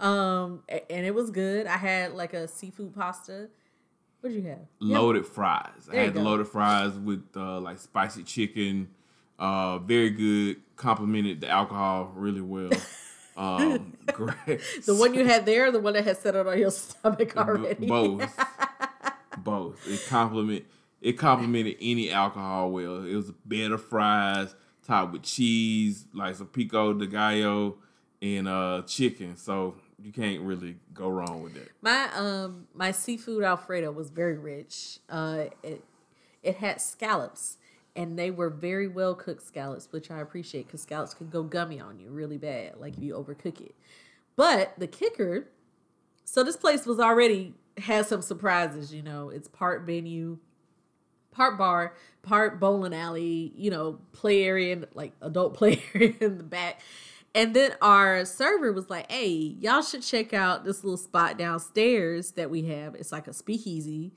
Um, 0.00 0.62
and 0.68 1.04
it 1.04 1.14
was 1.14 1.30
good. 1.30 1.66
I 1.66 1.76
had 1.76 2.12
like 2.14 2.32
a 2.32 2.48
seafood 2.48 2.94
pasta. 2.94 3.48
What 4.20 4.30
did 4.30 4.42
you 4.42 4.48
have? 4.50 4.60
Loaded 4.80 5.26
fries. 5.26 5.88
I 5.88 5.92
There 5.92 6.00
you 6.00 6.06
had 6.06 6.14
the 6.14 6.20
loaded 6.22 6.48
fries 6.48 6.92
with 6.94 7.24
uh, 7.36 7.60
like 7.60 7.78
spicy 7.78 8.22
chicken. 8.22 8.88
Uh, 9.40 9.78
very 9.78 10.10
good. 10.10 10.56
Complimented 10.76 11.40
the 11.40 11.48
alcohol 11.48 12.12
really 12.14 12.42
well. 12.42 12.70
Um, 13.36 13.96
great. 14.12 14.60
The 14.84 14.94
one 14.94 15.14
you 15.14 15.24
had 15.24 15.46
there, 15.46 15.72
the 15.72 15.80
one 15.80 15.94
that 15.94 16.04
had 16.04 16.18
settled 16.18 16.46
on 16.46 16.58
your 16.58 16.70
stomach 16.72 17.32
B- 17.32 17.40
already. 17.40 17.86
Both. 17.86 18.38
Both. 19.38 19.88
It 19.88 20.04
compliment 20.08 20.66
it 21.00 21.12
complimented 21.14 21.76
any 21.80 22.10
alcohol 22.10 22.70
well. 22.70 23.02
It 23.04 23.14
was 23.14 23.30
a 23.30 23.34
bed 23.46 23.70
of 23.72 23.82
fries 23.82 24.54
topped 24.86 25.12
with 25.14 25.22
cheese, 25.22 26.04
like 26.12 26.34
some 26.34 26.48
pico 26.48 26.92
de 26.92 27.06
gallo 27.06 27.78
and 28.20 28.46
uh 28.46 28.82
chicken. 28.86 29.36
So 29.36 29.76
you 30.02 30.12
can't 30.12 30.42
really 30.42 30.76
go 30.92 31.08
wrong 31.08 31.42
with 31.42 31.54
that. 31.54 31.68
My 31.80 32.10
um 32.14 32.66
my 32.74 32.90
seafood 32.90 33.42
alfredo 33.42 33.90
was 33.90 34.10
very 34.10 34.36
rich. 34.36 34.98
Uh 35.08 35.44
it 35.62 35.82
it 36.42 36.56
had 36.56 36.80
scallops 36.82 37.56
and 37.96 38.18
they 38.18 38.30
were 38.30 38.50
very 38.50 38.88
well 38.88 39.14
cooked 39.14 39.42
scallops, 39.42 39.88
which 39.90 40.10
I 40.10 40.20
appreciate 40.20 40.66
because 40.66 40.82
scallops 40.82 41.14
can 41.14 41.28
go 41.28 41.42
gummy 41.42 41.80
on 41.80 41.98
you 41.98 42.10
really 42.10 42.38
bad, 42.38 42.76
like 42.78 42.96
if 42.96 43.02
you 43.02 43.14
overcook 43.14 43.60
it. 43.60 43.74
But 44.36 44.74
the 44.78 44.86
kicker, 44.86 45.48
so 46.24 46.44
this 46.44 46.56
place 46.56 46.86
was 46.86 47.00
already 47.00 47.54
has 47.78 48.08
some 48.08 48.22
surprises, 48.22 48.92
you 48.92 49.02
know. 49.02 49.30
It's 49.30 49.48
part 49.48 49.82
venue, 49.82 50.38
part 51.30 51.58
bar, 51.58 51.94
part 52.22 52.60
bowling 52.60 52.94
alley, 52.94 53.52
you 53.56 53.70
know, 53.70 53.98
play 54.12 54.44
area 54.44 54.72
and 54.72 54.86
like 54.94 55.12
adult 55.20 55.54
play 55.58 55.82
area 55.94 56.14
in 56.20 56.38
the 56.38 56.44
back. 56.44 56.80
And 57.34 57.54
then 57.54 57.74
our 57.80 58.24
server 58.24 58.72
was 58.72 58.90
like, 58.90 59.10
"Hey, 59.10 59.28
y'all 59.28 59.82
should 59.82 60.02
check 60.02 60.34
out 60.34 60.64
this 60.64 60.82
little 60.82 60.96
spot 60.96 61.38
downstairs 61.38 62.32
that 62.32 62.50
we 62.50 62.62
have. 62.66 62.94
It's 62.96 63.12
like 63.12 63.28
a 63.28 63.32
speakeasy, 63.32 64.12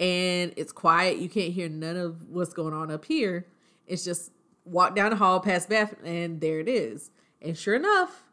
and 0.00 0.52
it's 0.56 0.72
quiet. 0.72 1.18
You 1.18 1.28
can't 1.28 1.52
hear 1.52 1.68
none 1.68 1.96
of 1.96 2.28
what's 2.28 2.52
going 2.52 2.74
on 2.74 2.90
up 2.90 3.04
here. 3.04 3.46
It's 3.86 4.04
just 4.04 4.30
walk 4.64 4.94
down 4.94 5.10
the 5.10 5.16
hall 5.16 5.40
past 5.40 5.68
bathroom, 5.68 6.04
and 6.04 6.40
there 6.40 6.60
it 6.60 6.68
is. 6.68 7.10
And 7.40 7.56
sure 7.56 7.74
enough, 7.74 8.24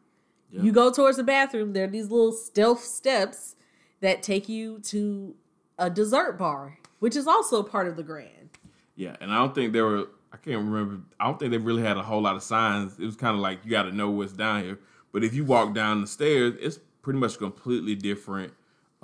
Yeah. 0.50 0.62
you 0.62 0.72
go 0.72 0.92
towards 0.92 1.16
the 1.16 1.24
bathroom. 1.24 1.72
There 1.72 1.84
are 1.84 1.90
these 1.90 2.10
little 2.10 2.32
stealth 2.32 2.82
steps 2.84 3.56
that 4.00 4.22
take 4.22 4.48
you 4.48 4.78
to 4.80 5.34
a 5.78 5.88
dessert 5.90 6.38
bar, 6.38 6.78
which 7.00 7.16
is 7.16 7.26
also 7.26 7.62
part 7.62 7.88
of 7.88 7.96
the 7.96 8.02
grand. 8.02 8.50
Yeah, 8.94 9.16
and 9.20 9.32
I 9.32 9.38
don't 9.38 9.54
think 9.54 9.72
there 9.72 9.84
were. 9.84 10.08
I 10.32 10.36
can't 10.38 10.58
remember. 10.64 11.00
I 11.18 11.26
don't 11.26 11.38
think 11.38 11.50
they 11.50 11.58
really 11.58 11.82
had 11.82 11.96
a 11.96 12.02
whole 12.02 12.20
lot 12.20 12.36
of 12.36 12.42
signs. 12.42 12.98
It 12.98 13.06
was 13.06 13.16
kind 13.16 13.34
of 13.34 13.40
like 13.40 13.64
you 13.64 13.70
got 13.70 13.84
to 13.84 13.92
know 13.92 14.10
what's 14.10 14.32
down 14.32 14.62
here. 14.64 14.78
But 15.12 15.24
if 15.24 15.32
you 15.34 15.44
walk 15.44 15.72
down 15.74 16.00
the 16.02 16.06
stairs, 16.06 16.54
it's 16.60 16.78
pretty 17.00 17.18
much 17.18 17.38
completely 17.38 17.94
different 17.94 18.52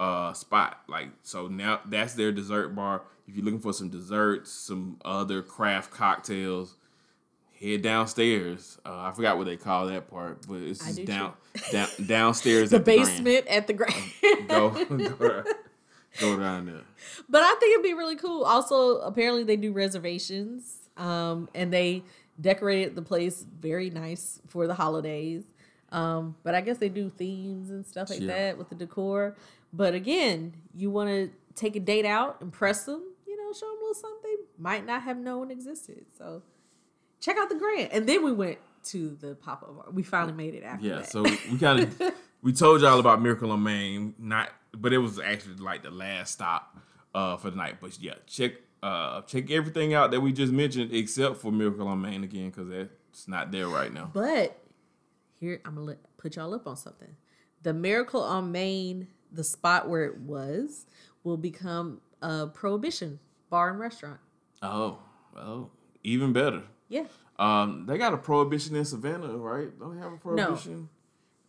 uh 0.03 0.33
spot. 0.33 0.81
Like 0.89 1.11
so 1.23 1.47
now 1.47 1.81
that's 1.87 2.15
their 2.15 2.33
dessert 2.33 2.71
bar. 2.71 3.03
If 3.29 3.37
you're 3.37 3.45
looking 3.45 3.61
for 3.61 3.73
some 3.73 3.89
desserts, 3.89 4.51
some 4.51 4.99
other 5.05 5.43
craft 5.43 5.93
cocktails, 5.93 6.77
head 7.59 7.83
downstairs. 7.83 8.79
Uh, 8.85 8.99
I 8.99 9.13
forgot 9.13 9.39
what 9.39 9.47
they 9.47 9.57
call 9.57 9.87
that 9.87 10.11
part, 10.11 10.47
but 10.49 10.57
it's 10.57 10.85
just 10.85 10.97
do 10.97 11.05
down, 11.05 11.35
down 11.73 11.89
downstairs. 12.05 12.71
The 12.71 12.77
at 12.77 12.85
the 12.85 12.97
basement 12.99 13.47
at 13.47 13.67
the 13.69 13.73
grand. 13.75 14.03
Go 14.49 14.71
go, 14.85 15.45
go 16.21 16.37
down 16.39 16.67
there. 16.67 16.83
But 17.29 17.43
I 17.43 17.55
think 17.61 17.73
it'd 17.75 17.85
be 17.85 17.95
really 17.95 18.17
cool. 18.17 18.43
Also, 18.43 18.99
apparently 18.99 19.45
they 19.45 19.57
do 19.57 19.73
reservations, 19.73 20.89
um, 20.97 21.49
and 21.55 21.73
they 21.73 22.03
decorated 22.41 22.97
the 22.97 23.03
place 23.03 23.47
very 23.61 23.89
nice 23.89 24.41
for 24.49 24.67
the 24.67 24.75
holidays. 24.75 25.45
Um, 25.93 26.35
but 26.43 26.55
I 26.55 26.61
guess 26.63 26.79
they 26.79 26.89
do 26.89 27.09
themes 27.11 27.71
and 27.71 27.87
stuff 27.87 28.11
like 28.11 28.21
Yeah. 28.21 28.27
that 28.29 28.59
with 28.59 28.69
the 28.71 28.75
decor. 28.75 29.37
But 29.73 29.95
again, 29.95 30.55
you 30.75 30.91
want 30.91 31.11
to 31.11 31.31
take 31.55 31.77
a 31.77 31.81
date 31.81 32.05
out, 32.07 32.39
impress 32.41 32.85
them, 32.85 33.03
you 33.27 33.37
know, 33.37 33.53
show 33.53 33.67
them 33.67 33.77
a 33.77 33.81
little 33.81 33.95
something 33.95 34.37
might 34.59 34.87
not 34.87 35.03
have 35.03 35.19
known 35.19 35.51
existed. 35.51 36.07
So 36.17 36.43
check 37.21 37.37
out 37.39 37.49
the 37.51 37.55
Grand. 37.57 37.93
And 37.93 38.09
then 38.09 38.25
we 38.25 38.33
went 38.33 38.59
to 38.85 39.17
the 39.21 39.35
pop 39.35 39.63
up 39.63 39.77
bar. 39.77 39.85
We 39.93 40.03
finally 40.03 40.33
made 40.33 40.55
it 40.55 40.65
after 40.65 40.87
Yeah, 40.87 40.97
that. 40.97 41.11
so 41.11 41.23
we 41.23 41.59
kind 41.59 41.81
of 41.81 42.15
we 42.43 42.53
told 42.53 42.81
y'all 42.81 42.99
about 42.99 43.21
Miracle 43.23 43.51
on 43.53 43.63
Main, 43.63 44.15
not 44.19 44.51
but 44.77 44.93
it 44.95 44.99
was 44.99 45.19
actually 45.21 45.57
like 45.57 45.83
the 45.83 45.91
last 45.91 46.33
stop 46.33 46.79
uh 47.15 47.37
for 47.37 47.51
the 47.51 47.57
night. 47.57 47.77
But 47.81 47.99
yeah, 48.01 48.15
check 48.27 48.53
uh 48.83 49.21
check 49.23 49.51
everything 49.51 49.95
out 49.95 50.11
that 50.11 50.21
we 50.21 50.33
just 50.33 50.53
mentioned 50.53 50.93
except 50.93 51.37
for 51.37 51.53
Miracle 51.53 51.87
on 51.87 52.01
Main 52.01 52.25
again 52.25 52.51
because 52.51 52.71
it's 52.71 53.29
not 53.29 53.53
there 53.53 53.69
right 53.69 53.93
now. 53.93 54.11
But 54.13 54.59
here 55.43 55.61
I'm 55.65 55.75
gonna 55.75 55.87
let, 55.87 56.17
put 56.17 56.37
y'all 56.37 56.55
up 56.55 56.67
on 56.69 56.77
something. 56.77 57.17
The 57.63 57.75
Miracle 57.75 58.23
on 58.23 58.53
Main, 58.53 59.09
the 59.33 59.43
spot 59.45 59.89
where 59.89 60.05
it 60.05 60.19
was, 60.21 60.87
will 61.25 61.37
become 61.37 62.01
a 62.23 62.47
Prohibition 62.47 63.19
bar 63.51 63.71
and 63.71 63.79
restaurant. 63.81 64.21
Oh, 64.63 65.01
well, 65.35 65.71
even 66.05 66.33
better. 66.33 66.63
Yeah, 66.89 67.05
Um, 67.39 67.87
they 67.87 67.99
got 67.99 68.13
a 68.15 68.19
prohibition 68.19 68.77
in 68.77 68.85
Savannah, 68.85 69.37
right? 69.37 69.77
Don't 69.81 69.97
they 69.97 70.03
have 70.03 70.13
a 70.13 70.17
prohibition? 70.17 70.89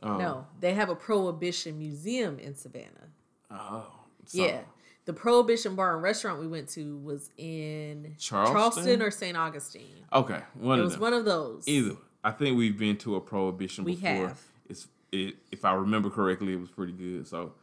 Oh, 0.02 0.18
no, 0.18 0.48
they 0.60 0.74
have 0.74 0.90
a 0.90 0.96
Prohibition 0.96 1.78
museum 1.78 2.40
in 2.40 2.56
Savannah. 2.56 3.10
Oh, 3.52 3.86
so- 4.26 4.44
Yeah, 4.44 4.62
the 5.06 5.14
Prohibition 5.14 5.76
bar 5.76 5.94
and 5.94 6.02
restaurant 6.02 6.40
we 6.40 6.48
went 6.48 6.70
to 6.70 6.98
was 7.00 7.30
in 7.38 8.16
Charleston? 8.18 9.02
or 9.02 9.12
St. 9.12 9.38
Augustine. 9.38 10.06
Okay, 10.12 10.42
one 10.56 10.80
It 10.80 10.84
was 10.84 10.94
them. 10.94 11.02
one 11.02 11.14
of 11.14 11.26
those. 11.26 11.68
Either. 11.68 11.98
I 12.24 12.32
think 12.32 12.58
we've 12.58 12.78
been 12.78 12.98
to 12.98 13.16
a 13.16 13.22
prohibition 13.22 13.84
We 13.84 13.96
before. 13.96 14.28
have. 14.30 14.42
It's 14.70 14.88
it, 15.12 15.36
if 15.52 15.66
I 15.66 15.74
remember 15.74 16.10
correctly, 16.10 16.54
it 16.54 16.60
was 16.60 16.70
pretty 16.70 16.94
good. 16.94 17.28
So, 17.28 17.54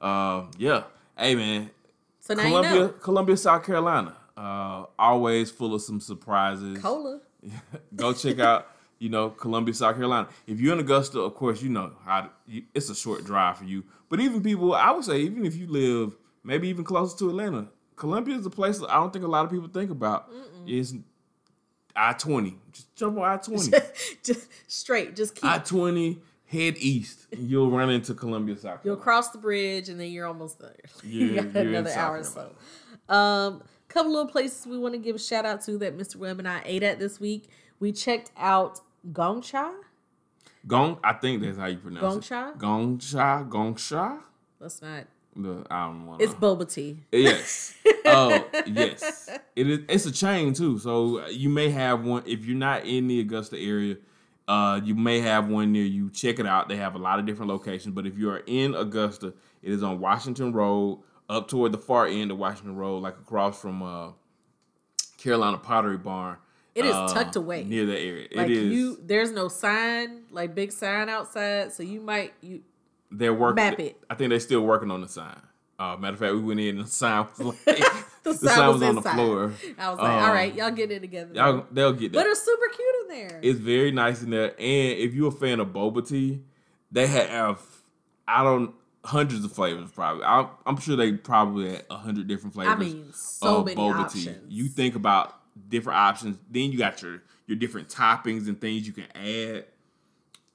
um, 0.00 0.50
yeah. 0.58 0.84
Hey 1.16 1.34
man, 1.34 1.70
So 2.20 2.34
now 2.34 2.42
Columbia, 2.44 2.72
you 2.74 2.80
know. 2.80 2.88
Columbia, 2.88 3.36
South 3.36 3.64
Carolina. 3.64 4.16
Uh, 4.36 4.86
always 4.98 5.50
full 5.50 5.74
of 5.74 5.82
some 5.82 6.00
surprises. 6.00 6.78
Cola. 6.78 7.20
Go 7.96 8.12
check 8.14 8.38
out, 8.38 8.68
you 8.98 9.08
know, 9.10 9.30
Columbia, 9.30 9.74
South 9.74 9.96
Carolina. 9.96 10.28
If 10.46 10.60
you're 10.60 10.72
in 10.72 10.80
Augusta, 10.80 11.20
of 11.20 11.34
course, 11.34 11.62
you 11.62 11.68
know 11.68 11.92
how 12.04 12.22
to, 12.22 12.30
you, 12.46 12.62
it's 12.74 12.88
a 12.88 12.94
short 12.94 13.24
drive 13.24 13.58
for 13.58 13.64
you. 13.64 13.84
But 14.08 14.20
even 14.20 14.42
people, 14.42 14.74
I 14.74 14.90
would 14.92 15.04
say, 15.04 15.20
even 15.20 15.44
if 15.44 15.56
you 15.56 15.66
live 15.66 16.16
maybe 16.42 16.68
even 16.68 16.84
closer 16.84 17.18
to 17.18 17.28
Atlanta, 17.28 17.68
Columbia 17.96 18.36
is 18.36 18.46
a 18.46 18.50
place 18.50 18.78
that 18.78 18.88
I 18.90 18.94
don't 18.94 19.12
think 19.12 19.24
a 19.24 19.28
lot 19.28 19.44
of 19.44 19.50
people 19.50 19.68
think 19.68 19.90
about. 19.90 20.30
It's 20.66 20.94
I 22.08 22.12
twenty. 22.14 22.56
Just 22.72 22.94
jump 22.96 23.18
on 23.18 23.24
I 23.24 23.36
twenty. 23.36 23.70
just 24.22 24.48
straight. 24.66 25.14
Just 25.16 25.34
keep. 25.34 25.44
I 25.44 25.58
twenty. 25.58 26.18
Head 26.46 26.76
east. 26.78 27.28
You'll 27.38 27.70
run 27.70 27.90
into 27.90 28.12
Columbia, 28.12 28.56
South 28.56 28.80
You'll 28.82 28.96
cross 28.96 29.28
the 29.30 29.38
bridge 29.38 29.88
and 29.88 30.00
then 30.00 30.10
you're 30.10 30.26
almost 30.26 30.58
there. 30.58 30.74
Yeah, 31.04 31.24
you 31.24 31.34
got 31.42 31.54
you're 31.54 31.62
in 31.62 31.68
another 31.68 31.92
hour 31.92 32.18
or 32.18 32.24
so. 32.24 32.50
Um, 33.08 33.62
couple 33.86 34.12
little 34.12 34.30
places 34.30 34.66
we 34.66 34.78
want 34.78 34.94
to 34.94 34.98
give 34.98 35.14
a 35.14 35.18
shout 35.18 35.44
out 35.44 35.60
to 35.62 35.78
that 35.78 35.96
Mr. 35.96 36.16
Webb 36.16 36.38
and 36.38 36.48
I 36.48 36.62
ate 36.64 36.82
at 36.82 36.98
this 36.98 37.20
week. 37.20 37.48
We 37.78 37.92
checked 37.92 38.32
out 38.36 38.80
Gongcha. 39.12 39.74
Gong. 40.66 40.98
I 41.02 41.12
think 41.14 41.42
that's 41.42 41.56
how 41.56 41.66
you 41.66 41.78
pronounce 41.78 42.28
Gongsha? 42.28 42.50
it. 42.50 42.58
Gongsha. 42.58 43.48
Gongsha. 43.48 44.20
Let's 44.58 44.82
not. 44.82 45.06
The 45.36 45.64
I 45.70 45.86
don't 45.86 46.06
want. 46.06 46.22
It's 46.22 46.34
boba 46.34 46.72
tea. 46.72 46.98
Yes. 47.12 47.74
Oh, 48.12 48.44
yes. 48.66 49.28
It 49.54 49.68
is. 49.68 49.80
It's 49.88 50.06
a 50.06 50.10
chain 50.10 50.52
too. 50.52 50.78
So 50.78 51.28
you 51.28 51.48
may 51.48 51.68
have 51.68 52.02
one 52.02 52.24
if 52.26 52.44
you're 52.44 52.56
not 52.56 52.84
in 52.84 53.06
the 53.06 53.20
Augusta 53.20 53.56
area. 53.56 53.98
Uh, 54.48 54.80
you 54.82 54.96
may 54.96 55.20
have 55.20 55.46
one 55.46 55.70
near 55.70 55.84
you. 55.84 56.10
Check 56.10 56.40
it 56.40 56.46
out. 56.46 56.68
They 56.68 56.76
have 56.76 56.96
a 56.96 56.98
lot 56.98 57.20
of 57.20 57.26
different 57.26 57.50
locations. 57.50 57.94
But 57.94 58.06
if 58.06 58.18
you 58.18 58.30
are 58.30 58.42
in 58.48 58.74
Augusta, 58.74 59.32
it 59.62 59.70
is 59.70 59.84
on 59.84 60.00
Washington 60.00 60.52
Road, 60.52 61.02
up 61.28 61.46
toward 61.46 61.70
the 61.70 61.78
far 61.78 62.06
end 62.08 62.32
of 62.32 62.38
Washington 62.38 62.74
Road, 62.74 63.00
like 63.00 63.16
across 63.16 63.60
from 63.60 63.80
uh, 63.80 64.08
Carolina 65.18 65.58
Pottery 65.58 65.98
Barn. 65.98 66.38
It 66.74 66.84
is 66.84 66.94
uh, 66.94 67.08
tucked 67.08 67.36
away. 67.36 67.64
near 67.64 67.84
the 67.86 67.98
area. 67.98 68.28
Like 68.34 68.46
it 68.46 68.56
is. 68.56 68.72
you, 68.72 68.98
there's 69.02 69.30
no 69.30 69.48
sign, 69.48 70.22
like 70.30 70.54
big 70.54 70.72
sign 70.72 71.08
outside, 71.08 71.72
so 71.72 71.82
you 71.82 72.00
might 72.00 72.32
you. 72.40 72.62
They're 73.10 73.34
working. 73.34 73.56
map 73.64 73.78
it. 73.80 73.96
I 74.08 74.14
think 74.14 74.30
they're 74.30 74.40
still 74.40 74.62
working 74.62 74.90
on 74.90 75.00
the 75.00 75.08
sign. 75.08 75.40
Uh, 75.78 75.96
matter 75.96 76.12
of 76.14 76.20
fact, 76.20 76.34
we 76.34 76.40
went 76.40 76.60
in 76.60 76.76
and 76.76 76.86
the 76.86 76.90
sign 76.90 77.26
was 77.38 77.56
like 77.66 77.78
The, 78.22 78.32
the 78.32 78.34
sign, 78.34 78.56
sign 78.56 78.68
was, 78.68 78.80
was 78.80 78.88
on 78.90 78.94
the 78.96 79.02
floor. 79.02 79.52
I 79.78 79.90
was 79.90 79.98
like, 79.98 80.10
Uh, 80.10 80.26
all 80.26 80.32
right, 80.34 80.54
y'all 80.54 80.70
get 80.70 80.90
it 80.90 81.00
together. 81.00 81.32
Y'all, 81.34 81.64
they'll 81.72 81.92
get 81.94 82.12
that. 82.12 82.18
but 82.18 82.26
it's 82.26 82.42
super 82.42 82.68
cute 82.68 82.94
in 83.02 83.08
there. 83.16 83.40
It's 83.42 83.58
very 83.58 83.90
nice 83.90 84.22
in 84.22 84.28
there. 84.30 84.50
And 84.58 84.98
if 84.98 85.14
you're 85.14 85.28
a 85.28 85.32
fan 85.32 85.58
of 85.58 85.68
boba 85.68 86.06
tea, 86.06 86.42
they 86.92 87.06
have 87.06 87.60
I 88.28 88.44
don't 88.44 88.74
hundreds 89.04 89.42
of 89.44 89.52
flavors 89.52 89.90
probably. 89.90 90.22
I'm, 90.24 90.48
I'm 90.66 90.76
sure 90.78 90.96
they 90.96 91.12
probably 91.14 91.70
had 91.70 91.84
a 91.90 91.96
hundred 91.96 92.28
different 92.28 92.52
flavors. 92.54 92.74
I 92.74 92.76
mean, 92.78 93.12
so 93.14 93.56
of 93.60 93.64
many 93.66 93.80
boba 93.80 93.94
options. 94.04 94.24
tea. 94.26 94.34
You 94.48 94.68
think 94.68 94.96
about 94.96 95.34
different 95.68 95.98
options, 95.98 96.36
then 96.50 96.72
you 96.72 96.78
got 96.78 97.00
your 97.02 97.22
your 97.46 97.56
different 97.56 97.88
toppings 97.88 98.48
and 98.48 98.60
things 98.60 98.86
you 98.86 98.92
can 98.92 99.06
add. 99.14 99.64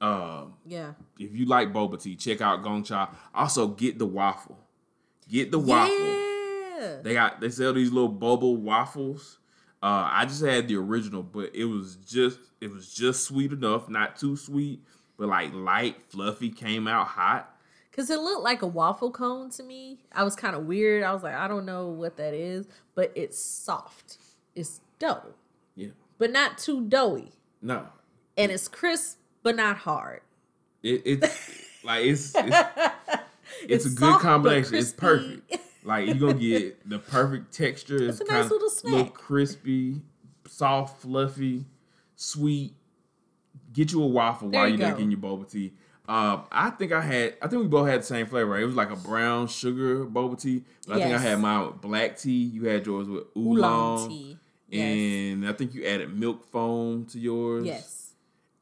Um, 0.01 0.53
yeah. 0.65 0.93
if 1.17 1.33
you 1.35 1.45
like 1.45 1.71
boba 1.71 2.01
tea, 2.01 2.15
check 2.15 2.41
out 2.41 2.61
Gongcha. 2.63 3.09
Also, 3.33 3.67
get 3.67 3.97
the 3.97 4.05
waffle. 4.05 4.59
Get 5.29 5.51
the 5.51 5.59
waffle. 5.59 5.95
Yeah. 5.95 6.97
They 7.01 7.13
got 7.13 7.39
they 7.39 7.49
sell 7.49 7.73
these 7.73 7.91
little 7.91 8.09
bubble 8.09 8.57
waffles. 8.57 9.39
Uh, 9.81 10.09
I 10.11 10.25
just 10.25 10.43
had 10.43 10.67
the 10.67 10.75
original, 10.77 11.23
but 11.23 11.55
it 11.55 11.65
was 11.65 11.95
just 11.97 12.39
it 12.59 12.71
was 12.71 12.93
just 12.93 13.23
sweet 13.23 13.51
enough, 13.51 13.87
not 13.89 14.17
too 14.17 14.35
sweet, 14.35 14.81
but 15.17 15.27
like 15.29 15.53
light, 15.53 15.97
fluffy, 16.09 16.49
came 16.49 16.87
out 16.87 17.07
hot. 17.07 17.51
Cause 17.93 18.09
it 18.09 18.19
looked 18.19 18.43
like 18.43 18.61
a 18.61 18.67
waffle 18.67 19.09
cone 19.09 19.49
to 19.51 19.63
me. 19.63 19.99
I 20.11 20.25
was 20.25 20.35
kind 20.35 20.53
of 20.53 20.65
weird. 20.65 21.03
I 21.03 21.13
was 21.13 21.23
like, 21.23 21.35
I 21.35 21.47
don't 21.47 21.65
know 21.65 21.87
what 21.87 22.17
that 22.17 22.33
is, 22.33 22.67
but 22.93 23.11
it's 23.15 23.39
soft. 23.39 24.17
It's 24.53 24.81
dough, 24.99 25.33
Yeah, 25.75 25.89
but 26.17 26.31
not 26.31 26.57
too 26.57 26.85
doughy, 26.85 27.31
no, 27.61 27.87
and 28.37 28.51
it's 28.51 28.67
crisp 28.67 29.19
but 29.45 29.55
not 29.55 29.77
hard. 29.77 30.21
it, 30.81 31.03
it's 31.05 31.61
like 31.83 32.03
it's 32.03 32.33
it's, 32.35 32.57
it's, 33.61 33.85
a 33.85 33.89
good 33.89 34.19
combination. 34.19 34.73
It's 34.75 34.91
perfect. 34.91 35.57
Like 35.83 36.07
you're 36.07 36.15
gonna 36.15 36.33
get 36.33 36.89
the 36.89 36.97
perfect 36.97 37.53
texture. 37.53 38.09
It's, 38.09 38.19
a 38.19 38.25
nice 38.25 38.49
little 38.49 38.69
snack. 38.69 39.13
crispy, 39.13 40.01
soft, 40.47 41.01
fluffy, 41.01 41.63
sweet. 42.15 42.73
Get 43.71 43.91
you 43.91 44.01
a 44.01 44.07
waffle 44.07 44.49
There 44.49 44.61
while 44.61 44.67
you 44.69 44.77
you're 44.77 44.89
go. 44.89 44.95
getting 44.95 45.11
your 45.11 45.19
boba 45.19 45.49
tea. 45.49 45.73
Um, 46.07 46.45
I 46.51 46.71
think 46.71 46.91
I 46.91 47.01
had. 47.01 47.35
I 47.39 47.47
think 47.47 47.61
we 47.61 47.67
both 47.67 47.87
had 47.87 48.01
the 48.01 48.05
same 48.05 48.25
flavor. 48.25 48.49
Right? 48.49 48.63
It 48.63 48.65
was 48.65 48.75
like 48.75 48.89
a 48.89 48.95
brown 48.95 49.47
sugar 49.47 50.05
boba 50.05 50.41
tea. 50.41 50.63
But 50.87 50.97
I 50.97 50.99
think 51.01 51.15
I 51.15 51.19
had 51.19 51.39
mine 51.39 51.67
with 51.67 51.81
black 51.81 52.17
tea. 52.17 52.45
You 52.45 52.63
had 52.65 52.83
yours 52.83 53.07
with 53.07 53.25
Oolong 53.37 53.57
oolong, 53.57 54.09
tea. 54.09 54.37
Yes. 54.69 54.81
and 54.81 55.47
I 55.47 55.53
think 55.53 55.75
you 55.75 55.85
added 55.85 56.17
milk 56.17 56.45
foam 56.51 57.05
to 57.05 57.19
yours. 57.19 57.63
Yes. 57.63 58.04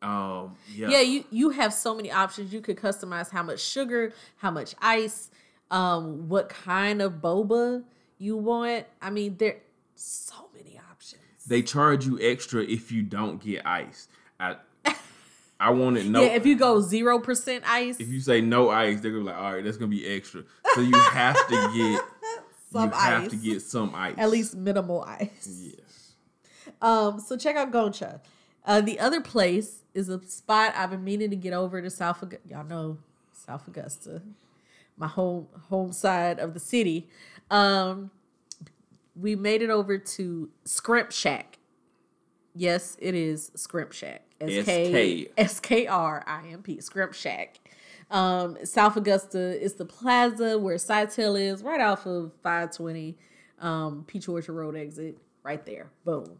Um. 0.03 0.55
Yeah. 0.75 0.89
Yeah, 0.89 1.01
you 1.01 1.23
you 1.31 1.49
have 1.51 1.73
so 1.73 1.95
many 1.95 2.11
options. 2.11 2.51
You 2.53 2.61
could 2.61 2.77
customize 2.77 3.31
how 3.31 3.41
much 3.43 3.61
sugar, 3.61 4.13
how 4.37 4.51
much 4.51 4.75
ice, 4.81 5.31
um, 5.71 6.27
what 6.29 6.49
kind 6.49 7.01
of 7.01 7.13
boba 7.21 7.83
you 8.17 8.35
want. 8.37 8.85
I 9.01 9.09
mean, 9.09 9.37
there 9.37 9.57
So 9.95 10.49
many 10.53 10.79
options. 10.91 11.21
They 11.47 11.61
charge 11.61 12.05
you 12.05 12.19
extra 12.21 12.63
if 12.63 12.91
you 12.91 13.01
don't 13.01 13.41
get 13.41 13.65
ice. 13.65 14.07
I 14.39 14.57
I 15.59 15.69
wanted 15.69 16.09
no. 16.09 16.21
yeah, 16.23 16.29
if 16.35 16.45
you 16.45 16.57
go 16.57 16.81
zero 16.81 17.19
percent 17.19 17.63
ice, 17.65 17.99
if 17.99 18.09
you 18.09 18.19
say 18.19 18.41
no 18.41 18.69
ice, 18.69 18.99
they're 18.99 19.11
gonna 19.11 19.23
be 19.23 19.29
like, 19.29 19.37
all 19.37 19.53
right, 19.53 19.63
that's 19.63 19.77
gonna 19.77 19.89
be 19.89 20.05
extra. 20.05 20.43
So 20.75 20.81
you 20.81 20.97
have 20.99 21.37
to 21.47 21.71
get 21.73 22.01
some 22.71 22.89
ice. 22.89 22.93
you 22.93 22.97
ice, 22.99 23.21
have 23.21 23.29
to 23.29 23.35
get 23.37 23.61
some 23.61 23.95
ice. 23.95 24.15
at 24.17 24.29
least 24.29 24.55
minimal 24.55 25.01
ice. 25.03 25.61
Yes. 25.61 26.15
Um, 26.81 27.19
so 27.19 27.37
check 27.37 27.55
out 27.55 27.71
Goncha. 27.71 28.19
Uh, 28.65 28.81
the 28.81 28.99
other 28.99 29.21
place 29.21 29.83
is 29.93 30.09
a 30.09 30.21
spot 30.23 30.73
I've 30.75 30.91
been 30.91 31.03
meaning 31.03 31.29
to 31.29 31.35
get 31.35 31.53
over 31.53 31.81
to 31.81 31.89
South. 31.89 32.23
Augusta. 32.23 32.47
Y'all 32.49 32.63
know 32.63 32.97
South 33.33 33.67
Augusta, 33.67 34.21
my 34.97 35.07
home 35.07 35.47
home 35.69 35.91
side 35.91 36.39
of 36.39 36.53
the 36.53 36.59
city. 36.59 37.09
Um, 37.51 38.11
we 39.15 39.35
made 39.35 39.61
it 39.61 39.69
over 39.69 39.97
to 39.97 40.49
Skrimp 40.65 41.11
Shack. 41.11 41.59
Yes, 42.55 42.97
it 42.99 43.15
is 43.15 43.51
Skrimp 43.55 43.93
Shack. 43.93 44.23
S 44.39 44.65
K 44.65 45.27
S 45.37 45.59
K 45.59 45.87
R 45.87 46.23
I 46.25 46.47
M 46.49 46.61
P. 46.63 46.77
Skrimp 46.77 47.13
Shack. 47.13 47.59
Um, 48.11 48.57
South 48.63 48.95
Augusta 48.95 49.61
is 49.61 49.73
the 49.73 49.85
plaza 49.85 50.59
where 50.59 50.75
Sitel 50.75 51.39
is, 51.39 51.63
right 51.63 51.81
off 51.81 52.05
of 52.05 52.31
520 52.43 53.17
um, 53.59 54.03
Peach 54.05 54.27
Orchard 54.27 54.53
Road 54.53 54.75
exit, 54.75 55.17
right 55.41 55.65
there. 55.65 55.89
Boom. 56.05 56.39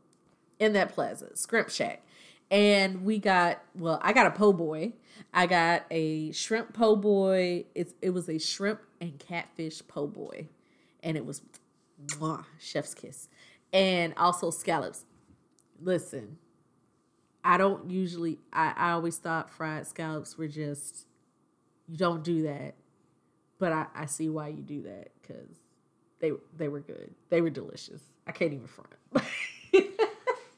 In 0.60 0.74
that 0.74 0.94
plaza, 0.94 1.30
Skrimp 1.34 1.70
Shack. 1.70 2.04
And 2.52 3.04
we 3.04 3.20
got, 3.20 3.62
well, 3.76 4.00
I 4.02 4.14
got 4.14 4.28
a 4.28 4.32
po' 4.32 4.54
boy. 4.54 4.94
I 5.34 5.48
got 5.48 5.86
a 5.90 6.32
shrimp 6.32 6.74
po' 6.74 6.96
boy. 6.96 7.66
It's, 7.74 7.94
it 8.02 8.12
was 8.12 8.30
a 8.30 8.38
shrimp 8.38 8.82
and 9.02 9.18
catfish 9.20 9.82
po' 9.88 10.08
boy. 10.08 10.50
And 11.02 11.18
it 11.18 11.26
was 11.26 11.42
mwah, 12.08 12.46
chef's 12.60 12.94
kiss. 12.94 13.30
And 13.72 14.14
also 14.18 14.52
scallops. 14.52 15.06
Listen, 15.82 16.38
I 17.44 17.58
don't 17.58 17.90
usually, 17.90 18.40
I, 18.52 18.74
I 18.76 18.92
always 18.92 19.18
thought 19.18 19.50
fried 19.50 19.88
scallops 19.88 20.38
were 20.38 20.48
just, 20.48 21.08
you 21.88 21.98
don't 21.98 22.24
do 22.24 22.44
that. 22.44 22.76
But 23.60 23.72
I, 23.72 23.86
I 23.96 24.06
see 24.06 24.30
why 24.30 24.50
you 24.50 24.62
do 24.62 24.84
that 24.84 25.12
because 25.22 25.64
they 26.24 26.32
they 26.58 26.70
were 26.70 26.80
good. 26.80 27.14
They 27.30 27.42
were 27.42 27.50
delicious. 27.50 28.02
I 28.26 28.32
can't 28.32 28.54
even 28.54 28.68
front. 28.68 28.94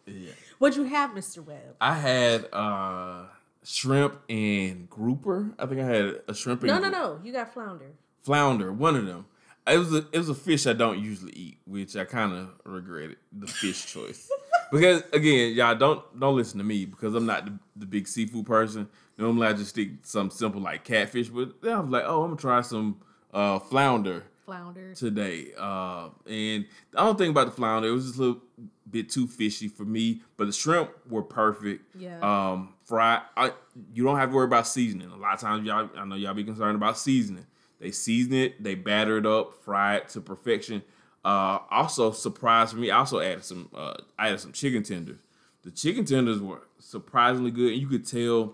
Yeah. 0.05 0.31
What'd 0.59 0.77
you 0.77 0.83
have, 0.83 1.11
Mr. 1.11 1.43
Webb? 1.43 1.75
I 1.81 1.93
had 1.95 2.47
uh 2.53 3.23
shrimp 3.63 4.19
and 4.29 4.89
grouper. 4.89 5.53
I 5.57 5.65
think 5.65 5.81
I 5.81 5.85
had 5.85 6.21
a 6.27 6.33
shrimp 6.35 6.61
and 6.63 6.69
No, 6.71 6.79
no, 6.79 6.89
no. 6.89 7.19
You 7.23 7.31
got 7.33 7.53
flounder. 7.53 7.91
flounder, 8.23 8.71
one 8.71 8.95
of 8.95 9.05
them. 9.05 9.25
It 9.67 9.79
was 9.79 9.93
a 9.93 10.05
it 10.11 10.17
was 10.19 10.29
a 10.29 10.35
fish 10.35 10.67
I 10.67 10.73
don't 10.73 10.99
usually 10.99 11.33
eat, 11.33 11.57
which 11.65 11.95
I 11.95 12.05
kind 12.05 12.33
of 12.33 12.49
regretted 12.65 13.17
the 13.31 13.47
fish 13.47 13.85
choice. 13.91 14.29
because 14.71 15.01
again, 15.11 15.53
y'all 15.55 15.73
don't 15.75 16.01
don't 16.19 16.35
listen 16.35 16.59
to 16.59 16.63
me 16.63 16.85
because 16.85 17.15
I'm 17.15 17.25
not 17.25 17.45
the, 17.45 17.53
the 17.75 17.85
big 17.87 18.07
seafood 18.07 18.45
person. 18.45 18.87
Normally 19.17 19.47
I 19.47 19.53
just 19.53 19.69
stick 19.71 19.89
something 20.03 20.35
simple 20.37 20.61
like 20.61 20.83
catfish, 20.83 21.29
but 21.29 21.61
then 21.63 21.73
I 21.73 21.79
was 21.79 21.89
like, 21.89 22.03
oh, 22.05 22.21
I'm 22.21 22.29
gonna 22.29 22.41
try 22.41 22.61
some 22.61 22.97
uh, 23.33 23.57
flounder 23.57 24.25
Flounder. 24.45 24.93
today. 24.93 25.47
Uh, 25.57 26.09
and 26.27 26.65
the 26.91 26.99
only 26.99 27.17
thing 27.17 27.29
about 27.31 27.45
the 27.45 27.51
flounder, 27.51 27.87
it 27.87 27.91
was 27.91 28.05
just 28.05 28.17
a 28.17 28.21
little 28.21 28.41
bit 28.89 29.09
too 29.09 29.27
fishy 29.27 29.67
for 29.67 29.83
me. 29.83 30.21
But 30.37 30.45
the 30.45 30.53
shrimp 30.53 30.91
were 31.09 31.23
perfect. 31.23 31.83
Yeah. 31.95 32.19
Um, 32.19 32.73
fried. 32.85 33.21
I, 33.35 33.51
you 33.93 34.03
don't 34.03 34.17
have 34.17 34.29
to 34.29 34.35
worry 34.35 34.45
about 34.45 34.67
seasoning. 34.67 35.09
A 35.09 35.15
lot 35.17 35.33
of 35.33 35.39
times, 35.39 35.65
y'all, 35.65 35.89
I 35.97 36.05
know 36.05 36.15
y'all 36.15 36.33
be 36.33 36.43
concerned 36.43 36.75
about 36.75 36.97
seasoning. 36.97 37.45
They 37.79 37.91
season 37.91 38.33
it, 38.33 38.63
they 38.63 38.75
batter 38.75 39.17
it 39.17 39.25
up, 39.25 39.53
fry 39.63 39.97
it 39.97 40.09
to 40.09 40.21
perfection. 40.21 40.81
Uh, 41.25 41.59
also, 41.71 42.11
surprise 42.11 42.71
for 42.71 42.77
me, 42.77 42.91
I 42.91 42.97
also 42.99 43.19
added 43.19 43.43
some. 43.43 43.69
Uh, 43.75 43.95
I 44.17 44.27
added 44.27 44.39
some 44.39 44.51
chicken 44.53 44.83
tenders. 44.83 45.19
The 45.63 45.71
chicken 45.71 46.05
tenders 46.05 46.39
were 46.39 46.61
surprisingly 46.79 47.49
good, 47.51 47.73
and 47.73 47.81
you 47.81 47.87
could 47.87 48.05
tell 48.07 48.53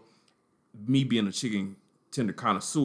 me 0.87 1.03
being 1.03 1.27
a 1.27 1.31
chicken 1.31 1.75
tender 2.11 2.31
connoisseur. 2.33 2.79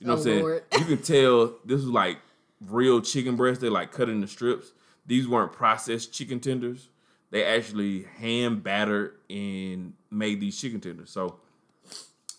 You 0.00 0.06
know 0.06 0.12
Oh, 0.12 0.16
what 0.16 0.16
I'm 0.18 0.22
saying? 0.24 0.40
Lord. 0.40 0.64
You 0.78 0.84
can 0.86 0.98
tell 1.02 1.46
this 1.64 1.82
was 1.82 1.86
like 1.86 2.18
real 2.60 3.00
chicken 3.00 3.36
breast. 3.36 3.60
They 3.60 3.68
like 3.68 3.92
cut 3.92 4.08
in 4.08 4.20
the 4.20 4.28
strips. 4.28 4.72
These 5.06 5.28
weren't 5.28 5.52
processed 5.52 6.12
chicken 6.12 6.40
tenders. 6.40 6.88
They 7.30 7.44
actually 7.44 8.04
hand 8.18 8.62
battered 8.62 9.14
and 9.28 9.94
made 10.10 10.40
these 10.40 10.60
chicken 10.60 10.80
tenders. 10.80 11.10
So 11.10 11.40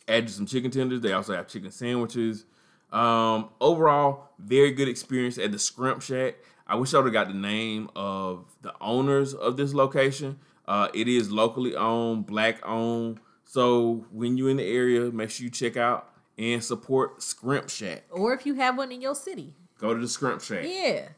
added 0.07 0.29
some 0.29 0.45
chicken 0.45 0.71
tenders. 0.71 1.01
They 1.01 1.13
also 1.13 1.35
have 1.35 1.47
chicken 1.47 1.71
sandwiches. 1.71 2.45
Um, 2.91 3.49
overall, 3.59 4.29
very 4.39 4.71
good 4.71 4.87
experience 4.87 5.37
at 5.37 5.51
the 5.51 5.57
Skrimp 5.57 6.01
Shack. 6.01 6.35
I 6.65 6.75
wish 6.75 6.93
I 6.93 6.97
would 6.97 7.05
have 7.05 7.13
got 7.13 7.27
the 7.27 7.37
name 7.37 7.89
of 7.95 8.45
the 8.61 8.73
owners 8.81 9.33
of 9.33 9.57
this 9.57 9.73
location. 9.73 10.39
Uh, 10.67 10.89
it 10.93 11.07
is 11.07 11.31
locally 11.31 11.75
owned, 11.75 12.25
black 12.25 12.65
owned. 12.67 13.19
So 13.45 14.05
when 14.11 14.37
you're 14.37 14.49
in 14.49 14.57
the 14.57 14.69
area, 14.69 15.11
make 15.11 15.29
sure 15.29 15.45
you 15.45 15.49
check 15.49 15.77
out 15.77 16.09
and 16.37 16.63
support 16.63 17.19
Skrimp 17.19 17.69
Shack. 17.69 18.03
Or 18.11 18.33
if 18.33 18.45
you 18.45 18.55
have 18.55 18.77
one 18.77 18.91
in 18.91 19.01
your 19.01 19.15
city. 19.15 19.53
Go 19.77 19.93
to 19.93 19.99
the 19.99 20.07
Skrimp 20.07 20.41
Shack. 20.41 20.65
Yeah. 20.67 21.09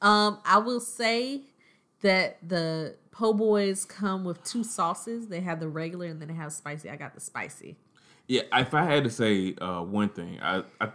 Um, 0.00 0.38
I 0.44 0.58
will 0.58 0.80
say 0.80 1.42
that 2.02 2.38
the 2.46 2.96
po' 3.10 3.32
boys 3.32 3.84
come 3.84 4.24
with 4.24 4.42
two 4.44 4.64
sauces. 4.64 5.28
They 5.28 5.40
have 5.40 5.60
the 5.60 5.68
regular 5.68 6.06
and 6.06 6.20
then 6.20 6.28
they 6.28 6.34
have 6.34 6.52
spicy. 6.52 6.90
I 6.90 6.96
got 6.96 7.14
the 7.14 7.20
spicy. 7.20 7.76
Yeah, 8.28 8.42
if 8.54 8.74
I 8.74 8.84
had 8.84 9.04
to 9.04 9.10
say 9.10 9.54
uh, 9.60 9.82
one 9.82 10.08
thing, 10.08 10.38
I, 10.40 10.62
I 10.80 10.88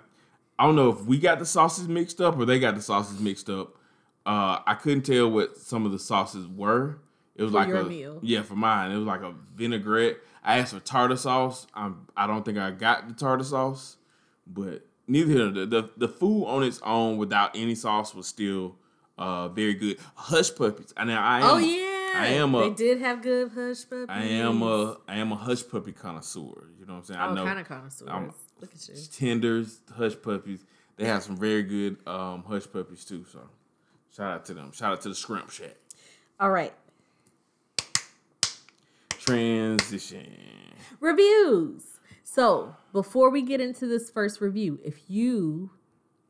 I 0.60 0.66
don't 0.66 0.76
know 0.76 0.90
if 0.90 1.04
we 1.04 1.20
got 1.20 1.38
the 1.40 1.46
sauces 1.46 1.88
mixed 1.88 2.20
up 2.20 2.38
or 2.40 2.46
they 2.46 2.60
got 2.60 2.76
the 2.76 2.82
sauces 2.82 3.20
mixed 3.20 3.50
up. 3.50 3.76
Uh, 4.26 4.60
I 4.66 4.74
couldn't 4.74 5.04
tell 5.04 5.30
what 5.30 5.56
some 5.58 5.86
of 5.86 5.92
the 5.92 6.00
sauces 6.00 6.48
were. 6.48 6.98
It 7.36 7.44
was 7.44 7.52
For 7.52 7.60
like 7.60 7.68
your 7.68 7.78
a 7.78 7.84
meal. 7.86 8.20
yeah 8.24 8.42
for 8.42 8.56
mine. 8.56 8.92
It 8.92 8.96
was 8.98 9.06
like 9.06 9.22
a 9.22 9.34
vinaigrette. 9.56 10.18
I 10.44 10.58
asked 10.58 10.74
for 10.74 10.80
tartar 10.80 11.16
sauce. 11.18 11.68
I'm, 11.76 12.08
I 12.16 12.26
don't 12.26 12.44
think 12.44 12.58
I 12.58 12.72
got 12.72 13.08
the 13.08 13.14
tartar 13.14 13.44
sauce, 13.44 13.98
but 14.48 14.87
neither 15.08 15.32
here. 15.32 15.50
The, 15.52 15.66
the 15.66 15.90
the 15.98 16.08
food 16.08 16.46
on 16.46 16.64
its 16.64 16.80
own 16.84 17.18
without 17.18 17.56
any 17.56 17.76
sauce 17.76 18.14
was 18.14 18.28
still 18.28 18.76
uh, 19.18 19.48
very 19.50 19.74
good. 19.74 19.98
Hush 20.16 20.54
puppies. 20.56 20.94
I 20.98 21.04
now 21.06 21.24
I 21.24 21.40
am. 21.40 21.46
Oh 21.46 21.58
yeah. 21.58 21.84
I 22.16 22.28
am 22.28 22.52
They 22.54 22.68
a. 22.68 22.72
did 22.72 23.00
have 23.02 23.22
good 23.22 23.52
hush 23.54 23.84
puppies. 23.90 24.06
I 24.10 24.24
am 24.24 24.62
a. 24.64 24.98
I 25.08 25.18
am 25.18 25.32
a 25.32 25.36
hush 25.36 25.64
puppy 25.70 25.92
connoisseur. 25.92 26.70
You 26.80 26.86
know 26.86 26.94
what 26.94 27.00
I'm 27.00 27.04
saying? 27.06 27.20
I 27.20 27.28
Oh, 27.30 27.34
know 27.34 27.44
kind 27.46 27.60
of 27.60 27.68
connoisseur. 27.68 28.10
I'm- 28.10 28.34
Look 28.60 28.74
at 28.74 28.90
you. 28.90 28.96
tenders, 29.14 29.82
hush 29.96 30.16
puppies. 30.20 30.66
They 30.96 31.06
have 31.06 31.22
some 31.22 31.38
very 31.38 31.62
good 31.62 31.98
um, 32.08 32.44
hush 32.48 32.64
puppies 32.72 33.06
too. 33.06 33.24
So 33.32 33.40
shout 34.16 34.32
out 34.34 34.46
to 34.46 34.56
them. 34.56 34.72
Shout 34.72 34.94
out 34.94 35.02
to 35.02 35.10
the 35.10 35.16
Skrimp 35.16 35.52
Shack. 35.52 35.76
All 36.40 36.50
right. 36.50 36.74
Transition. 39.12 40.26
Reviews. 41.00 41.84
So 42.30 42.76
before 42.92 43.30
we 43.30 43.42
get 43.42 43.62
into 43.62 43.88
this 43.88 44.12
first 44.12 44.42
review, 44.42 44.80
if 44.84 45.00
you 45.08 45.72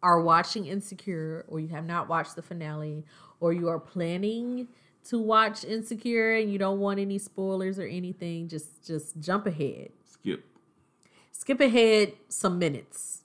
are 0.04 0.22
watching 0.22 0.68
Insecure 0.68 1.44
or 1.48 1.60
you 1.60 1.70
have 1.70 1.86
not 1.86 2.08
watched 2.08 2.36
the 2.36 2.44
finale 2.44 3.04
or 3.40 3.52
you 3.52 3.68
are 3.68 3.80
planning 3.80 4.68
to 5.06 5.20
watch 5.20 5.66
Insecure 5.66 6.36
and 6.36 6.52
you 6.52 6.60
don't 6.60 6.80
want 6.80 7.00
any 7.00 7.18
spoilers 7.18 7.80
or 7.80 7.88
anything, 7.88 8.48
just 8.48 8.86
just 8.86 9.20
jump 9.20 9.48
ahead. 9.48 9.90
Skip. 10.06 10.46
Skip 11.32 11.60
ahead 11.60 12.14
some 12.30 12.60
minutes. 12.60 13.24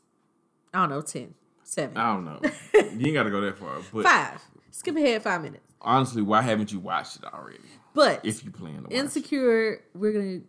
I 0.73 0.79
don't 0.79 0.89
know, 0.89 1.03
10, 1.03 1.35
7, 1.64 1.95
I 1.95 2.14
don't 2.14 2.25
know. 2.25 2.41
you 2.75 3.07
ain't 3.07 3.14
got 3.14 3.25
to 3.25 3.31
go 3.31 3.43
that 3.43 3.59
far. 3.59 3.81
But 3.93 4.05
5. 4.05 4.41
Skip 4.70 4.97
ahead 4.97 5.23
5 5.23 5.43
minutes. 5.43 5.75
honestly, 5.83 6.23
why 6.23 6.41
haven't 6.41 6.73
you 6.73 6.81
watched 6.81 7.18
it 7.18 7.25
already? 7.27 7.59
But 7.93 8.25
If 8.25 8.43
you 8.43 8.51
plan 8.51 8.77
to 8.77 8.83
watch 8.85 8.93
it. 8.93 8.97
Insecure, 8.97 9.83
we're 9.95 10.12
gonna 10.12 10.41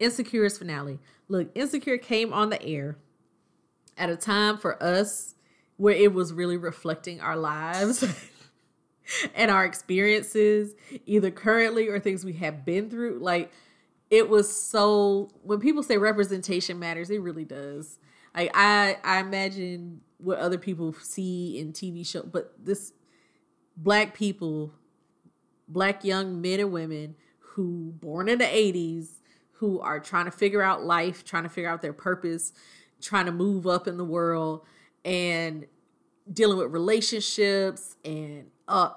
Insecure's 0.00 0.58
finale. 0.58 0.98
Look, 1.28 1.50
Insecure 1.54 1.98
came 1.98 2.32
on 2.32 2.50
the 2.50 2.62
air 2.62 2.96
at 3.96 4.10
a 4.10 4.16
time 4.16 4.58
for 4.58 4.82
us 4.82 5.34
where 5.76 5.94
it 5.94 6.12
was 6.12 6.32
really 6.32 6.56
reflecting 6.56 7.20
our 7.20 7.36
lives 7.36 8.04
and 9.34 9.50
our 9.50 9.64
experiences, 9.64 10.74
either 11.06 11.30
currently 11.30 11.88
or 11.88 11.98
things 11.98 12.24
we 12.24 12.34
have 12.34 12.64
been 12.64 12.90
through. 12.90 13.18
Like 13.20 13.50
it 14.10 14.28
was 14.28 14.54
so 14.54 15.30
when 15.42 15.60
people 15.60 15.82
say 15.82 15.96
representation 15.96 16.78
matters, 16.78 17.10
it 17.10 17.20
really 17.20 17.44
does. 17.44 17.98
Like 18.34 18.50
I 18.54 18.98
I 19.02 19.20
imagine 19.20 20.00
what 20.18 20.38
other 20.38 20.58
people 20.58 20.92
see 20.92 21.58
in 21.58 21.72
TV 21.72 22.06
show, 22.06 22.22
but 22.22 22.52
this 22.62 22.92
black 23.76 24.14
people 24.14 24.72
black 25.66 26.04
young 26.04 26.40
men 26.40 26.60
and 26.60 26.72
women 26.72 27.16
who 27.38 27.92
born 28.00 28.28
in 28.28 28.38
the 28.38 28.44
80s 28.44 29.20
who 29.64 29.80
are 29.80 29.98
trying 29.98 30.26
to 30.26 30.30
figure 30.30 30.62
out 30.62 30.84
life 30.84 31.24
trying 31.24 31.42
to 31.42 31.48
figure 31.48 31.70
out 31.70 31.80
their 31.82 31.92
purpose 31.92 32.52
trying 33.00 33.26
to 33.26 33.32
move 33.32 33.66
up 33.66 33.86
in 33.88 33.96
the 33.96 34.04
world 34.04 34.64
and 35.04 35.66
dealing 36.32 36.58
with 36.58 36.70
relationships 36.72 37.96
and 38.04 38.46
uh 38.68 38.90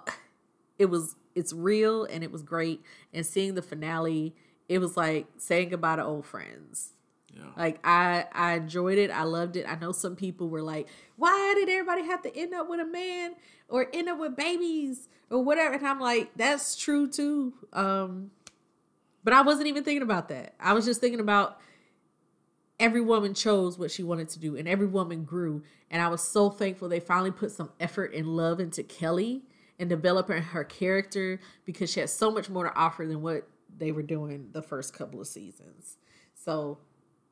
it 0.79 0.85
was 0.85 1.15
it's 1.35 1.53
real 1.53 2.03
and 2.05 2.23
it 2.23 2.31
was 2.31 2.41
great 2.41 2.81
and 3.13 3.25
seeing 3.25 3.55
the 3.55 3.61
finale 3.61 4.35
it 4.69 4.79
was 4.79 4.97
like 4.97 5.27
saying 5.37 5.69
goodbye 5.69 5.95
to 5.95 6.03
old 6.03 6.25
friends 6.25 6.93
Yeah. 7.35 7.43
Like 7.55 7.79
I 7.83 8.25
I 8.33 8.53
enjoyed 8.55 8.97
it. 8.97 9.11
I 9.11 9.23
loved 9.23 9.55
it. 9.57 9.65
I 9.67 9.75
know 9.75 9.91
some 9.91 10.15
people 10.15 10.49
were 10.49 10.63
like, 10.63 10.87
"Why 11.17 11.53
did 11.55 11.69
everybody 11.69 12.03
have 12.05 12.21
to 12.23 12.35
end 12.35 12.53
up 12.53 12.67
with 12.69 12.79
a 12.79 12.85
man 12.85 13.35
or 13.69 13.87
end 13.93 14.09
up 14.09 14.17
with 14.19 14.35
babies 14.35 15.07
or 15.29 15.43
whatever?" 15.43 15.75
And 15.75 15.85
I'm 15.87 15.99
like, 15.99 16.31
"That's 16.35 16.75
true 16.75 17.07
too." 17.07 17.53
Um 17.73 18.31
but 19.27 19.33
I 19.33 19.41
wasn't 19.41 19.67
even 19.67 19.83
thinking 19.83 20.03
about 20.03 20.29
that. 20.29 20.53
I 20.57 20.71
was 20.71 20.85
just 20.85 21.01
thinking 21.01 21.19
about 21.19 21.59
every 22.79 23.01
woman 23.01 23.33
chose 23.33 23.77
what 23.77 23.91
she 23.91 24.01
wanted 24.01 24.29
to 24.29 24.39
do 24.39 24.55
and 24.55 24.69
every 24.69 24.87
woman 24.87 25.25
grew. 25.25 25.63
And 25.91 26.01
I 26.01 26.07
was 26.07 26.21
so 26.21 26.49
thankful 26.49 26.87
they 26.87 27.01
finally 27.01 27.31
put 27.31 27.51
some 27.51 27.69
effort 27.77 28.13
and 28.13 28.25
love 28.25 28.61
into 28.61 28.83
Kelly 28.83 29.43
and 29.79 29.89
developing 29.89 30.41
her 30.41 30.63
character 30.63 31.41
because 31.65 31.91
she 31.91 31.99
had 31.99 32.09
so 32.09 32.31
much 32.31 32.49
more 32.49 32.69
to 32.69 32.73
offer 32.73 33.05
than 33.05 33.21
what 33.21 33.49
they 33.77 33.91
were 33.91 34.01
doing 34.01 34.47
the 34.53 34.61
first 34.61 34.93
couple 34.93 35.19
of 35.19 35.27
seasons. 35.27 35.97
So, 36.33 36.77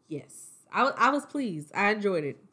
yes, 0.09 0.49
I, 0.73 0.91
I 0.97 1.09
was 1.11 1.25
pleased. 1.25 1.71
I 1.73 1.91
enjoyed 1.91 2.25
it. 2.25 2.43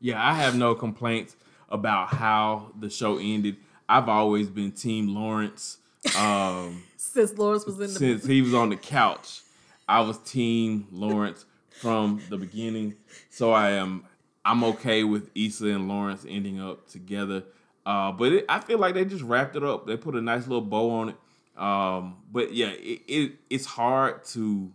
Yeah, 0.00 0.26
I 0.26 0.32
have 0.32 0.56
no 0.56 0.74
complaints 0.74 1.36
about 1.68 2.14
how 2.14 2.72
the 2.80 2.88
show 2.88 3.18
ended. 3.18 3.58
I've 3.90 4.08
always 4.08 4.48
been 4.48 4.72
Team 4.72 5.14
Lawrence. 5.14 5.76
Um, 6.16 6.84
Since 7.12 7.36
Lawrence 7.36 7.66
was 7.66 7.74
in 7.74 7.88
the 7.88 7.88
since 7.88 8.24
he 8.24 8.40
was 8.40 8.54
on 8.54 8.68
the 8.68 8.76
couch, 8.76 9.42
I 9.88 10.00
was 10.00 10.16
Team 10.18 10.86
Lawrence 10.92 11.44
from 11.70 12.22
the 12.28 12.36
beginning. 12.36 12.94
So 13.30 13.50
I 13.50 13.70
am 13.70 14.04
I'm 14.44 14.62
okay 14.62 15.02
with 15.02 15.28
Issa 15.34 15.66
and 15.66 15.88
Lawrence 15.88 16.24
ending 16.28 16.60
up 16.60 16.88
together. 16.88 17.42
Uh, 17.84 18.12
but 18.12 18.32
it, 18.32 18.44
I 18.48 18.60
feel 18.60 18.78
like 18.78 18.94
they 18.94 19.04
just 19.04 19.24
wrapped 19.24 19.56
it 19.56 19.64
up. 19.64 19.88
They 19.88 19.96
put 19.96 20.14
a 20.14 20.20
nice 20.20 20.46
little 20.46 20.60
bow 20.60 20.90
on 20.90 21.08
it. 21.08 21.16
Um, 21.60 22.18
but 22.30 22.54
yeah, 22.54 22.68
it, 22.68 23.02
it 23.08 23.32
it's 23.50 23.66
hard 23.66 24.24
to. 24.26 24.70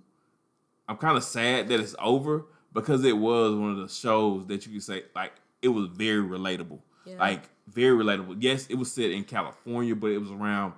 I'm 0.89 0.97
kind 0.97 1.15
of 1.15 1.23
sad 1.23 1.69
that 1.69 1.79
it's 1.79 1.95
over 1.99 2.45
because 2.73 3.05
it 3.05 3.17
was 3.17 3.55
one 3.55 3.71
of 3.71 3.77
the 3.77 3.87
shows 3.87 4.45
that 4.47 4.67
you 4.67 4.73
could 4.73 4.83
say 4.83 5.03
like 5.15 5.31
it 5.61 5.69
was 5.69 5.87
very 5.87 6.21
relatable. 6.21 6.79
Yeah. 7.05 7.17
Like 7.17 7.43
very 7.67 7.97
relatable. 7.97 8.37
Yes, 8.39 8.67
it 8.67 8.75
was 8.75 8.91
set 8.91 9.11
in 9.11 9.23
California, 9.23 9.95
but 9.95 10.11
it 10.11 10.17
was 10.17 10.31
around 10.31 10.73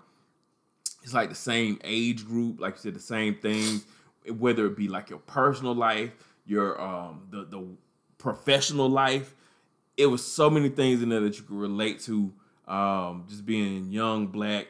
it's 1.08 1.14
like 1.14 1.30
the 1.30 1.36
same 1.36 1.80
age 1.86 2.26
group, 2.26 2.60
like 2.60 2.74
you 2.74 2.82
said, 2.82 2.94
the 2.94 3.00
same 3.00 3.36
things, 3.36 3.86
whether 4.38 4.66
it 4.66 4.76
be 4.76 4.90
like 4.90 5.10
your 5.10 5.20
personal 5.20 5.74
life, 5.74 6.12
your 6.46 6.80
um 6.82 7.26
the 7.30 7.46
the 7.46 7.66
professional 8.18 8.90
life. 8.90 9.34
It 9.96 10.08
was 10.08 10.22
so 10.22 10.50
many 10.50 10.68
things 10.68 11.02
in 11.02 11.08
there 11.08 11.22
that 11.22 11.38
you 11.38 11.44
could 11.44 11.56
relate 11.56 12.02
to. 12.02 12.34
Um, 12.68 13.24
just 13.30 13.46
being 13.46 13.90
young, 13.90 14.28
black, 14.28 14.68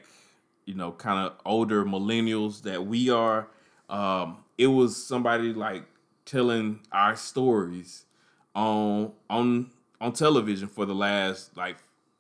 you 0.66 0.76
know, 0.76 0.92
kind 0.92 1.26
of 1.26 1.34
older 1.44 1.84
millennials 1.84 2.62
that 2.62 2.86
we 2.86 3.10
are. 3.10 3.48
Um, 3.90 4.38
it 4.60 4.68
was 4.68 4.96
somebody 4.96 5.54
like 5.54 5.86
telling 6.26 6.82
our 6.92 7.16
stories 7.16 8.06
on 8.54 9.12
on 9.28 9.72
on 10.00 10.14
television 10.14 10.68
for 10.68 10.86
the 10.86 10.94
last 10.94 11.58
like 11.58 11.78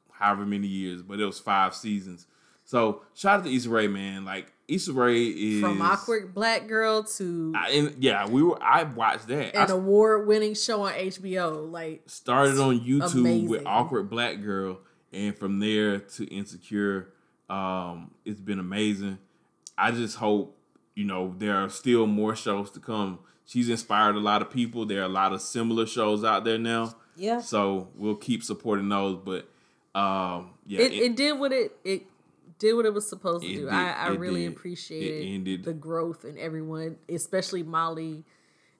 however 0.09 0.43
many 0.43 0.65
years, 0.65 1.03
but 1.03 1.19
it 1.19 1.25
was 1.25 1.39
five 1.39 1.75
seasons. 1.75 2.25
So 2.67 3.01
shout 3.15 3.39
out 3.39 3.45
to 3.45 3.53
Issa 3.55 3.69
Rae, 3.69 3.87
man. 3.87 4.25
Like 4.25 4.51
Issa 4.67 4.91
Rae 4.93 5.23
is 5.25 5.61
from 5.61 5.81
awkward 5.81 6.33
black 6.33 6.67
girl 6.67 7.03
to 7.03 7.53
I, 7.55 7.69
and 7.71 8.03
yeah, 8.03 8.27
we 8.27 8.43
were. 8.43 8.61
I 8.61 8.83
watched 8.83 9.27
that. 9.29 9.55
an 9.55 9.71
award 9.71 10.27
winning 10.27 10.53
show 10.53 10.81
on 10.83 10.91
HBO. 10.93 11.71
Like 11.71 12.03
started 12.07 12.59
on 12.59 12.81
YouTube 12.81 13.47
with 13.47 13.65
awkward 13.65 14.09
black 14.09 14.41
girl, 14.43 14.79
and 15.13 15.35
from 15.37 15.59
there 15.59 15.99
to 15.99 16.25
insecure. 16.25 17.13
Um, 17.49 18.11
it's 18.25 18.41
been 18.41 18.59
amazing. 18.59 19.17
I 19.77 19.91
just 19.91 20.17
hope 20.17 20.57
you 20.93 21.05
know 21.05 21.33
there 21.37 21.55
are 21.55 21.69
still 21.69 22.05
more 22.05 22.35
shows 22.35 22.69
to 22.71 22.81
come. 22.81 23.19
She's 23.45 23.69
inspired 23.69 24.15
a 24.15 24.19
lot 24.19 24.41
of 24.41 24.51
people. 24.51 24.85
There 24.85 24.99
are 24.99 25.05
a 25.05 25.07
lot 25.07 25.31
of 25.31 25.41
similar 25.41 25.85
shows 25.85 26.25
out 26.25 26.43
there 26.43 26.57
now. 26.57 26.93
yeah, 27.15 27.39
So 27.39 27.87
we'll 27.95 28.15
keep 28.15 28.43
supporting 28.43 28.89
those. 28.89 29.17
But 29.23 29.47
um, 29.97 30.49
yeah, 30.65 30.81
it, 30.81 30.91
it- 30.91 31.03
it 31.03 31.15
did 31.15 31.39
what 31.39 31.53
it 31.53 31.71
it 31.85 32.03
did 32.59 32.73
what 32.73 32.85
it 32.85 32.93
was 32.93 33.07
supposed 33.07 33.43
to 33.43 33.49
It 33.49 33.55
do. 33.55 33.59
did, 33.65 33.69
I, 33.73 33.91
I 33.91 34.07
really 34.09 34.43
did. 34.45 34.53
Appreciated 34.53 35.63
the 35.63 35.73
growth 35.73 36.25
in 36.25 36.37
everyone, 36.37 36.97
especially 37.09 37.63
Molly, 37.63 38.23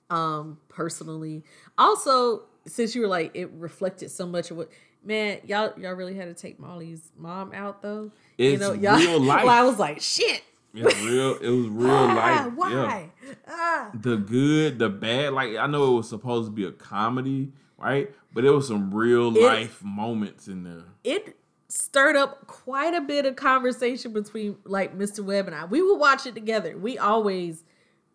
um, 0.10 0.58
personally. 0.70 1.44
Also, 1.78 2.44
since 2.66 2.96
you 2.96 3.02
were 3.02 3.08
like 3.08 3.32
it 3.36 3.50
reflected 3.54 4.10
so 4.12 4.26
much 4.26 4.52
of 4.52 4.58
what 4.58 4.70
man, 5.04 5.40
y'all 5.46 5.74
y'all 5.80 5.94
really 5.94 6.16
had 6.16 6.26
to 6.26 6.34
take 6.34 6.60
Molly's 6.60 7.12
mom 7.18 7.54
out 7.54 7.82
though. 7.82 8.12
you 8.38 8.58
know, 8.58 8.74
y'all 8.74 8.98
real 8.98 9.20
life. 9.22 9.44
well, 9.46 9.54
I 9.54 9.64
was 9.64 9.80
like, 9.80 10.02
shit. 10.02 10.44
it 10.74 10.84
was 10.84 11.00
real. 11.02 11.36
It 11.38 11.50
was 11.50 11.68
real 11.70 11.90
Ah, 11.92 12.14
life. 12.14 12.72
Yeah. 12.72 12.86
why? 12.86 13.10
Ah. 13.48 13.92
the 13.94 14.18
good, 14.18 14.80
the 14.80 14.90
bad. 14.90 15.34
Like 15.34 15.56
I 15.58 15.68
know 15.68 15.94
it 15.94 15.98
was 15.98 16.10
supposed 16.10 16.48
to 16.48 16.52
be 16.52 16.66
a 16.66 16.72
comedy, 16.72 17.52
right? 17.78 18.12
But 18.34 18.44
there 18.44 18.54
was 18.54 18.68
some 18.68 18.94
real 18.94 19.36
It- 19.36 19.44
life 19.44 19.84
moments 19.84 20.48
in 20.48 20.64
there. 20.64 20.84
it 21.04 21.38
stirred 21.70 22.16
up 22.16 22.48
quite 22.48 22.94
a 22.94 23.02
bit 23.02 23.26
of 23.26 23.36
conversation 23.36 24.14
between 24.14 24.58
like 24.64 24.98
Mr. 24.98 25.24
Webb 25.24 25.48
and 25.48 25.56
I. 25.56 25.66
We 25.66 25.82
would 25.82 25.98
watch 26.00 26.26
it 26.26 26.34
together. 26.34 26.78
We 26.78 26.98
always 26.98 27.64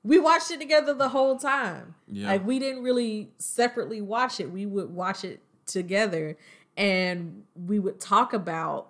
we 0.04 0.18
watched 0.18 0.50
it 0.50 0.58
together 0.60 0.94
the 0.94 1.10
whole 1.10 1.38
time. 1.38 1.94
Yeah. 2.08 2.28
Like 2.28 2.46
we 2.46 2.58
didn't 2.58 2.82
really 2.82 3.30
separately 3.38 4.00
watch 4.00 4.40
it. 4.40 4.50
We 4.50 4.66
would 4.66 4.90
watch 4.90 5.24
it 5.24 5.40
together 5.66 6.36
and 6.76 7.44
we 7.54 7.78
would 7.78 8.00
talk 8.00 8.32
about 8.32 8.88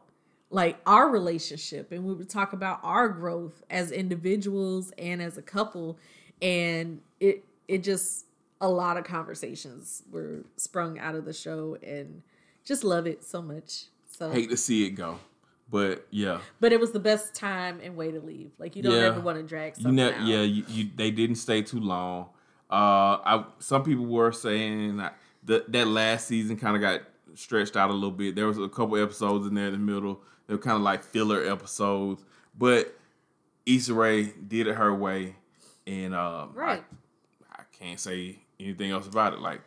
like 0.50 0.78
our 0.86 1.08
relationship 1.08 1.92
and 1.92 2.04
we 2.04 2.14
would 2.14 2.28
talk 2.28 2.52
about 2.52 2.78
our 2.82 3.08
growth 3.08 3.62
as 3.70 3.90
individuals 3.90 4.92
and 4.98 5.20
as 5.22 5.38
a 5.38 5.42
couple 5.42 5.98
and 6.40 7.00
it 7.20 7.44
it 7.68 7.82
just 7.82 8.26
a 8.60 8.68
lot 8.68 8.96
of 8.96 9.04
conversations 9.04 10.02
were 10.10 10.44
sprung 10.56 10.98
out 10.98 11.14
of 11.14 11.24
the 11.24 11.32
show 11.32 11.76
and 11.82 12.22
just 12.64 12.84
love 12.84 13.06
it 13.06 13.24
so 13.24 13.42
much. 13.42 13.86
So 14.12 14.30
Hate 14.30 14.50
to 14.50 14.56
see 14.56 14.86
it 14.86 14.90
go, 14.90 15.18
but 15.70 16.06
yeah, 16.10 16.38
but 16.60 16.72
it 16.72 16.78
was 16.78 16.92
the 16.92 17.00
best 17.00 17.34
time 17.34 17.80
and 17.82 17.96
way 17.96 18.10
to 18.12 18.20
leave. 18.20 18.50
Like 18.58 18.76
you 18.76 18.82
don't 18.82 18.92
Yeah. 18.92 19.06
ever 19.08 19.20
want 19.20 19.38
to 19.38 19.42
drag 19.42 19.76
you 19.78 19.82
something 19.84 19.96
know, 19.96 20.10
out. 20.12 20.26
yeah, 20.26 20.42
you, 20.42 20.64
you 20.68 20.90
they 20.94 21.10
didn't 21.10 21.36
stay 21.36 21.62
too 21.62 21.80
long. 21.80 22.28
Uh, 22.70 23.18
I 23.24 23.44
some 23.58 23.82
people 23.82 24.06
were 24.06 24.30
saying 24.32 24.98
that 24.98 25.16
the, 25.42 25.64
that 25.68 25.86
last 25.88 26.28
season 26.28 26.56
kind 26.56 26.76
of 26.76 26.82
got 26.82 27.00
stretched 27.34 27.76
out 27.76 27.90
a 27.90 27.92
little 27.94 28.10
bit. 28.10 28.34
There 28.34 28.46
was 28.46 28.58
a 28.58 28.68
couple 28.68 28.96
episodes 29.02 29.46
in 29.46 29.54
there 29.54 29.66
in 29.66 29.72
the 29.72 29.78
middle. 29.78 30.20
They 30.46 30.54
were 30.54 30.60
kind 30.60 30.76
of 30.76 30.82
like 30.82 31.02
filler 31.02 31.42
episodes, 31.44 32.22
but 32.58 32.94
Issa 33.66 33.94
Rae 33.94 34.24
did 34.46 34.66
it 34.66 34.74
her 34.74 34.94
way, 34.94 35.36
and 35.86 36.14
um, 36.14 36.52
I- 36.56 36.60
Right. 36.60 36.84
I 37.50 37.62
can't 37.72 37.98
say 37.98 38.40
anything 38.60 38.90
else 38.90 39.06
about 39.06 39.32
it. 39.32 39.40
Like, 39.40 39.60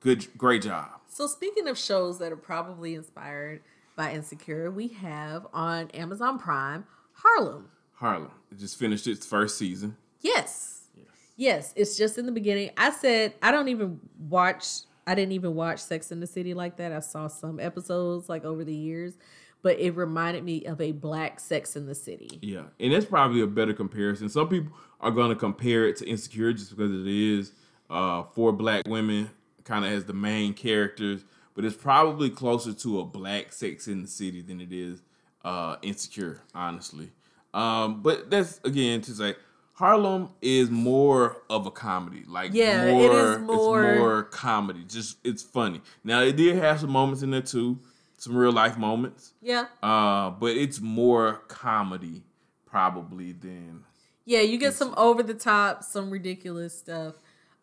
good, 0.00 0.26
great 0.36 0.62
job. 0.62 0.90
So 1.16 1.26
speaking 1.26 1.66
of 1.66 1.78
shows 1.78 2.18
that 2.18 2.30
are 2.30 2.36
probably 2.36 2.94
inspired 2.94 3.62
by 3.96 4.12
Insecure, 4.12 4.70
we 4.70 4.88
have 4.88 5.46
on 5.54 5.88
Amazon 5.92 6.38
Prime 6.38 6.84
Harlem. 7.14 7.70
Harlem 7.94 8.32
it 8.52 8.58
just 8.58 8.78
finished 8.78 9.06
its 9.06 9.24
first 9.24 9.56
season. 9.56 9.96
Yes. 10.20 10.88
Yes, 11.34 11.72
it's 11.74 11.96
just 11.96 12.18
in 12.18 12.26
the 12.26 12.32
beginning. 12.32 12.68
I 12.76 12.90
said 12.90 13.32
I 13.40 13.50
don't 13.50 13.68
even 13.68 13.98
watch 14.28 14.66
I 15.06 15.14
didn't 15.14 15.32
even 15.32 15.54
watch 15.54 15.78
Sex 15.78 16.12
in 16.12 16.20
the 16.20 16.26
City 16.26 16.52
like 16.52 16.76
that. 16.76 16.92
I 16.92 17.00
saw 17.00 17.28
some 17.28 17.60
episodes 17.60 18.28
like 18.28 18.44
over 18.44 18.62
the 18.62 18.74
years, 18.74 19.16
but 19.62 19.80
it 19.80 19.96
reminded 19.96 20.44
me 20.44 20.66
of 20.66 20.82
a 20.82 20.92
black 20.92 21.40
Sex 21.40 21.76
in 21.76 21.86
the 21.86 21.94
City. 21.94 22.38
Yeah, 22.42 22.64
and 22.78 22.92
that's 22.92 23.06
probably 23.06 23.40
a 23.40 23.46
better 23.46 23.72
comparison. 23.72 24.28
Some 24.28 24.50
people 24.50 24.76
are 25.00 25.10
going 25.10 25.30
to 25.30 25.36
compare 25.36 25.88
it 25.88 25.96
to 25.96 26.06
Insecure 26.06 26.52
just 26.52 26.76
because 26.76 26.92
it 26.92 27.06
is 27.06 27.52
uh, 27.88 28.24
four 28.34 28.52
black 28.52 28.86
women, 28.86 29.30
kind 29.66 29.84
of 29.84 29.90
as 29.92 30.04
the 30.06 30.14
main 30.14 30.54
characters, 30.54 31.24
but 31.54 31.64
it's 31.66 31.76
probably 31.76 32.30
closer 32.30 32.72
to 32.72 33.00
a 33.00 33.04
black 33.04 33.52
Sex 33.52 33.86
in 33.88 34.00
the 34.02 34.08
City 34.08 34.40
than 34.40 34.60
it 34.62 34.72
is 34.72 35.02
uh, 35.44 35.76
Insecure, 35.82 36.40
honestly. 36.54 37.10
Um, 37.52 38.00
but 38.02 38.30
that's 38.30 38.60
again 38.64 39.00
to 39.02 39.10
say 39.12 39.34
Harlem 39.74 40.30
is 40.40 40.70
more 40.70 41.42
of 41.50 41.66
a 41.66 41.70
comedy. 41.70 42.22
Like 42.26 42.52
Yeah, 42.54 42.90
more, 42.92 43.12
is 43.12 43.38
more- 43.40 43.82
it's 43.90 43.98
more 43.98 44.22
comedy. 44.24 44.84
Just 44.88 45.18
it's 45.24 45.42
funny. 45.42 45.82
Now 46.04 46.22
it 46.22 46.36
did 46.36 46.56
have 46.56 46.80
some 46.80 46.90
moments 46.90 47.22
in 47.22 47.30
there 47.30 47.42
too, 47.42 47.78
some 48.18 48.36
real 48.36 48.52
life 48.52 48.78
moments. 48.78 49.32
Yeah. 49.42 49.66
Uh, 49.82 50.30
but 50.30 50.56
it's 50.56 50.80
more 50.80 51.42
comedy 51.48 52.22
probably 52.66 53.32
than 53.32 53.84
Yeah, 54.24 54.40
you 54.40 54.58
get 54.58 54.74
some 54.74 54.92
over 54.96 55.22
the 55.22 55.34
top, 55.34 55.82
some 55.84 56.10
ridiculous 56.10 56.76
stuff. 56.78 57.14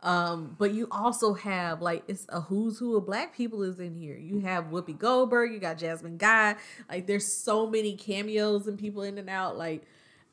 Um, 0.04 0.56
but 0.60 0.74
you 0.74 0.88
also 0.92 1.34
have 1.34 1.82
like 1.82 2.04
it's 2.10 2.26
a 2.30 2.42
who's 2.42 2.78
who 2.78 2.98
of 2.98 3.06
black 3.06 3.36
people 3.36 3.64
is 3.64 3.80
in 3.80 3.96
here. 3.96 4.18
You 4.18 4.40
have 4.42 4.66
Whoopi 4.66 4.98
Goldberg, 4.98 5.54
you 5.54 5.60
got 5.60 5.78
Jasmine 5.78 6.18
Guy. 6.18 6.56
Like 6.90 7.08
there's 7.08 7.26
so 7.26 7.66
many 7.66 7.96
cameos 7.96 8.68
and 8.68 8.78
people 8.78 9.02
in 9.04 9.18
and 9.18 9.30
out. 9.30 9.58
Like 9.58 9.84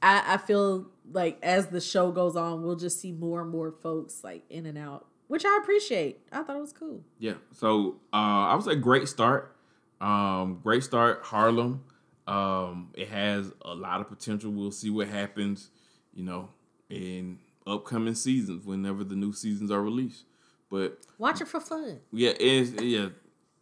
I, 0.03 0.35
I 0.35 0.37
feel 0.39 0.89
like 1.13 1.39
as 1.43 1.69
the 1.69 1.81
show 1.81 2.11
goes 2.11 2.35
on, 2.35 2.65
we'll 2.65 2.77
just 2.77 3.01
see 3.01 3.13
more 3.13 3.43
and 3.43 3.51
more 3.51 3.71
folks 3.71 4.25
like 4.25 4.43
in 4.51 4.67
and 4.67 4.77
out, 4.77 5.07
which 5.29 5.45
I 5.45 5.59
appreciate. 5.63 6.19
I 6.33 6.43
thought 6.43 6.57
it 6.57 6.61
was 6.61 6.73
cool. 6.73 7.03
yeah. 7.21 7.35
So 7.53 7.97
uh, 8.13 8.17
I 8.17 8.55
would 8.57 8.65
say 8.65 8.75
great 8.75 9.07
start. 9.09 9.55
Um, 10.01 10.59
great 10.65 10.83
start, 10.83 11.21
Harlem. 11.23 11.85
Um, 12.27 12.91
it 12.95 13.09
has 13.09 13.53
a 13.63 13.75
lot 13.75 14.01
of 14.01 14.09
potential. 14.09 14.51
We'll 14.51 14.73
see 14.73 14.91
what 14.91 15.07
happens, 15.09 15.71
you 16.13 16.25
know, 16.25 16.49
in 16.89 17.39
upcoming 17.67 18.15
seasons 18.15 18.65
whenever 18.67 19.05
the 19.05 19.15
new 19.17 19.33
seasons 19.33 19.71
are 19.71 19.83
released. 19.83 20.25
But 20.71 20.99
Watch 21.19 21.41
it 21.41 21.49
for 21.49 21.61
fun. 21.61 22.01
yeah, 22.13 22.33
yeah. 22.41 23.09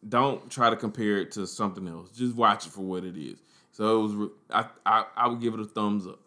Don't 0.09 0.49
try 0.51 0.71
to 0.71 0.77
compare 0.77 1.17
it 1.19 1.33
to 1.33 1.47
something 1.47 1.89
else. 1.89 2.11
Just 2.11 2.37
watch 2.37 2.67
it 2.67 2.73
for 2.73 2.83
what 2.83 3.05
it 3.05 3.17
is. 3.17 3.39
So 3.73 3.99
it 3.99 4.03
was. 4.03 4.15
re- 4.15 4.29
I 4.51 4.67
I, 4.87 5.05
I 5.17 5.29
would 5.29 5.41
give 5.41 5.55
it 5.55 5.61
a 5.61 5.65
thumbs 5.65 6.07
up. 6.07 6.21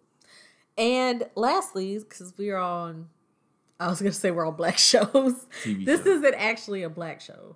And 0.78 1.24
lastly, 1.36 1.97
because 1.99 2.34
we're 2.38 2.57
on, 2.57 3.09
I 3.80 3.88
was 3.88 3.99
gonna 4.01 4.11
say 4.11 4.32
we're 4.32 4.47
on 4.47 4.55
black 4.55 4.78
shows. 4.80 5.45
TV 5.63 5.86
this 5.86 6.03
show. 6.03 6.09
isn't 6.09 6.36
actually 6.36 6.84
a 6.84 6.89
black 6.89 7.22
show 7.22 7.55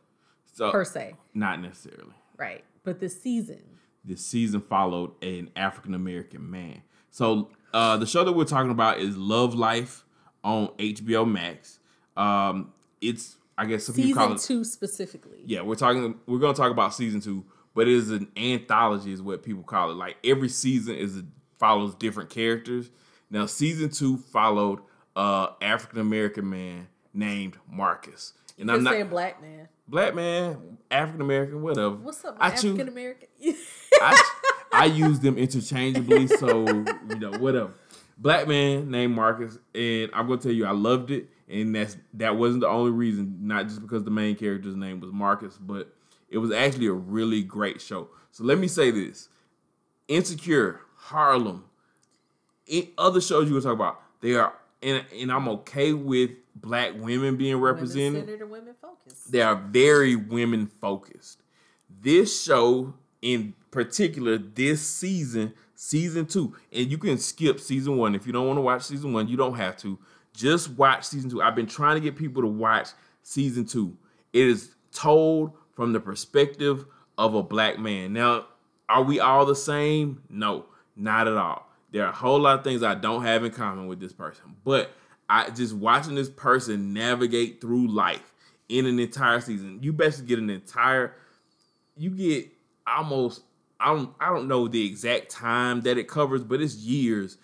So 0.54 0.72
per 0.72 0.86
se, 0.86 1.16
not 1.34 1.62
necessarily. 1.62 2.14
right? 2.38 2.64
But 2.84 3.00
this 3.00 3.20
season, 3.22 3.64
This 4.04 4.24
season 4.26 4.62
followed 4.62 5.12
an 5.24 5.50
African 5.56 5.94
American 5.96 6.50
man. 6.50 6.82
So 7.10 7.50
uh, 7.74 7.98
the 7.98 8.06
show 8.06 8.24
that 8.24 8.34
we're 8.34 8.46
talking 8.46 8.72
about 8.72 9.00
is 9.00 9.18
Love 9.18 9.56
Life 9.56 10.05
on 10.46 10.68
HBO 10.78 11.30
Max. 11.30 11.80
Um, 12.16 12.72
it's 13.02 13.36
I 13.58 13.66
guess 13.66 13.86
some 13.86 13.96
people 13.96 14.14
call 14.14 14.38
season 14.38 14.56
it 14.56 14.60
two 14.60 14.64
specifically. 14.64 15.40
yeah, 15.46 15.62
we're 15.62 15.76
talking. 15.76 16.16
We're 16.28 16.40
gonna 16.40 16.54
talk 16.54 16.72
about 16.72 16.94
season 16.94 17.20
two, 17.20 17.44
but 17.74 17.88
it 17.88 17.94
is 17.94 18.12
an 18.12 18.30
anthology, 18.38 19.12
is 19.12 19.22
what 19.22 19.44
people 19.44 19.64
call 19.64 19.92
it. 19.92 19.96
Like 19.96 20.16
every 20.24 20.50
season 20.50 20.96
is 20.96 21.18
a, 21.18 21.24
follows 21.58 21.96
different 21.96 22.30
characters. 22.30 22.90
Now, 23.30 23.46
season 23.48 23.90
two 23.90 24.18
followed 24.18 24.80
uh 25.16 25.48
African 25.62 26.00
American 26.00 26.50
man 26.50 26.88
named 27.14 27.58
Marcus, 27.70 28.34
and 28.60 28.70
I'm 28.70 28.78
I'm 28.78 28.84
not 28.84 29.02
a 29.02 29.06
black 29.06 29.42
man. 29.42 29.68
black 29.88 30.14
man, 30.16 30.78
African 30.92 31.22
American, 31.22 31.62
whatever. 31.62 31.96
What's 31.96 32.24
up, 32.24 32.38
I 32.40 32.50
my 32.50 32.56
choose- 32.56 32.66
African 32.80 32.88
American? 32.90 33.28
I, 34.02 34.24
I 34.74 34.86
use 34.86 35.22
them 35.22 35.38
interchangeably, 35.38 36.28
so 36.28 36.66
you 36.68 37.16
know 37.20 37.32
whatever. 37.40 37.72
Black 38.18 38.48
man 38.48 38.90
named 38.90 39.14
Marcus, 39.14 39.58
and 39.74 40.10
I'm 40.14 40.28
gonna 40.28 40.42
tell 40.42 40.52
you, 40.52 40.66
I 40.66 40.72
loved 40.72 41.12
it, 41.12 41.30
and 41.50 41.76
that's 41.76 41.98
that 42.14 42.36
wasn't 42.38 42.62
the 42.62 42.68
only 42.68 42.92
reason. 42.92 43.40
Not 43.42 43.68
just 43.68 43.82
because 43.82 44.04
the 44.04 44.12
main 44.12 44.36
character's 44.36 44.76
name 44.76 45.00
was 45.00 45.12
Marcus, 45.12 45.58
but 45.58 45.94
it 46.30 46.38
was 46.38 46.52
actually 46.52 46.88
a 46.88 46.94
really 46.94 47.44
great 47.44 47.82
show. 47.82 48.10
So 48.32 48.44
let 48.44 48.58
me 48.58 48.68
say 48.68 48.90
this: 48.92 49.28
Insecure, 50.08 50.82
Harlem, 50.96 51.66
other 52.98 53.22
shows 53.22 53.48
you 53.50 53.56
were 53.56 53.62
talking 53.62 53.76
about, 53.76 54.02
they 54.22 54.36
are, 54.36 54.54
and 54.82 55.04
and 55.14 55.32
I'm 55.32 55.48
okay 55.50 55.94
with 55.94 56.32
black 56.56 56.94
women 56.96 57.36
being 57.36 57.58
represented 57.58 58.28
Women 58.28 58.50
women 58.50 58.76
focused. 58.82 59.32
they 59.32 59.42
are 59.42 59.56
very 59.56 60.16
women 60.16 60.68
focused. 60.68 61.42
This 62.02 62.44
show 62.44 62.94
in 63.22 63.54
particular, 63.72 64.38
this 64.38 64.88
season, 64.88 65.54
season 65.76 66.26
two, 66.26 66.56
and 66.72 66.90
you 66.90 66.98
can 66.98 67.18
skip 67.18 67.60
season 67.60 67.98
one 67.98 68.16
if 68.16 68.26
you 68.26 68.34
don't 68.34 68.48
want 68.48 68.58
to 68.58 68.62
watch 68.62 68.84
season 68.84 69.14
one. 69.14 69.28
You 69.28 69.38
don't 69.38 69.56
have 69.56 69.78
to. 69.78 70.00
Just 70.34 70.72
watch 70.72 71.06
season 71.06 71.30
two. 71.30 71.42
I've 71.42 71.56
been 71.56 71.68
trying 71.68 71.96
to 71.96 72.02
get 72.02 72.16
people 72.16 72.42
to 72.42 72.48
watch 72.48 72.90
season 73.24 73.66
two. 73.66 73.98
It 74.34 74.48
is 74.48 74.76
told 74.92 75.54
from 75.74 75.94
the 75.94 76.00
perspective 76.00 76.86
of 77.18 77.36
a 77.36 77.44
black 77.44 77.80
man. 77.80 78.14
Now, 78.14 78.48
are 78.90 79.04
we 79.04 79.20
all 79.20 79.46
the 79.46 79.56
same? 79.56 80.22
No, 80.30 80.66
not 80.96 81.28
at 81.28 81.38
all. 81.38 81.70
There 81.92 82.04
are 82.04 82.10
a 82.10 82.16
whole 82.16 82.40
lot 82.40 82.60
of 82.60 82.64
things 82.64 82.84
I 82.84 82.96
don't 82.96 83.24
have 83.24 83.46
in 83.46 83.52
common 83.52 83.88
with 83.88 84.00
this 84.00 84.12
person, 84.12 84.56
but 84.66 84.92
I 85.30 85.50
just 85.50 85.74
watching 85.74 86.16
this 86.16 86.30
person 86.30 86.94
navigate 86.94 87.62
through 87.62 87.88
life 87.88 88.34
in 88.68 88.86
an 88.86 89.00
entire 89.00 89.40
season. 89.40 89.80
You 89.82 89.94
basically 89.94 90.28
get 90.28 90.40
an 90.40 90.50
entire 90.50 91.14
you 91.98 92.10
get 92.10 92.50
almost 92.86 93.44
I 93.80 93.94
don't 93.94 94.14
I 94.20 94.30
don't 94.34 94.48
know 94.48 94.68
the 94.68 94.86
exact 94.86 95.30
time 95.30 95.82
that 95.82 95.98
it 95.98 96.08
covers, 96.08 96.44
but 96.44 96.62
it's 96.62 96.76
years 96.76 97.38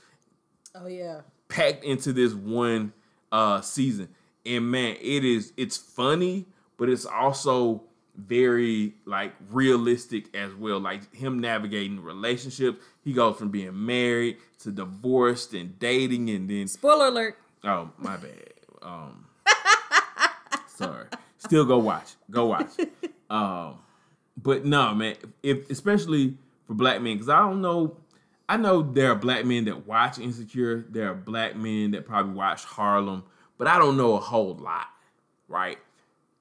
Oh 0.75 0.87
yeah. 0.87 1.21
packed 1.49 1.83
into 1.83 2.13
this 2.13 2.33
one 2.33 2.93
uh 3.31 3.61
season. 3.61 4.09
And 4.45 4.71
man, 4.71 4.95
it 5.01 5.23
is 5.25 5.53
it's 5.57 5.77
funny, 5.77 6.45
but 6.77 6.89
it's 6.89 7.05
also 7.05 7.83
very 8.15 8.93
like 9.05 9.33
realistic 9.51 10.35
as 10.35 10.53
well. 10.53 10.79
Like 10.79 11.13
him 11.15 11.39
navigating 11.39 12.01
relationships. 12.01 12.83
He 13.03 13.13
goes 13.13 13.37
from 13.37 13.49
being 13.49 13.85
married 13.85 14.37
to 14.59 14.71
divorced 14.71 15.53
and 15.53 15.77
dating 15.79 16.29
and 16.29 16.49
then 16.49 16.67
Spoiler 16.67 17.07
alert. 17.07 17.37
Oh, 17.63 17.89
my 17.97 18.17
bad. 18.17 18.53
Um, 18.81 19.25
sorry. 20.67 21.05
Still 21.37 21.65
go 21.65 21.77
watch. 21.79 22.13
Go 22.29 22.47
watch. 22.47 22.69
Um, 23.29 23.77
but 24.37 24.65
no, 24.65 24.93
man. 24.93 25.15
If 25.43 25.69
especially 25.69 26.37
for 26.67 26.73
black 26.73 27.01
men, 27.01 27.15
because 27.15 27.29
I 27.29 27.39
don't 27.39 27.61
know. 27.61 27.97
I 28.49 28.57
know 28.57 28.81
there 28.81 29.11
are 29.11 29.15
black 29.15 29.45
men 29.45 29.65
that 29.65 29.87
watch 29.87 30.19
Insecure. 30.19 30.85
There 30.89 31.09
are 31.09 31.15
black 31.15 31.55
men 31.55 31.91
that 31.91 32.05
probably 32.05 32.33
watch 32.33 32.65
Harlem, 32.65 33.23
but 33.57 33.67
I 33.67 33.77
don't 33.77 33.95
know 33.95 34.15
a 34.15 34.19
whole 34.19 34.55
lot. 34.55 34.87
Right? 35.47 35.77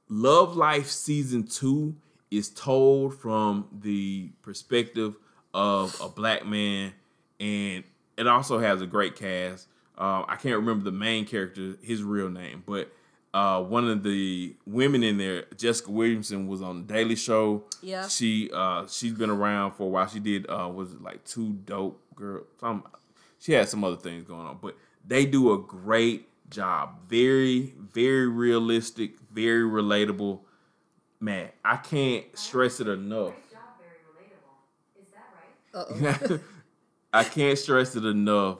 Love 0.09 0.57
Life 0.57 0.88
season 0.88 1.47
two 1.47 1.95
is 2.30 2.49
told 2.49 3.14
from 3.14 3.68
the 3.80 4.30
perspective 4.43 5.14
of 5.55 5.97
a 6.01 6.09
black 6.09 6.47
man, 6.47 6.93
and 7.38 7.84
it 8.16 8.26
also 8.26 8.59
has 8.59 8.82
a 8.82 8.86
great 8.86 9.16
cast. 9.16 9.68
Uh, 9.97 10.24
I 10.26 10.36
can't 10.36 10.57
remember 10.57 10.84
the 10.84 10.93
main 10.93 11.26
character, 11.26 11.76
his 11.82 12.03
real 12.03 12.28
name, 12.28 12.62
but 12.66 12.91
uh, 13.33 13.62
one 13.62 13.89
of 13.89 14.03
the 14.03 14.55
women 14.66 15.03
in 15.03 15.16
there, 15.18 15.45
Jessica 15.57 15.91
Williamson, 15.91 16.49
was 16.49 16.62
on 16.62 16.87
the 16.87 16.93
Daily 16.95 17.16
Show. 17.16 17.64
Yeah. 17.83 18.09
she 18.09 18.51
uh, 18.53 18.87
she's 18.89 19.12
been 19.12 19.31
around 19.31 19.72
for 19.72 19.85
a 19.85 19.87
while. 19.87 20.09
She 20.09 20.18
did 20.20 20.49
uh, 20.51 20.68
was 20.72 20.93
it 20.93 21.03
like 21.03 21.24
two 21.24 21.53
dope 21.64 22.01
girl. 22.14 22.43
Some 22.59 22.85
she 23.39 23.53
had 23.53 23.68
some 23.68 23.85
other 23.85 23.97
things 23.97 24.24
going 24.24 24.47
on, 24.47 24.59
but 24.61 24.76
they 25.07 25.26
do 25.26 25.53
a 25.53 25.59
great 25.59 26.28
job. 26.51 27.09
Very 27.09 27.74
very 27.78 28.26
realistic, 28.26 29.12
very 29.33 29.62
relatable. 29.62 30.41
Man, 31.20 31.51
I 31.64 31.76
can't 31.76 32.24
stress 32.37 32.81
it 32.81 32.89
enough. 32.89 33.35
job, 33.53 33.61
very 33.78 34.01
relatable. 34.09 35.01
Is 35.01 35.07
that 35.93 36.24
right? 36.24 36.31
Uh-oh. 36.33 36.41
I 37.12 37.24
can't 37.24 37.59
stress 37.59 37.95
it 37.95 38.05
enough. 38.05 38.59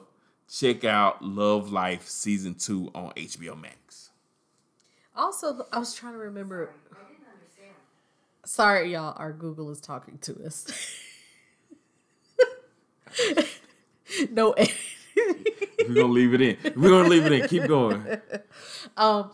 Check 0.49 0.83
out 0.83 1.23
Love 1.23 1.71
Life 1.71 2.07
season 2.07 2.55
two 2.55 2.91
on 2.93 3.11
HBO 3.13 3.59
Max. 3.59 3.77
Also, 5.15 5.65
I 5.71 5.79
was 5.79 5.93
trying 5.93 6.13
to 6.13 6.19
remember. 6.19 6.71
I 6.91 6.95
didn't 7.11 7.27
understand. 7.33 7.75
Sorry, 8.45 8.93
y'all. 8.93 9.13
Our 9.17 9.33
Google 9.33 9.69
is 9.71 9.81
talking 9.81 10.17
to 10.19 10.45
us. 10.45 10.67
no. 14.31 14.55
We're 15.87 15.95
gonna 15.95 16.13
leave 16.13 16.33
it 16.33 16.41
in. 16.41 16.57
We're 16.75 16.89
gonna 16.89 17.09
leave 17.09 17.25
it 17.25 17.31
in. 17.33 17.47
Keep 17.47 17.67
going. 17.67 18.03
um, 18.97 19.31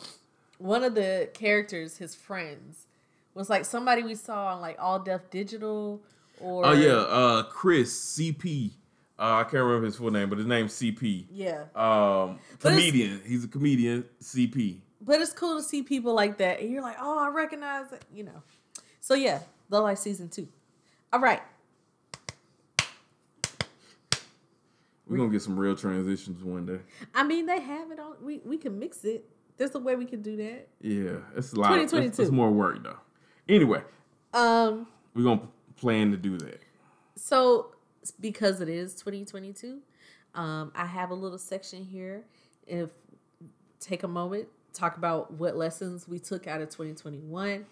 one 0.57 0.83
of 0.83 0.95
the 0.95 1.29
characters, 1.33 1.97
his 1.97 2.15
friends, 2.15 2.87
was 3.33 3.49
like 3.49 3.65
somebody 3.65 4.03
we 4.03 4.15
saw 4.15 4.55
on 4.55 4.61
like 4.61 4.77
All 4.79 4.99
Def 4.99 5.29
Digital 5.29 6.01
or 6.39 6.65
Oh 6.65 6.71
yeah, 6.71 6.93
uh, 6.93 7.43
Chris 7.43 7.93
CP. 8.17 8.71
Uh, 9.19 9.33
I 9.39 9.43
can't 9.43 9.63
remember 9.63 9.85
his 9.85 9.95
full 9.95 10.11
name, 10.11 10.29
but 10.29 10.37
his 10.37 10.47
name's 10.47 10.73
CP. 10.73 11.25
yeah. 11.31 11.63
Um, 11.75 12.39
comedian. 12.59 13.21
He's 13.25 13.43
a 13.43 13.47
comedian. 13.47 14.05
CP. 14.21 14.81
But 15.07 15.21
it's 15.21 15.31
cool 15.33 15.55
to 15.57 15.63
see 15.63 15.81
people 15.81 16.13
like 16.13 16.37
that, 16.37 16.59
and 16.59 16.69
you're 16.69 16.81
like, 16.83 16.97
oh, 16.99 17.17
I 17.17 17.29
recognize 17.29 17.91
it, 17.93 18.03
you 18.13 18.23
know. 18.23 18.43
So 18.99 19.13
yeah, 19.15 19.39
Love 19.69 19.83
Life 19.85 19.97
season 19.99 20.27
two. 20.29 20.47
All 21.13 21.21
right, 21.21 21.41
We're 25.07 25.17
gonna 25.17 25.29
get 25.29 25.41
some 25.41 25.57
real 25.57 25.75
transitions 25.75 26.43
one 26.43 26.65
day. 26.65 26.79
I 27.15 27.23
mean 27.23 27.45
they 27.45 27.61
have 27.61 27.91
it 27.91 27.99
on. 27.99 28.15
We 28.21 28.41
we 28.43 28.57
can 28.57 28.77
mix 28.77 29.05
it. 29.05 29.23
There's 29.55 29.73
a 29.75 29.79
way 29.79 29.95
we 29.95 30.05
can 30.05 30.21
do 30.21 30.35
that. 30.37 30.67
Yeah, 30.81 31.17
it's 31.35 31.53
a 31.53 31.59
lot. 31.59 31.79
It's, 31.79 31.91
2022. 31.91 32.21
it's 32.21 32.31
more 32.31 32.51
work 32.51 32.83
though. 32.83 32.97
Anyway, 33.47 33.81
Um, 34.33 34.87
we're 35.13 35.23
gonna 35.23 35.47
plan 35.77 36.11
to 36.11 36.17
do 36.17 36.37
that. 36.39 36.61
so 37.15 37.71
because 38.19 38.59
it 38.61 38.67
is 38.69 38.93
2022, 38.95 39.79
um, 40.35 40.71
I 40.75 40.85
have 40.85 41.09
a 41.11 41.15
little 41.15 41.37
section 41.37 41.85
here. 41.85 42.25
If 42.67 42.89
take 43.79 44.03
a 44.03 44.07
moment, 44.09 44.49
talk 44.77 44.97
about 44.97 45.33
what 45.33 45.55
lessons 45.55 46.07
we 46.07 46.19
took 46.19 46.47
out 46.47 46.61
of 46.61 46.69
2021 46.69 47.65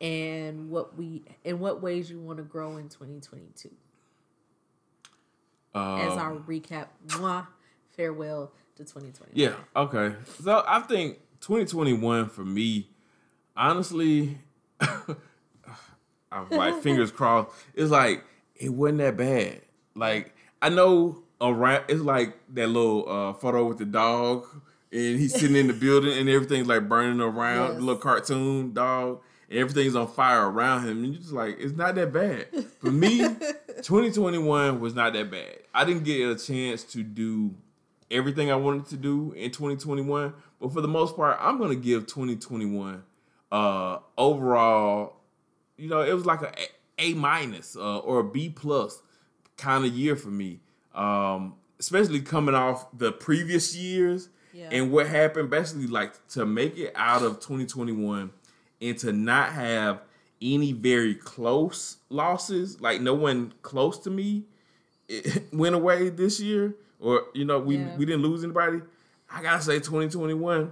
and 0.00 0.70
what 0.70 0.96
we 0.96 1.22
in 1.44 1.58
what 1.60 1.82
ways 1.82 2.10
you 2.10 2.18
want 2.20 2.38
to 2.38 2.44
grow 2.44 2.76
in 2.76 2.88
2022 2.88 3.70
Um, 5.74 5.98
as 6.00 6.12
our 6.18 6.34
recap. 6.36 6.88
Mwah, 7.08 7.46
farewell 7.96 8.52
to 8.76 8.84
2020 8.84 9.32
Yeah. 9.34 9.54
Okay. 9.76 10.14
So 10.42 10.62
I 10.66 10.80
think 10.80 11.18
2021 11.40 12.28
for 12.28 12.44
me, 12.44 12.88
honestly, 13.56 14.38
I'm 16.30 16.48
like 16.50 16.74
fingers 16.82 17.10
crossed. 17.10 17.50
It's 17.74 17.90
like 17.90 18.24
it 18.56 18.70
wasn't 18.70 18.98
that 18.98 19.16
bad. 19.16 19.60
Like 19.94 20.34
I 20.60 20.68
know 20.68 21.22
around. 21.40 21.84
It's 21.88 22.00
like 22.00 22.36
that 22.54 22.68
little 22.68 23.08
uh, 23.08 23.32
photo 23.34 23.66
with 23.66 23.78
the 23.78 23.84
dog, 23.84 24.46
and 24.92 25.18
he's 25.18 25.32
sitting 25.32 25.56
in 25.56 25.66
the 25.68 25.72
building, 25.72 26.16
and 26.16 26.28
everything's 26.28 26.68
like 26.68 26.88
burning 26.88 27.20
around. 27.20 27.72
Yes. 27.72 27.80
Little 27.80 27.96
cartoon 27.96 28.72
dog. 28.72 29.22
And 29.48 29.58
everything's 29.58 29.96
on 29.96 30.08
fire 30.08 30.50
around 30.50 30.86
him, 30.86 31.04
and 31.04 31.12
you're 31.12 31.20
just 31.20 31.32
like, 31.32 31.58
it's 31.58 31.76
not 31.76 31.94
that 31.96 32.12
bad. 32.12 32.46
For 32.80 32.90
me, 32.90 33.18
2021 33.82 34.80
was 34.80 34.94
not 34.94 35.12
that 35.12 35.30
bad. 35.30 35.58
I 35.74 35.84
didn't 35.84 36.04
get 36.04 36.26
a 36.26 36.36
chance 36.36 36.84
to 36.84 37.02
do 37.02 37.54
everything 38.10 38.50
I 38.50 38.56
wanted 38.56 38.86
to 38.86 38.96
do 38.96 39.32
in 39.32 39.50
2021. 39.50 40.32
But 40.60 40.72
for 40.72 40.80
the 40.80 40.88
most 40.88 41.16
part, 41.16 41.36
I'm 41.40 41.58
gonna 41.58 41.74
give 41.74 42.06
2021 42.06 43.02
uh 43.50 43.98
overall, 44.16 45.16
you 45.76 45.88
know, 45.88 46.00
it 46.00 46.14
was 46.14 46.24
like 46.24 46.42
a 46.42 46.52
A 46.98 47.14
minus 47.14 47.76
uh, 47.76 47.98
or 47.98 48.20
a 48.20 48.24
B 48.24 48.48
plus 48.48 49.02
kind 49.56 49.84
of 49.84 49.92
year 49.92 50.16
for 50.16 50.30
me. 50.30 50.60
Um, 50.94 51.54
especially 51.78 52.20
coming 52.20 52.54
off 52.54 52.86
the 52.96 53.12
previous 53.12 53.74
years 53.76 54.28
Yeah. 54.52 54.68
and 54.70 54.92
what 54.92 55.06
happened 55.06 55.50
basically 55.50 55.86
like 55.86 56.12
to 56.28 56.44
make 56.46 56.76
it 56.78 56.92
out 56.94 57.22
of 57.22 57.40
2021 57.40 58.30
and 58.80 58.98
to 58.98 59.12
not 59.12 59.52
have 59.52 60.02
any 60.40 60.72
very 60.72 61.14
close 61.14 61.96
losses 62.10 62.80
like 62.80 63.00
no 63.00 63.14
one 63.14 63.52
close 63.62 63.98
to 64.00 64.10
me 64.10 64.44
it 65.08 65.44
went 65.52 65.74
away 65.74 66.08
this 66.08 66.40
year 66.40 66.74
or 67.00 67.24
you 67.34 67.44
know 67.44 67.58
we, 67.58 67.76
Yeah. 67.78 67.96
we 67.96 68.04
didn't 68.04 68.22
lose 68.22 68.42
anybody 68.44 68.80
i 69.30 69.42
gotta 69.42 69.62
say 69.62 69.74
2021 69.78 70.70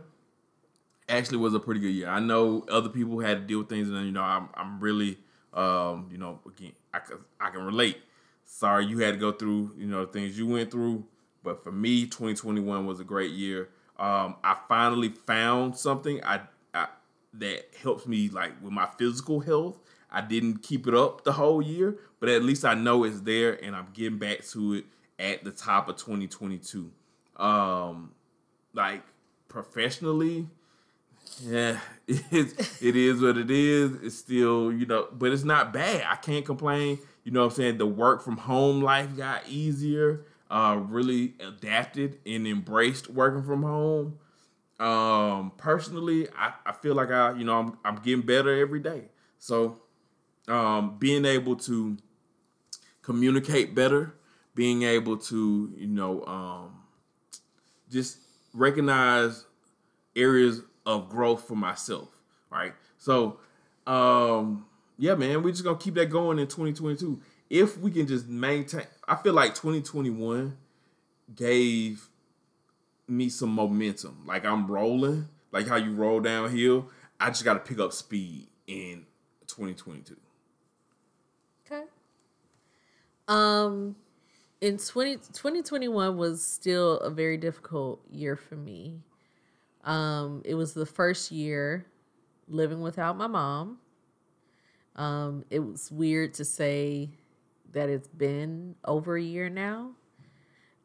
actually 1.08 1.38
was 1.38 1.54
a 1.54 1.60
pretty 1.60 1.80
good 1.80 1.92
year 1.92 2.08
i 2.08 2.20
know 2.20 2.64
other 2.70 2.88
people 2.88 3.18
had 3.20 3.38
to 3.40 3.44
deal 3.46 3.58
with 3.58 3.68
things 3.68 3.88
and 3.88 4.06
you 4.06 4.12
know 4.12 4.22
i'm, 4.22 4.48
I'm 4.54 4.78
really 4.80 5.18
um 5.52 6.08
you 6.12 6.18
know 6.18 6.38
again 6.46 6.72
I 6.92 6.98
can, 7.00 7.18
I 7.40 7.50
can 7.50 7.64
relate 7.64 7.98
sorry 8.44 8.86
you 8.86 8.98
had 8.98 9.14
to 9.14 9.20
go 9.20 9.32
through 9.32 9.72
you 9.76 9.86
know 9.86 10.06
things 10.06 10.38
you 10.38 10.46
went 10.46 10.70
through 10.70 11.04
but 11.42 11.62
for 11.62 11.72
me 11.72 12.04
2021 12.04 12.86
was 12.86 13.00
a 13.00 13.04
great 13.04 13.32
year 13.32 13.68
um 13.98 14.36
i 14.44 14.56
finally 14.68 15.08
found 15.08 15.76
something 15.76 16.22
i, 16.24 16.40
I 16.74 16.86
that 17.34 17.66
helps 17.82 18.06
me 18.06 18.28
like 18.28 18.52
with 18.62 18.72
my 18.72 18.88
physical 18.98 19.40
health 19.40 19.78
i 20.10 20.20
didn't 20.20 20.62
keep 20.62 20.86
it 20.86 20.94
up 20.94 21.24
the 21.24 21.32
whole 21.32 21.62
year 21.62 21.98
but 22.18 22.28
at 22.28 22.42
least 22.42 22.64
i 22.64 22.74
know 22.74 23.04
it's 23.04 23.20
there 23.20 23.62
and 23.64 23.74
i'm 23.74 23.88
getting 23.92 24.18
back 24.18 24.44
to 24.48 24.74
it 24.74 24.84
at 25.18 25.44
the 25.44 25.50
top 25.50 25.88
of 25.88 25.96
2022 25.96 26.90
um 27.36 28.12
like 28.74 29.02
professionally 29.48 30.46
yeah, 31.42 31.78
it's, 32.08 32.82
it 32.82 32.96
is 32.96 33.20
what 33.20 33.38
it 33.38 33.50
is. 33.50 33.92
It's 34.02 34.16
still, 34.16 34.72
you 34.72 34.86
know, 34.86 35.08
but 35.12 35.32
it's 35.32 35.44
not 35.44 35.72
bad. 35.72 36.04
I 36.08 36.16
can't 36.16 36.44
complain. 36.44 36.98
You 37.24 37.32
know 37.32 37.40
what 37.40 37.52
I'm 37.52 37.56
saying? 37.56 37.78
The 37.78 37.86
work 37.86 38.22
from 38.22 38.36
home 38.36 38.82
life 38.82 39.16
got 39.16 39.48
easier. 39.48 40.24
Uh, 40.50 40.80
really 40.88 41.34
adapted 41.38 42.18
and 42.26 42.44
embraced 42.46 43.08
working 43.08 43.42
from 43.42 43.62
home. 43.62 44.18
Um, 44.80 45.52
personally, 45.56 46.26
I, 46.36 46.54
I 46.66 46.72
feel 46.72 46.94
like 46.96 47.10
I, 47.10 47.36
you 47.36 47.44
know, 47.44 47.58
I'm, 47.58 47.78
I'm 47.84 47.96
getting 47.96 48.22
better 48.22 48.58
every 48.58 48.80
day. 48.80 49.04
So, 49.38 49.78
um, 50.48 50.96
being 50.98 51.24
able 51.24 51.54
to 51.56 51.96
communicate 53.02 53.74
better, 53.74 54.14
being 54.54 54.82
able 54.82 55.18
to, 55.18 55.72
you 55.76 55.86
know, 55.86 56.24
um, 56.24 56.82
just 57.90 58.18
recognize 58.52 59.44
areas 60.16 60.62
of 60.86 61.08
growth 61.08 61.46
for 61.46 61.56
myself, 61.56 62.08
right? 62.50 62.72
So, 62.98 63.38
um, 63.86 64.66
yeah, 64.98 65.14
man, 65.14 65.42
we're 65.42 65.50
just 65.50 65.64
gonna 65.64 65.78
keep 65.78 65.94
that 65.94 66.10
going 66.10 66.38
in 66.38 66.46
2022. 66.46 67.20
If 67.50 67.76
we 67.76 67.90
can 67.90 68.06
just 68.06 68.28
maintain, 68.28 68.84
I 69.06 69.16
feel 69.16 69.34
like 69.34 69.54
2021 69.54 70.56
gave 71.34 72.08
me 73.08 73.28
some 73.28 73.50
momentum. 73.50 74.22
Like 74.24 74.44
I'm 74.44 74.66
rolling, 74.66 75.28
like 75.52 75.66
how 75.66 75.76
you 75.76 75.92
roll 75.92 76.20
downhill. 76.20 76.88
I 77.18 77.28
just 77.28 77.44
got 77.44 77.54
to 77.54 77.60
pick 77.60 77.80
up 77.80 77.92
speed 77.92 78.46
in 78.66 79.04
2022. 79.48 80.16
Okay. 81.66 81.82
Um, 83.28 83.96
in 84.60 84.78
20, 84.78 85.16
2021 85.16 86.16
was 86.16 86.44
still 86.44 86.98
a 86.98 87.10
very 87.10 87.36
difficult 87.36 88.00
year 88.10 88.36
for 88.36 88.56
me. 88.56 89.00
Um, 89.84 90.42
it 90.44 90.54
was 90.54 90.74
the 90.74 90.86
first 90.86 91.30
year 91.30 91.86
living 92.48 92.80
without 92.80 93.16
my 93.16 93.26
mom. 93.26 93.78
Um, 94.96 95.44
it 95.50 95.60
was 95.60 95.90
weird 95.90 96.34
to 96.34 96.44
say 96.44 97.10
that 97.72 97.88
it's 97.88 98.08
been 98.08 98.74
over 98.84 99.16
a 99.16 99.22
year 99.22 99.48
now. 99.48 99.92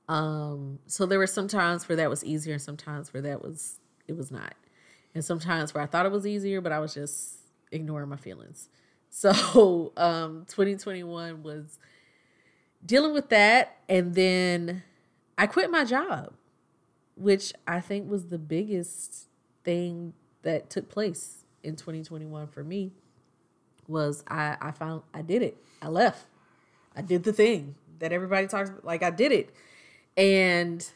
Um, 0.07 0.79
so 0.85 1.05
there 1.05 1.19
were 1.19 1.27
some 1.27 1.47
times 1.47 1.89
where 1.89 1.95
that 1.95 2.09
was 2.09 2.23
easier 2.23 2.53
and 2.53 2.61
sometimes 2.61 3.13
where 3.13 3.21
that 3.23 3.41
was 3.41 3.79
it 4.07 4.15
was 4.15 4.31
not. 4.31 4.53
And 5.15 5.23
sometimes 5.23 5.73
where 5.73 5.83
I 5.83 5.87
thought 5.87 6.05
it 6.05 6.11
was 6.11 6.27
easier, 6.27 6.61
but 6.61 6.71
I 6.71 6.79
was 6.79 6.93
just 6.93 7.37
ignoring 7.71 8.09
my 8.09 8.17
feelings. 8.17 8.69
So 9.17 9.93
um 9.95 10.45
2021 10.49 11.41
was 11.41 11.79
dealing 12.85 13.13
with 13.13 13.29
that 13.29 13.77
and 13.87 14.13
then 14.13 14.83
I 15.37 15.47
quit 15.47 15.71
my 15.71 15.85
job, 15.85 16.33
which 17.15 17.53
I 17.65 17.79
think 17.79 18.09
was 18.09 18.25
the 18.25 18.37
biggest 18.37 19.29
thing 19.63 20.11
that 20.41 20.69
took 20.69 20.89
place 20.89 21.45
in 21.63 21.77
2021 21.77 22.47
for 22.47 22.61
me 22.61 22.91
was 23.87 24.21
I 24.27 24.57
I 24.59 24.71
found 24.71 25.03
I 25.13 25.21
did 25.21 25.41
it. 25.41 25.57
I 25.81 25.87
left. 25.87 26.27
I 26.95 27.01
did 27.01 27.23
the 27.23 27.33
thing 27.33 27.75
that 27.99 28.11
everybody 28.11 28.47
talks 28.47 28.69
about. 28.69 28.85
Like 28.85 29.03
I 29.03 29.09
did 29.09 29.31
it. 29.31 29.53
And 30.17 30.87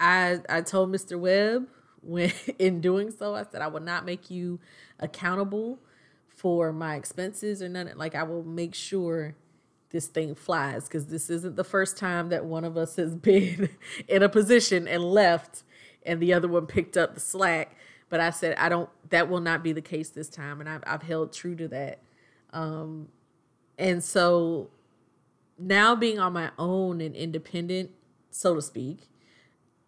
I 0.00 0.40
I 0.48 0.62
told 0.62 0.90
Mr. 0.90 1.18
Webb 1.18 1.68
when 2.02 2.32
in 2.58 2.80
doing 2.80 3.10
so, 3.10 3.34
I 3.34 3.44
said 3.50 3.62
I 3.62 3.68
will 3.68 3.80
not 3.80 4.04
make 4.04 4.30
you 4.30 4.60
accountable 4.98 5.78
for 6.28 6.72
my 6.72 6.94
expenses 6.94 7.62
or 7.62 7.68
none. 7.68 7.90
Like 7.96 8.14
I 8.14 8.22
will 8.22 8.44
make 8.44 8.74
sure 8.74 9.34
this 9.90 10.06
thing 10.06 10.34
flies 10.34 10.84
because 10.84 11.06
this 11.06 11.30
isn't 11.30 11.56
the 11.56 11.64
first 11.64 11.96
time 11.96 12.28
that 12.28 12.44
one 12.44 12.64
of 12.64 12.76
us 12.76 12.96
has 12.96 13.14
been 13.16 13.68
in 14.06 14.22
a 14.22 14.28
position 14.28 14.86
and 14.86 15.02
left 15.02 15.62
and 16.04 16.20
the 16.20 16.32
other 16.32 16.48
one 16.48 16.66
picked 16.66 16.96
up 16.96 17.14
the 17.14 17.20
slack. 17.20 17.76
But 18.08 18.20
I 18.20 18.30
said 18.30 18.56
I 18.56 18.70
don't. 18.70 18.88
That 19.10 19.28
will 19.28 19.40
not 19.40 19.62
be 19.62 19.72
the 19.72 19.82
case 19.82 20.08
this 20.08 20.30
time, 20.30 20.60
and 20.60 20.68
I've 20.68 20.82
I've 20.86 21.02
held 21.02 21.30
true 21.30 21.54
to 21.56 21.68
that. 21.68 22.00
Um, 22.54 23.08
and 23.78 24.02
so 24.02 24.70
now 25.58 25.94
being 25.94 26.18
on 26.18 26.32
my 26.32 26.50
own 26.58 27.00
and 27.00 27.14
independent, 27.14 27.90
so 28.30 28.54
to 28.54 28.62
speak, 28.62 29.08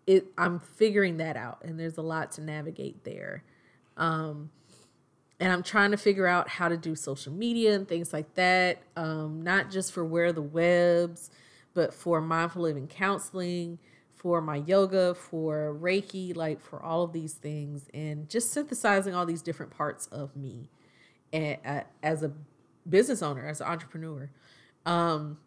it 0.06 0.26
I'm 0.36 0.58
figuring 0.58 1.18
that 1.18 1.36
out 1.36 1.62
and 1.64 1.78
there's 1.78 1.98
a 1.98 2.02
lot 2.02 2.32
to 2.32 2.40
navigate 2.42 3.04
there. 3.04 3.44
Um 3.96 4.50
and 5.38 5.50
I'm 5.50 5.62
trying 5.62 5.90
to 5.92 5.96
figure 5.96 6.26
out 6.26 6.48
how 6.48 6.68
to 6.68 6.76
do 6.76 6.94
social 6.94 7.32
media 7.32 7.74
and 7.74 7.88
things 7.88 8.12
like 8.12 8.34
that. 8.34 8.82
Um, 8.94 9.40
not 9.40 9.70
just 9.70 9.90
for 9.90 10.04
Where 10.04 10.34
the 10.34 10.42
Webbs, 10.42 11.30
but 11.72 11.94
for 11.94 12.20
mindful 12.20 12.60
living 12.62 12.86
counseling, 12.86 13.78
for 14.12 14.42
my 14.42 14.56
yoga, 14.56 15.14
for 15.14 15.74
Reiki, 15.80 16.36
like 16.36 16.60
for 16.60 16.82
all 16.82 17.02
of 17.02 17.14
these 17.14 17.32
things, 17.32 17.88
and 17.94 18.28
just 18.28 18.52
synthesizing 18.52 19.14
all 19.14 19.24
these 19.24 19.40
different 19.40 19.72
parts 19.72 20.06
of 20.08 20.36
me 20.36 20.68
a- 21.32 21.58
a- 21.64 21.86
as 22.02 22.22
a 22.22 22.32
business 22.86 23.22
owner, 23.22 23.46
as 23.46 23.62
an 23.62 23.66
entrepreneur. 23.66 24.30
Um, 24.84 25.38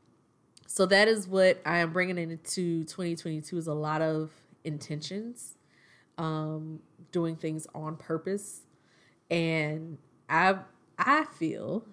so 0.74 0.88
that 0.88 1.07
is 1.07 1.28
what 1.28 1.61
I 1.67 1.78
am 1.78 1.93
bringing 1.93 2.17
into 2.17 2.84
2022 2.86 3.59
is 3.59 3.67
a 3.67 3.76
lot 3.76 4.01
of 4.01 4.32
intentions, 4.63 5.53
um, 6.17 6.80
doing 7.11 7.36
things 7.36 7.67
on 7.76 7.95
purpose, 7.95 8.61
and 9.30 9.99
I 10.28 10.55
I 10.97 11.26
feel 11.26 11.86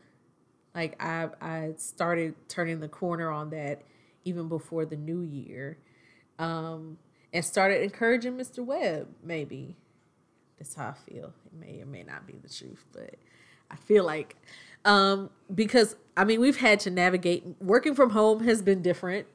like 0.75 0.97
I 0.99 1.29
I 1.43 1.75
started 1.77 2.37
turning 2.49 2.81
the 2.81 2.89
corner 2.89 3.31
on 3.31 3.51
that 3.51 3.83
even 4.25 4.49
before 4.49 4.87
the 4.87 4.97
new 4.97 5.21
year, 5.21 5.77
um, 6.39 6.97
and 7.35 7.45
started 7.45 7.83
encouraging 7.83 8.39
Mr. 8.39 8.65
Webb. 8.65 9.09
Maybe 9.23 9.77
that's 10.57 10.75
how 10.75 10.89
I 10.89 10.95
feel. 10.95 11.35
It 11.45 11.53
may 11.53 11.83
or 11.83 11.87
may 11.87 12.03
not 12.03 12.27
be 12.27 12.39
the 12.43 12.49
truth, 12.49 12.87
but 12.95 13.17
I 13.71 13.77
feel 13.77 14.07
like 14.07 14.37
um, 14.85 15.31
because 15.55 15.97
I 16.17 16.25
mean 16.25 16.41
we've 16.41 16.59
had 16.59 16.81
to 16.81 16.91
navigate 16.91 17.45
working 17.61 17.95
from 17.95 18.11
home 18.11 18.45
has 18.45 18.63
been 18.63 18.83
different 18.83 19.27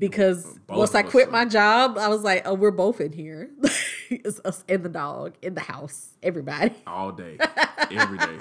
because 0.00 0.58
Both 0.66 0.78
once 0.78 0.94
I 0.94 1.02
quit 1.02 1.30
my 1.30 1.44
job, 1.44 1.98
I 1.98 2.08
was 2.08 2.22
like, 2.22 2.42
oh, 2.46 2.54
we're 2.54 2.70
both 2.70 3.00
in 3.02 3.12
here. 3.12 3.50
it's 4.10 4.40
us 4.44 4.64
and 4.66 4.82
the 4.82 4.88
dog 4.88 5.34
in 5.42 5.54
the 5.54 5.60
house, 5.60 6.14
everybody. 6.22 6.74
All 6.86 7.12
day, 7.12 7.36
every 7.90 8.16
day. 8.16 8.38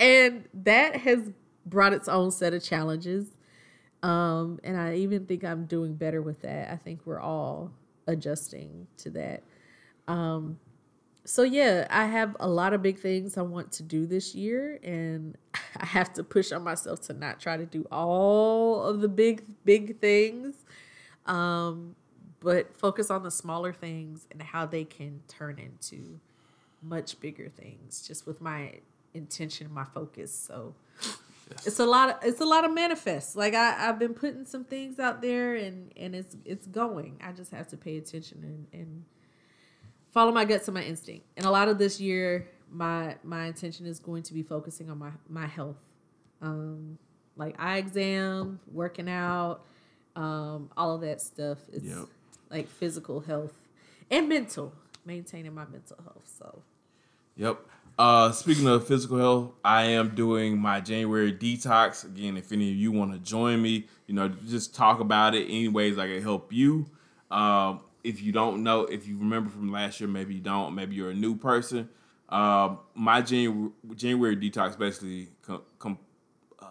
And 0.00 0.44
that 0.52 0.96
has 0.96 1.30
brought 1.64 1.92
its 1.92 2.08
own 2.08 2.32
set 2.32 2.54
of 2.54 2.62
challenges. 2.62 3.28
Um, 4.02 4.58
and 4.64 4.76
I 4.76 4.96
even 4.96 5.26
think 5.26 5.44
I'm 5.44 5.64
doing 5.66 5.94
better 5.94 6.20
with 6.20 6.42
that. 6.42 6.72
I 6.72 6.76
think 6.76 7.00
we're 7.04 7.20
all 7.20 7.70
adjusting 8.08 8.88
to 8.98 9.10
that. 9.10 9.44
Um, 10.08 10.58
so 11.24 11.42
yeah, 11.42 11.86
I 11.90 12.06
have 12.06 12.36
a 12.40 12.48
lot 12.48 12.72
of 12.72 12.82
big 12.82 12.98
things 12.98 13.36
I 13.36 13.42
want 13.42 13.72
to 13.72 13.82
do 13.82 14.06
this 14.06 14.34
year, 14.34 14.78
and 14.82 15.36
I 15.76 15.86
have 15.86 16.12
to 16.14 16.24
push 16.24 16.52
on 16.52 16.62
myself 16.62 17.00
to 17.02 17.12
not 17.12 17.40
try 17.40 17.56
to 17.56 17.66
do 17.66 17.86
all 17.92 18.82
of 18.82 19.00
the 19.00 19.08
big, 19.08 19.44
big 19.64 20.00
things, 20.00 20.56
um, 21.26 21.94
but 22.40 22.76
focus 22.76 23.10
on 23.10 23.22
the 23.22 23.30
smaller 23.30 23.72
things 23.72 24.26
and 24.30 24.42
how 24.42 24.66
they 24.66 24.84
can 24.84 25.20
turn 25.28 25.58
into 25.58 26.18
much 26.82 27.20
bigger 27.20 27.48
things, 27.48 28.06
just 28.06 28.26
with 28.26 28.40
my 28.40 28.80
intention, 29.14 29.72
my 29.72 29.84
focus. 29.84 30.34
So 30.34 30.74
it's 31.64 31.78
a 31.78 31.86
lot 31.86 32.10
of 32.10 32.16
it's 32.22 32.40
a 32.40 32.44
lot 32.44 32.64
of 32.64 32.72
manifest. 32.72 33.36
Like 33.36 33.54
I 33.54 33.88
I've 33.88 33.98
been 33.98 34.14
putting 34.14 34.44
some 34.44 34.64
things 34.64 34.98
out 34.98 35.22
there 35.22 35.54
and 35.54 35.92
and 35.96 36.14
it's 36.14 36.36
it's 36.44 36.66
going. 36.66 37.20
I 37.22 37.32
just 37.32 37.52
have 37.52 37.68
to 37.68 37.76
pay 37.76 37.96
attention 37.96 38.66
and 38.72 38.80
and 38.80 39.04
follow 40.12 40.30
my 40.32 40.44
guts 40.44 40.68
and 40.68 40.74
my 40.74 40.82
instinct. 40.84 41.26
And 41.36 41.44
a 41.44 41.50
lot 41.50 41.68
of 41.68 41.78
this 41.78 42.00
year, 42.00 42.48
my 42.70 43.16
my 43.24 43.46
intention 43.46 43.86
is 43.86 43.98
going 43.98 44.22
to 44.24 44.34
be 44.34 44.42
focusing 44.42 44.88
on 44.90 44.98
my 44.98 45.10
my 45.28 45.46
health, 45.46 45.76
um, 46.40 46.98
like 47.36 47.54
eye 47.58 47.78
exam, 47.78 48.60
working 48.72 49.08
out, 49.08 49.62
um, 50.16 50.70
all 50.76 50.94
of 50.94 51.00
that 51.00 51.20
stuff. 51.20 51.58
It's 51.72 51.84
Yep. 51.84 52.06
like 52.50 52.68
physical 52.68 53.20
health 53.20 53.54
and 54.10 54.28
mental, 54.28 54.72
maintaining 55.04 55.54
my 55.54 55.64
mental 55.66 55.96
health. 56.04 56.30
So 56.38 56.62
Yep. 57.36 57.58
Uh, 57.98 58.32
speaking 58.32 58.66
of 58.66 58.86
physical 58.86 59.18
health, 59.18 59.52
I 59.64 59.84
am 59.84 60.14
doing 60.14 60.58
my 60.58 60.80
January 60.80 61.32
detox. 61.32 62.04
Again, 62.04 62.36
if 62.38 62.50
any 62.50 62.70
of 62.70 62.76
you 62.76 62.90
want 62.90 63.12
to 63.12 63.18
join 63.18 63.60
me, 63.60 63.86
you 64.06 64.14
know, 64.14 64.28
just 64.28 64.74
talk 64.74 65.00
about 65.00 65.34
it 65.34 65.44
any 65.44 65.68
ways 65.68 65.98
I 65.98 66.06
can 66.08 66.22
help 66.22 66.52
you. 66.52 66.86
Um, 67.30 67.80
if 68.04 68.22
you 68.22 68.32
don't 68.32 68.62
know, 68.62 68.82
if 68.82 69.06
you 69.06 69.18
remember 69.18 69.50
from 69.50 69.70
last 69.70 70.00
year, 70.00 70.08
maybe 70.08 70.34
you 70.34 70.40
don't, 70.40 70.74
maybe 70.74 70.94
you're 70.94 71.10
a 71.10 71.14
new 71.14 71.36
person. 71.36 71.88
Um, 72.28 72.78
my 72.94 73.20
January, 73.20 73.70
January 73.94 74.36
detox 74.36 74.78
basically 74.78 75.28
com- 75.42 75.62
com- 75.78 75.98
uh, 76.60 76.66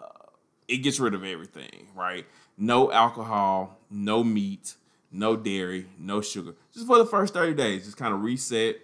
it 0.68 0.78
gets 0.78 1.00
rid 1.00 1.14
of 1.14 1.24
everything, 1.24 1.88
right? 1.96 2.26
No 2.58 2.92
alcohol, 2.92 3.78
no 3.90 4.24
meat, 4.24 4.76
no 5.12 5.36
dairy, 5.36 5.88
no 6.00 6.22
sugar. 6.22 6.56
Just 6.74 6.88
for 6.88 6.98
the 6.98 7.06
first 7.06 7.34
30 7.34 7.54
days, 7.54 7.86
just 7.86 7.98
kind 7.98 8.14
of 8.14 8.24
reset, 8.24 8.78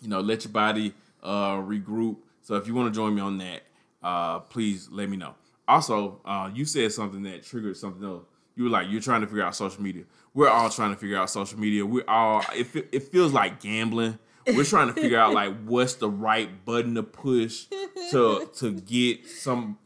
you 0.00 0.08
know, 0.08 0.20
let 0.20 0.44
your 0.44 0.52
body 0.52 0.94
uh, 1.22 1.56
regroup. 1.56 2.16
So 2.42 2.54
if 2.54 2.66
you 2.66 2.74
want 2.74 2.92
to 2.92 2.96
join 2.96 3.14
me 3.14 3.20
on 3.20 3.38
that, 3.38 3.62
uh, 4.02 4.38
please 4.40 4.88
let 4.90 5.08
me 5.08 5.16
know. 5.16 5.34
Also, 5.68 6.20
uh, 6.24 6.50
you 6.54 6.64
said 6.64 6.92
something 6.92 7.22
that 7.24 7.44
triggered 7.44 7.76
something 7.76 8.04
else. 8.04 8.24
You 8.54 8.64
were 8.64 8.70
like, 8.70 8.86
you're 8.88 9.02
trying 9.02 9.20
to 9.20 9.26
figure 9.26 9.42
out 9.42 9.54
social 9.54 9.82
media. 9.82 10.04
We're 10.36 10.50
all 10.50 10.68
trying 10.68 10.90
to 10.90 11.00
figure 11.00 11.16
out 11.16 11.30
social 11.30 11.58
media. 11.58 11.86
We're 11.86 12.04
all, 12.06 12.44
it, 12.54 12.66
it 12.92 13.04
feels 13.04 13.32
like 13.32 13.58
gambling. 13.58 14.18
We're 14.46 14.64
trying 14.64 14.88
to 14.88 14.92
figure 14.92 15.18
out 15.18 15.32
like 15.32 15.56
what's 15.64 15.94
the 15.94 16.10
right 16.10 16.62
button 16.66 16.94
to 16.96 17.02
push 17.02 17.64
to 18.10 18.48
to 18.56 18.72
get 18.72 19.26
some 19.26 19.78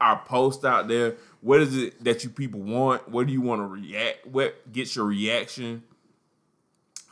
our 0.00 0.20
post 0.26 0.64
out 0.64 0.88
there. 0.88 1.14
What 1.40 1.60
is 1.60 1.76
it 1.76 2.02
that 2.02 2.24
you 2.24 2.30
people 2.30 2.60
want? 2.60 3.08
What 3.08 3.28
do 3.28 3.32
you 3.32 3.40
want 3.40 3.60
to 3.60 3.66
react? 3.66 4.26
What 4.26 4.72
gets 4.72 4.96
your 4.96 5.04
reaction? 5.04 5.84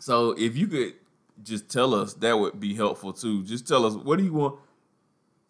So 0.00 0.32
if 0.32 0.56
you 0.56 0.66
could 0.66 0.94
just 1.44 1.70
tell 1.70 1.94
us, 1.94 2.14
that 2.14 2.40
would 2.40 2.58
be 2.58 2.74
helpful 2.74 3.12
too. 3.12 3.44
Just 3.44 3.68
tell 3.68 3.86
us 3.86 3.94
what 3.94 4.18
do 4.18 4.24
you 4.24 4.32
want 4.32 4.58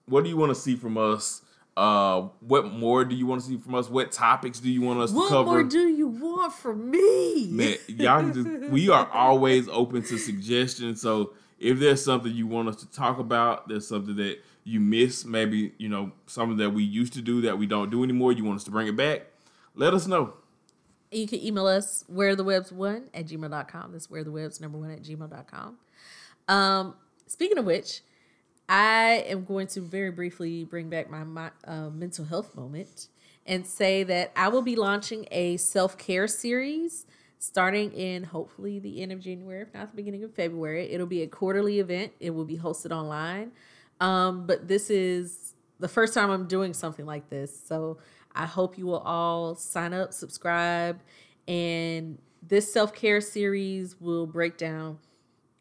what 0.04 0.24
do 0.24 0.28
you 0.28 0.36
want 0.36 0.50
to 0.50 0.60
see 0.60 0.76
from 0.76 0.98
us? 0.98 1.40
Uh 1.76 2.28
what 2.40 2.72
more 2.72 3.04
do 3.04 3.14
you 3.14 3.26
want 3.26 3.42
to 3.42 3.46
see 3.46 3.56
from 3.56 3.74
us? 3.74 3.88
What 3.88 4.12
topics 4.12 4.60
do 4.60 4.70
you 4.70 4.82
want 4.82 5.00
us 5.00 5.12
what 5.12 5.24
to 5.24 5.28
cover? 5.30 5.50
more 5.50 5.62
do 5.62 5.88
you 5.88 6.08
want 6.08 6.52
from 6.52 6.90
me? 6.90 7.48
Man, 7.50 7.76
y'all 7.88 8.28
just 8.30 8.46
we 8.70 8.88
are 8.88 9.08
always 9.12 9.68
open 9.68 10.02
to 10.02 10.18
suggestions. 10.18 11.00
So 11.00 11.32
if 11.58 11.78
there's 11.78 12.04
something 12.04 12.32
you 12.32 12.46
want 12.46 12.68
us 12.68 12.76
to 12.76 12.90
talk 12.90 13.18
about, 13.18 13.68
there's 13.68 13.86
something 13.86 14.16
that 14.16 14.42
you 14.64 14.80
miss, 14.80 15.24
maybe, 15.24 15.72
you 15.78 15.88
know, 15.88 16.12
something 16.26 16.56
that 16.56 16.70
we 16.70 16.82
used 16.82 17.12
to 17.14 17.22
do 17.22 17.42
that 17.42 17.58
we 17.58 17.66
don't 17.66 17.90
do 17.90 18.02
anymore, 18.02 18.32
you 18.32 18.44
want 18.44 18.56
us 18.56 18.64
to 18.64 18.70
bring 18.70 18.88
it 18.88 18.96
back, 18.96 19.26
let 19.74 19.94
us 19.94 20.06
know. 20.06 20.34
You 21.10 21.26
can 21.26 21.44
email 21.44 21.66
us 21.66 22.04
where 22.06 22.36
the 22.36 22.44
webbs 22.44 22.70
one 22.70 23.08
at 23.12 23.26
gmail.com. 23.26 23.92
That's 23.92 24.08
where 24.08 24.22
the 24.22 24.30
webbs 24.30 24.60
number 24.60 24.78
one 24.78 24.90
at 24.90 25.02
gmail.com. 25.02 25.76
Um, 26.48 26.94
speaking 27.26 27.58
of 27.58 27.64
which, 27.64 28.02
I 28.70 29.24
am 29.26 29.44
going 29.44 29.66
to 29.68 29.80
very 29.80 30.12
briefly 30.12 30.62
bring 30.62 30.88
back 30.88 31.10
my, 31.10 31.24
my 31.24 31.50
uh, 31.66 31.90
mental 31.90 32.24
health 32.24 32.54
moment 32.54 33.08
and 33.44 33.66
say 33.66 34.04
that 34.04 34.30
I 34.36 34.46
will 34.46 34.62
be 34.62 34.76
launching 34.76 35.26
a 35.32 35.56
self 35.56 35.98
care 35.98 36.28
series 36.28 37.04
starting 37.40 37.90
in 37.92 38.22
hopefully 38.22 38.78
the 38.78 39.02
end 39.02 39.10
of 39.10 39.18
January, 39.18 39.62
if 39.62 39.74
not 39.74 39.90
the 39.90 39.96
beginning 39.96 40.22
of 40.22 40.32
February. 40.34 40.92
It'll 40.92 41.08
be 41.08 41.22
a 41.22 41.26
quarterly 41.26 41.80
event, 41.80 42.12
it 42.20 42.30
will 42.30 42.44
be 42.44 42.58
hosted 42.58 42.92
online. 42.92 43.50
Um, 43.98 44.46
but 44.46 44.68
this 44.68 44.88
is 44.88 45.54
the 45.80 45.88
first 45.88 46.14
time 46.14 46.30
I'm 46.30 46.46
doing 46.46 46.72
something 46.72 47.06
like 47.06 47.28
this. 47.28 47.58
So 47.66 47.98
I 48.36 48.46
hope 48.46 48.78
you 48.78 48.86
will 48.86 49.00
all 49.00 49.56
sign 49.56 49.92
up, 49.92 50.12
subscribe, 50.12 51.00
and 51.48 52.18
this 52.40 52.72
self 52.72 52.94
care 52.94 53.20
series 53.20 54.00
will 54.00 54.28
break 54.28 54.56
down 54.56 54.98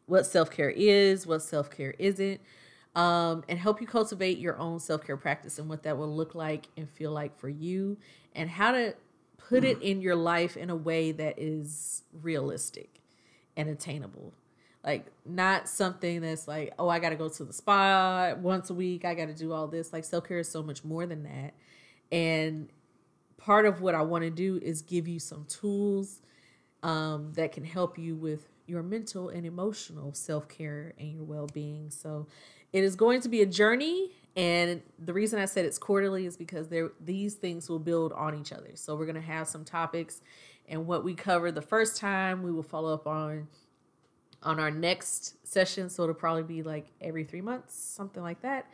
what 0.06 0.26
self 0.26 0.48
care 0.48 0.70
is, 0.70 1.26
what 1.26 1.42
self 1.42 1.70
care 1.70 1.94
isn't, 1.98 2.40
um, 3.00 3.44
and 3.48 3.58
help 3.58 3.80
you 3.80 3.86
cultivate 3.86 4.36
your 4.36 4.58
own 4.58 4.78
self 4.78 5.06
care 5.06 5.16
practice 5.16 5.58
and 5.58 5.70
what 5.70 5.84
that 5.84 5.96
will 5.96 6.14
look 6.14 6.34
like 6.34 6.66
and 6.76 6.86
feel 6.86 7.12
like 7.12 7.38
for 7.38 7.48
you, 7.48 7.96
and 8.34 8.50
how 8.50 8.72
to 8.72 8.94
put 9.38 9.64
it 9.64 9.80
in 9.80 10.02
your 10.02 10.14
life 10.14 10.54
in 10.54 10.68
a 10.68 10.76
way 10.76 11.10
that 11.10 11.38
is 11.38 12.02
realistic 12.12 13.00
and 13.56 13.70
attainable. 13.70 14.34
Like, 14.84 15.06
not 15.24 15.66
something 15.66 16.20
that's 16.20 16.46
like, 16.46 16.74
oh, 16.78 16.90
I 16.90 16.98
got 16.98 17.10
to 17.10 17.16
go 17.16 17.30
to 17.30 17.44
the 17.44 17.54
spa 17.54 18.34
once 18.38 18.68
a 18.68 18.74
week, 18.74 19.06
I 19.06 19.14
got 19.14 19.26
to 19.26 19.34
do 19.34 19.54
all 19.54 19.66
this. 19.66 19.94
Like, 19.94 20.04
self 20.04 20.28
care 20.28 20.40
is 20.40 20.50
so 20.50 20.62
much 20.62 20.84
more 20.84 21.06
than 21.06 21.22
that. 21.22 21.54
And 22.12 22.68
part 23.38 23.64
of 23.64 23.80
what 23.80 23.94
I 23.94 24.02
want 24.02 24.24
to 24.24 24.30
do 24.30 24.60
is 24.62 24.82
give 24.82 25.08
you 25.08 25.18
some 25.18 25.46
tools 25.46 26.20
um, 26.82 27.32
that 27.32 27.52
can 27.52 27.64
help 27.64 27.96
you 27.96 28.14
with 28.14 28.46
your 28.66 28.82
mental 28.82 29.30
and 29.30 29.46
emotional 29.46 30.12
self 30.12 30.48
care 30.48 30.92
and 30.98 31.12
your 31.12 31.24
well 31.24 31.48
being. 31.52 31.90
So 31.90 32.26
it 32.72 32.84
is 32.84 32.96
going 32.96 33.20
to 33.22 33.28
be 33.28 33.42
a 33.42 33.46
journey. 33.46 34.12
And 34.36 34.82
the 34.98 35.12
reason 35.12 35.40
I 35.40 35.44
said 35.44 35.64
it's 35.64 35.78
quarterly 35.78 36.24
is 36.24 36.36
because 36.36 36.68
there 36.68 36.90
these 37.00 37.34
things 37.34 37.68
will 37.68 37.80
build 37.80 38.12
on 38.12 38.38
each 38.38 38.52
other. 38.52 38.70
So 38.74 38.94
we're 38.94 39.06
gonna 39.06 39.20
have 39.20 39.48
some 39.48 39.64
topics, 39.64 40.22
and 40.68 40.86
what 40.86 41.02
we 41.02 41.14
covered 41.14 41.54
the 41.54 41.62
first 41.62 41.96
time, 41.96 42.42
we 42.42 42.52
will 42.52 42.62
follow 42.62 42.94
up 42.94 43.06
on 43.06 43.48
on 44.42 44.58
our 44.60 44.70
next 44.70 45.46
session. 45.46 45.90
So 45.90 46.04
it'll 46.04 46.14
probably 46.14 46.44
be 46.44 46.62
like 46.62 46.86
every 47.00 47.24
three 47.24 47.40
months, 47.40 47.74
something 47.74 48.22
like 48.22 48.42
that. 48.42 48.66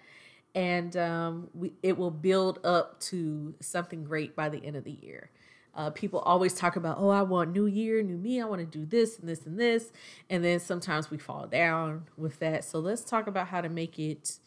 And 0.54 0.96
um, 0.96 1.48
we 1.54 1.72
it 1.82 1.96
will 1.96 2.10
build 2.10 2.60
up 2.64 3.00
to 3.00 3.54
something 3.60 4.04
great 4.04 4.36
by 4.36 4.48
the 4.48 4.62
end 4.64 4.76
of 4.76 4.84
the 4.84 4.92
year. 4.92 5.30
Uh, 5.76 5.90
people 5.90 6.20
always 6.20 6.54
talk 6.54 6.76
about, 6.76 6.96
oh, 6.98 7.10
I 7.10 7.22
want 7.22 7.52
new 7.52 7.66
year, 7.66 8.02
new 8.02 8.16
me. 8.16 8.40
I 8.40 8.46
want 8.46 8.60
to 8.60 8.66
do 8.66 8.86
this 8.86 9.18
and 9.18 9.28
this 9.28 9.44
and 9.44 9.58
this. 9.58 9.92
And 10.30 10.42
then 10.42 10.58
sometimes 10.58 11.10
we 11.10 11.18
fall 11.18 11.46
down 11.46 12.06
with 12.16 12.38
that. 12.38 12.64
So 12.64 12.78
let's 12.78 13.02
talk 13.02 13.26
about 13.26 13.48
how 13.48 13.60
to 13.60 13.68
make 13.68 13.98
it, 13.98 14.38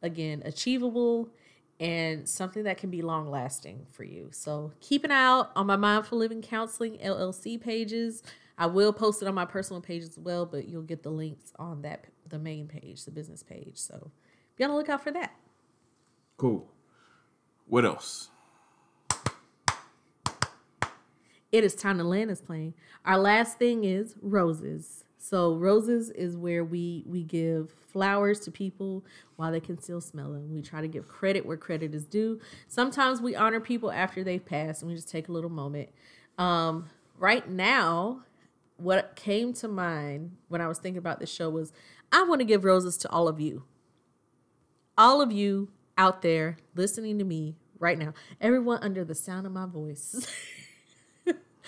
again, 0.00 0.42
achievable 0.44 1.28
and 1.78 2.28
something 2.28 2.62
that 2.62 2.78
can 2.78 2.90
be 2.90 3.02
long 3.02 3.30
lasting 3.30 3.86
for 3.90 4.04
you. 4.04 4.28
So 4.30 4.72
keep 4.80 5.04
an 5.04 5.10
eye 5.10 5.24
out 5.24 5.50
on 5.56 5.66
my 5.66 5.76
Mindful 5.76 6.18
Living 6.18 6.40
Counseling 6.40 6.98
LLC 6.98 7.60
pages. 7.60 8.22
I 8.56 8.66
will 8.66 8.92
post 8.92 9.20
it 9.20 9.28
on 9.28 9.34
my 9.34 9.44
personal 9.44 9.82
page 9.82 10.02
as 10.02 10.18
well, 10.18 10.46
but 10.46 10.68
you'll 10.68 10.82
get 10.82 11.02
the 11.02 11.10
links 11.10 11.52
on 11.58 11.82
that 11.82 12.06
the 12.28 12.38
main 12.38 12.66
page, 12.66 13.04
the 13.04 13.10
business 13.10 13.42
page. 13.42 13.76
So 13.76 14.10
be 14.56 14.64
on 14.64 14.70
the 14.70 14.76
lookout 14.76 15.02
for 15.02 15.10
that. 15.12 15.34
Cool. 16.36 16.68
What 17.66 17.84
else? 17.84 18.30
It 21.56 21.64
is 21.64 21.74
time 21.74 21.96
to 21.96 22.04
land 22.04 22.28
this 22.28 22.42
plane. 22.42 22.74
Our 23.06 23.16
last 23.16 23.58
thing 23.58 23.84
is 23.84 24.14
roses. 24.20 25.04
So 25.18 25.54
roses 25.54 26.10
is 26.10 26.36
where 26.36 26.62
we 26.62 27.02
we 27.06 27.22
give 27.24 27.72
flowers 27.72 28.40
to 28.40 28.50
people 28.50 29.04
while 29.36 29.50
they 29.50 29.60
can 29.60 29.80
still 29.80 30.02
smell 30.02 30.32
them. 30.32 30.52
We 30.52 30.60
try 30.60 30.82
to 30.82 30.86
give 30.86 31.08
credit 31.08 31.46
where 31.46 31.56
credit 31.56 31.94
is 31.94 32.04
due. 32.04 32.40
Sometimes 32.68 33.22
we 33.22 33.34
honor 33.34 33.58
people 33.58 33.90
after 33.90 34.22
they've 34.22 34.44
passed, 34.44 34.82
and 34.82 34.90
we 34.90 34.94
just 34.94 35.08
take 35.08 35.28
a 35.28 35.32
little 35.32 35.50
moment. 35.50 35.88
Um, 36.36 36.90
right 37.18 37.48
now, 37.48 38.22
what 38.76 39.16
came 39.16 39.54
to 39.54 39.66
mind 39.66 40.36
when 40.48 40.60
I 40.60 40.68
was 40.68 40.78
thinking 40.78 40.98
about 40.98 41.20
this 41.20 41.32
show 41.32 41.48
was 41.48 41.72
I 42.12 42.22
want 42.24 42.40
to 42.40 42.44
give 42.44 42.64
roses 42.64 42.98
to 42.98 43.10
all 43.10 43.28
of 43.28 43.40
you. 43.40 43.64
All 44.98 45.22
of 45.22 45.32
you 45.32 45.70
out 45.96 46.20
there 46.20 46.58
listening 46.74 47.18
to 47.18 47.24
me 47.24 47.56
right 47.78 47.98
now, 47.98 48.12
everyone 48.40 48.78
under 48.82 49.04
the 49.04 49.14
sound 49.14 49.46
of 49.46 49.52
my 49.52 49.66
voice. 49.66 50.28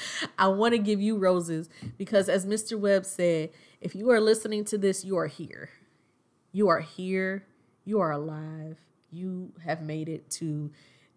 I 0.38 0.49
want 0.49 0.72
to 0.72 0.78
give 0.78 1.01
you 1.01 1.16
roses 1.16 1.68
because, 1.96 2.28
as 2.28 2.46
Mr. 2.46 2.78
Webb 2.78 3.05
said, 3.05 3.51
if 3.80 3.94
you 3.94 4.11
are 4.11 4.20
listening 4.20 4.64
to 4.66 4.78
this, 4.78 5.05
you 5.05 5.16
are 5.18 5.26
here. 5.26 5.70
You 6.53 6.68
are 6.68 6.80
here. 6.80 7.46
You 7.84 8.01
are 8.01 8.11
alive. 8.11 8.78
You 9.11 9.53
have 9.64 9.82
made 9.82 10.09
it 10.09 10.30
to 10.32 10.70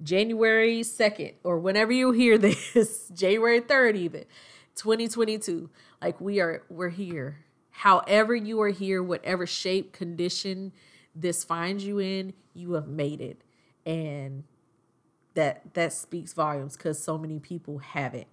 January 0.03 0.81
2nd, 0.81 1.33
or 1.43 1.59
whenever 1.59 1.91
you 1.91 2.11
hear 2.11 2.37
this, 2.39 3.09
January 3.13 3.61
3rd, 3.61 3.95
even 3.95 4.23
2022. 4.75 5.69
Like 6.01 6.19
we 6.21 6.39
are, 6.39 6.63
we're 6.69 6.89
here. 6.89 7.45
However, 7.71 8.35
you 8.35 8.61
are 8.61 8.69
here, 8.69 9.01
whatever 9.01 9.45
shape, 9.45 9.93
condition 9.93 10.71
this 11.15 11.43
finds 11.43 11.85
you 11.85 11.99
in, 11.99 12.33
you 12.53 12.73
have 12.73 12.87
made 12.87 13.21
it. 13.21 13.41
And 13.85 14.43
that 15.33 15.73
that 15.73 15.93
speaks 15.93 16.33
volumes 16.33 16.75
because 16.75 17.01
so 17.01 17.17
many 17.17 17.39
people 17.39 17.79
haven't 17.79 18.27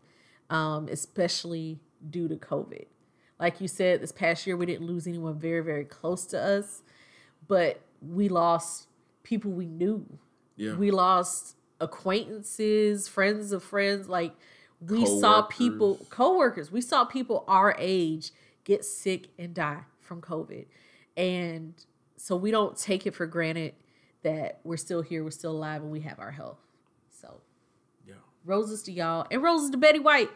um, 0.50 0.88
especially 0.88 1.78
due 2.10 2.28
to 2.28 2.36
COVID. 2.36 2.86
Like 3.38 3.60
you 3.60 3.68
said, 3.68 4.00
this 4.00 4.12
past 4.12 4.46
year 4.46 4.56
we 4.56 4.66
didn't 4.66 4.86
lose 4.86 5.06
anyone 5.06 5.38
very, 5.38 5.60
very 5.60 5.84
close 5.84 6.26
to 6.26 6.40
us, 6.40 6.82
but 7.46 7.80
we 8.00 8.28
lost 8.28 8.88
people 9.22 9.50
we 9.50 9.66
knew. 9.66 10.18
Yeah. 10.56 10.74
We 10.74 10.90
lost 10.90 11.56
acquaintances, 11.80 13.06
friends 13.08 13.52
of 13.52 13.62
friends. 13.62 14.08
Like 14.08 14.34
we 14.80 15.06
saw 15.06 15.42
people, 15.42 15.94
Co-workers. 15.94 16.08
coworkers. 16.10 16.72
We 16.72 16.80
saw 16.80 17.04
people 17.04 17.44
our 17.46 17.76
age 17.78 18.32
get 18.64 18.84
sick 18.84 19.28
and 19.38 19.54
die 19.54 19.82
from 20.00 20.20
COVID, 20.20 20.66
and 21.16 21.74
so 22.16 22.36
we 22.36 22.50
don't 22.50 22.76
take 22.76 23.06
it 23.06 23.14
for 23.14 23.26
granted 23.26 23.74
that 24.22 24.60
we're 24.64 24.76
still 24.76 25.02
here, 25.02 25.22
we're 25.22 25.30
still 25.30 25.52
alive, 25.52 25.82
and 25.82 25.90
we 25.90 26.00
have 26.00 26.18
our 26.18 26.32
health. 26.32 26.58
Roses 28.48 28.82
to 28.84 28.92
y'all, 28.92 29.26
and 29.30 29.42
roses 29.42 29.70
to 29.70 29.76
Betty 29.76 29.98
White. 29.98 30.30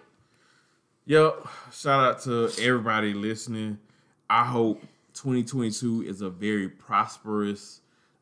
Yep. 1.07 1.47
Shout 1.73 2.01
out 2.01 2.23
to 2.25 2.51
everybody 2.61 3.15
listening. 3.15 3.79
I 4.29 4.45
hope 4.45 4.83
2022 5.15 6.03
is 6.03 6.21
a 6.21 6.29
very 6.29 6.69
prosperous, 6.69 7.81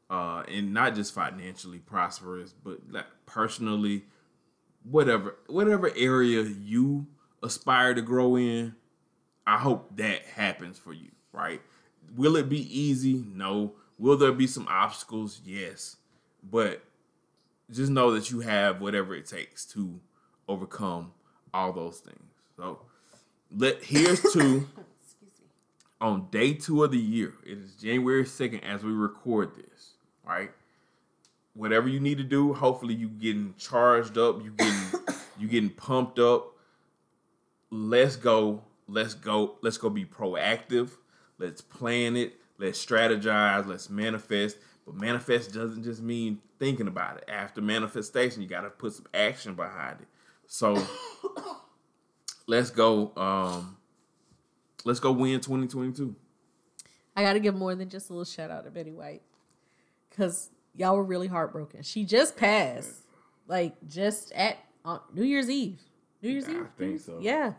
uh, 0.09 0.45
and 0.49 0.73
not 0.73 0.95
just 0.95 1.13
financially 1.13 1.79
prosperous, 1.79 2.55
but 2.65 2.79
like 2.89 3.07
personally, 3.27 4.05
whatever 4.89 5.37
whatever 5.49 5.91
area 5.97 6.43
you 6.43 7.07
aspire 7.43 7.93
to 7.93 8.01
grow 8.01 8.37
in. 8.37 8.77
I 9.45 9.59
hope 9.59 9.97
that 9.97 10.23
happens 10.37 10.79
for 10.79 10.93
you. 10.93 11.11
Right? 11.33 11.61
Will 12.17 12.37
it 12.37 12.49
be 12.49 12.63
easy? 12.79 13.25
No. 13.35 13.75
Will 13.99 14.17
there 14.17 14.33
be 14.33 14.47
some 14.47 14.69
obstacles? 14.69 15.41
Yes. 15.45 15.97
But 16.49 16.83
just 17.73 17.91
know 17.91 18.13
that 18.13 18.31
you 18.31 18.41
have 18.41 18.81
whatever 18.81 19.15
it 19.15 19.27
takes 19.27 19.65
to 19.67 20.01
overcome 20.49 21.13
all 21.55 21.73
those 21.73 21.99
things. 21.99 22.33
So 22.57 22.81
let 23.57 23.83
here's 23.83 24.21
to 24.21 24.29
Excuse 24.33 24.67
me. 25.41 25.47
on 26.01 26.29
day 26.31 26.55
two 26.55 26.85
of 26.85 26.91
the 26.91 26.99
year. 26.99 27.35
It 27.45 27.59
is 27.59 27.75
January 27.75 28.25
2nd 28.25 28.63
as 28.63 28.83
we 28.83 28.93
record 28.93 29.55
this. 29.57 29.95
Right? 30.27 30.51
Whatever 31.55 31.89
you 31.89 32.01
need 32.01 32.19
to 32.19 32.25
do, 32.25 32.53
hopefully 32.55 32.95
you 32.95 33.09
getting 33.09 33.55
charged 33.59 34.17
up, 34.19 34.43
you 34.43 34.51
getting 34.51 35.01
you 35.39 35.49
getting 35.49 35.71
pumped 35.71 36.19
up. 36.19 36.57
Let's 37.71 38.17
go. 38.17 38.63
Let's 38.89 39.15
go. 39.15 39.57
Let's 39.63 39.79
go 39.79 39.91
be 39.91 40.05
proactive. 40.05 40.91
Let's 41.39 41.61
plan 41.61 42.17
it. 42.17 42.35
Let's 42.59 42.85
strategize. 42.85 43.67
Let's 43.67 43.89
manifest. 43.89 44.59
But 44.91 45.01
manifest 45.01 45.55
doesn't 45.55 45.85
just 45.85 46.03
mean 46.03 46.41
thinking 46.59 46.89
about 46.89 47.19
it. 47.19 47.25
After 47.29 47.61
manifestation, 47.61 48.43
you 48.43 48.49
got 48.49 48.63
to 48.63 48.71
put 48.71 48.93
some 48.95 49.07
action 49.15 49.55
behind 49.55 50.01
it. 50.01 50.09
So 50.49 50.83
let's 52.49 52.71
go. 52.71 53.13
Um, 53.17 53.77
let's 54.85 54.99
go 54.99 55.13
win 55.13 55.41
2022. 55.41 56.17
I 57.15 57.23
got 57.23 57.35
to 57.35 57.41
give 57.41 57.55
more 57.55 57.75
than 57.77 57.89
just 57.89 58.11
a 58.11 58.13
little 58.13 58.25
shout 58.25 58.51
out 58.51 58.65
to 58.65 58.71
Betty 58.71 58.91
White 58.91 59.23
because 60.09 60.51
y'all 60.75 60.97
were 60.97 61.05
really 61.05 61.29
heartbroken. 61.29 61.83
She 61.83 62.05
just 62.05 62.37
passed, 62.37 63.07
like 63.47 63.77
just 63.89 64.33
at 64.33 64.59
on 64.85 65.01
New 65.15 65.25
Year's 65.25 65.49
Eve. 65.49 65.81
New 66.21 66.31
Year's 66.31 66.49
I 66.49 66.53
Eve. 66.53 66.67
think 66.77 67.01
so. 67.01 67.19
Yeah. 67.21 67.53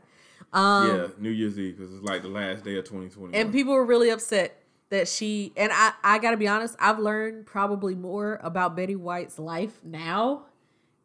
Um, 0.51 0.87
yeah, 0.87 1.07
New 1.17 1.29
Year's 1.29 1.57
Eve 1.57 1.77
because 1.77 1.93
it's 1.93 2.03
like 2.03 2.23
the 2.23 2.27
last 2.27 2.65
day 2.65 2.77
of 2.77 2.83
2020. 2.83 3.37
And 3.37 3.53
people 3.53 3.73
were 3.73 3.85
really 3.85 4.09
upset 4.09 4.60
that 4.91 5.07
she 5.07 5.53
and 5.57 5.71
I. 5.73 5.93
I 6.03 6.19
got 6.19 6.31
to 6.31 6.37
be 6.37 6.47
honest. 6.47 6.75
I've 6.77 6.99
learned 6.99 7.47
probably 7.47 7.95
more 7.95 8.39
about 8.43 8.75
Betty 8.75 8.95
White's 8.95 9.39
life 9.39 9.79
now 9.83 10.43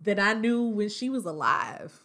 than 0.01 0.19
I 0.19 0.35
knew 0.35 0.65
when 0.65 0.91
she 0.91 1.09
was 1.09 1.25
alive. 1.25 2.03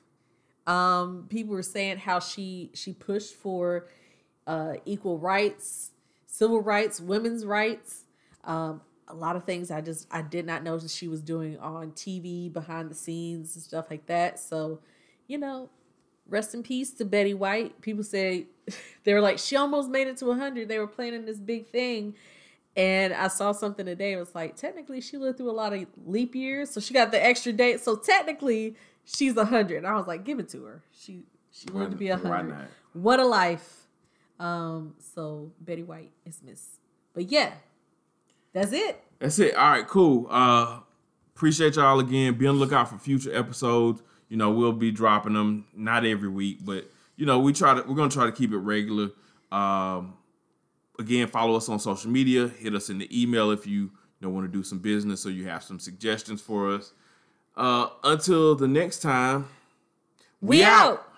Um, 0.68 1.26
people 1.28 1.54
were 1.56 1.64
saying 1.64 1.98
how 1.98 2.20
she 2.20 2.70
she 2.74 2.94
pushed 2.94 3.36
for 3.36 3.88
uh, 4.48 4.76
equal 4.86 5.18
rights, 5.18 5.92
civil 6.28 6.62
rights, 6.62 7.02
women's 7.02 7.46
rights. 7.46 8.04
Um, 8.44 8.82
a 9.08 9.16
lot 9.16 9.36
of 9.36 9.44
things 9.44 9.72
I 9.72 9.82
just 9.82 10.08
I 10.12 10.22
did 10.22 10.46
not 10.46 10.64
know 10.64 10.78
that 10.78 10.92
she 10.92 11.08
was 11.08 11.22
doing 11.22 11.58
on 11.58 11.92
TV 11.92 12.54
behind 12.54 12.92
the 12.92 12.96
scenes 12.96 13.56
and 13.56 13.64
stuff 13.64 13.88
like 13.90 14.06
that. 14.06 14.40
So, 14.40 14.80
you 15.28 15.40
know, 15.40 15.70
rest 16.32 16.56
in 16.56 16.64
peace 16.64 16.92
to 16.94 17.06
Betty 17.06 17.34
White. 17.34 17.82
People 17.82 18.04
say 18.04 18.48
they 19.04 19.14
were 19.14 19.22
like 19.22 19.38
she 19.38 19.56
almost 19.56 19.90
made 19.90 20.08
it 20.08 20.18
to 20.18 20.26
100. 20.26 20.68
They 20.68 20.80
were 20.80 20.88
planning 20.88 21.26
this 21.26 21.38
big 21.38 21.68
thing. 21.68 22.16
And 22.76 23.14
I 23.14 23.28
saw 23.28 23.52
something 23.52 23.86
today. 23.86 24.14
It 24.14 24.18
was 24.18 24.34
like 24.34 24.56
technically 24.56 25.02
she 25.02 25.18
lived 25.18 25.38
through 25.38 25.52
a 25.52 25.54
lot 25.54 25.74
of 25.74 25.86
leap 26.06 26.34
years, 26.34 26.72
so 26.72 26.80
she 26.80 26.94
got 26.94 27.12
the 27.12 27.24
extra 27.24 27.52
date. 27.52 27.82
So 27.82 27.98
technically 27.98 28.76
she's 29.04 29.36
100. 29.36 29.78
And 29.78 29.88
I 29.88 29.96
was 29.96 30.08
like, 30.08 30.24
give 30.24 30.40
it 30.40 30.50
to 30.50 30.64
her. 30.64 30.82
She 30.92 31.24
she 31.52 31.68
lived 31.68 31.92
to 31.92 31.98
be 31.98 32.10
why 32.10 32.16
100. 32.16 32.50
not? 32.50 32.66
What 32.94 33.20
a 33.20 33.26
life. 33.26 33.88
Um 34.40 34.96
so 35.14 35.52
Betty 35.60 35.84
White 35.84 36.12
is 36.26 36.42
missed. 36.44 36.80
But 37.14 37.30
yeah. 37.30 37.52
That's 38.54 38.74
it. 38.74 39.02
That's 39.20 39.40
it. 39.40 39.56
All 39.56 39.70
right, 39.70 39.88
cool. 39.88 40.28
Uh 40.30 40.80
appreciate 41.36 41.76
y'all 41.76 42.00
again. 42.00 42.36
Be 42.36 42.48
on 42.48 42.56
the 42.56 42.62
lookout 42.62 42.90
for 42.90 42.98
future 42.98 43.36
episodes. 43.36 44.02
You 44.32 44.38
know, 44.38 44.50
we'll 44.50 44.72
be 44.72 44.92
dropping 44.92 45.34
them 45.34 45.66
not 45.76 46.06
every 46.06 46.30
week, 46.30 46.60
but 46.64 46.90
you 47.18 47.26
know, 47.26 47.40
we 47.40 47.52
try 47.52 47.74
to 47.74 47.82
we're 47.82 47.98
gonna 47.98 48.10
try 48.10 48.26
to 48.26 48.32
keep 48.32 48.54
it 48.54 48.60
regular. 48.60 49.10
Um 49.52 50.14
again, 50.98 51.28
follow 51.28 51.58
us 51.58 51.68
on 51.68 51.80
social 51.80 52.10
media, 52.10 52.48
hit 52.48 52.74
us 52.74 52.90
in 52.90 52.98
the 52.98 53.10
email 53.22 53.52
if 53.52 53.68
you, 53.68 53.82
you 53.82 53.92
know 54.22 54.30
want 54.30 54.46
to 54.46 54.52
do 54.52 54.64
some 54.64 54.80
business 54.80 55.26
or 55.26 55.32
you 55.32 55.50
have 55.50 55.64
some 55.64 55.82
suggestions 55.82 56.40
for 56.42 56.74
us. 56.74 56.94
Uh 57.58 57.90
until 58.06 58.56
the 58.56 58.70
next 58.70 59.02
time. 59.02 59.50
We, 60.40 60.64
out. 60.64 61.11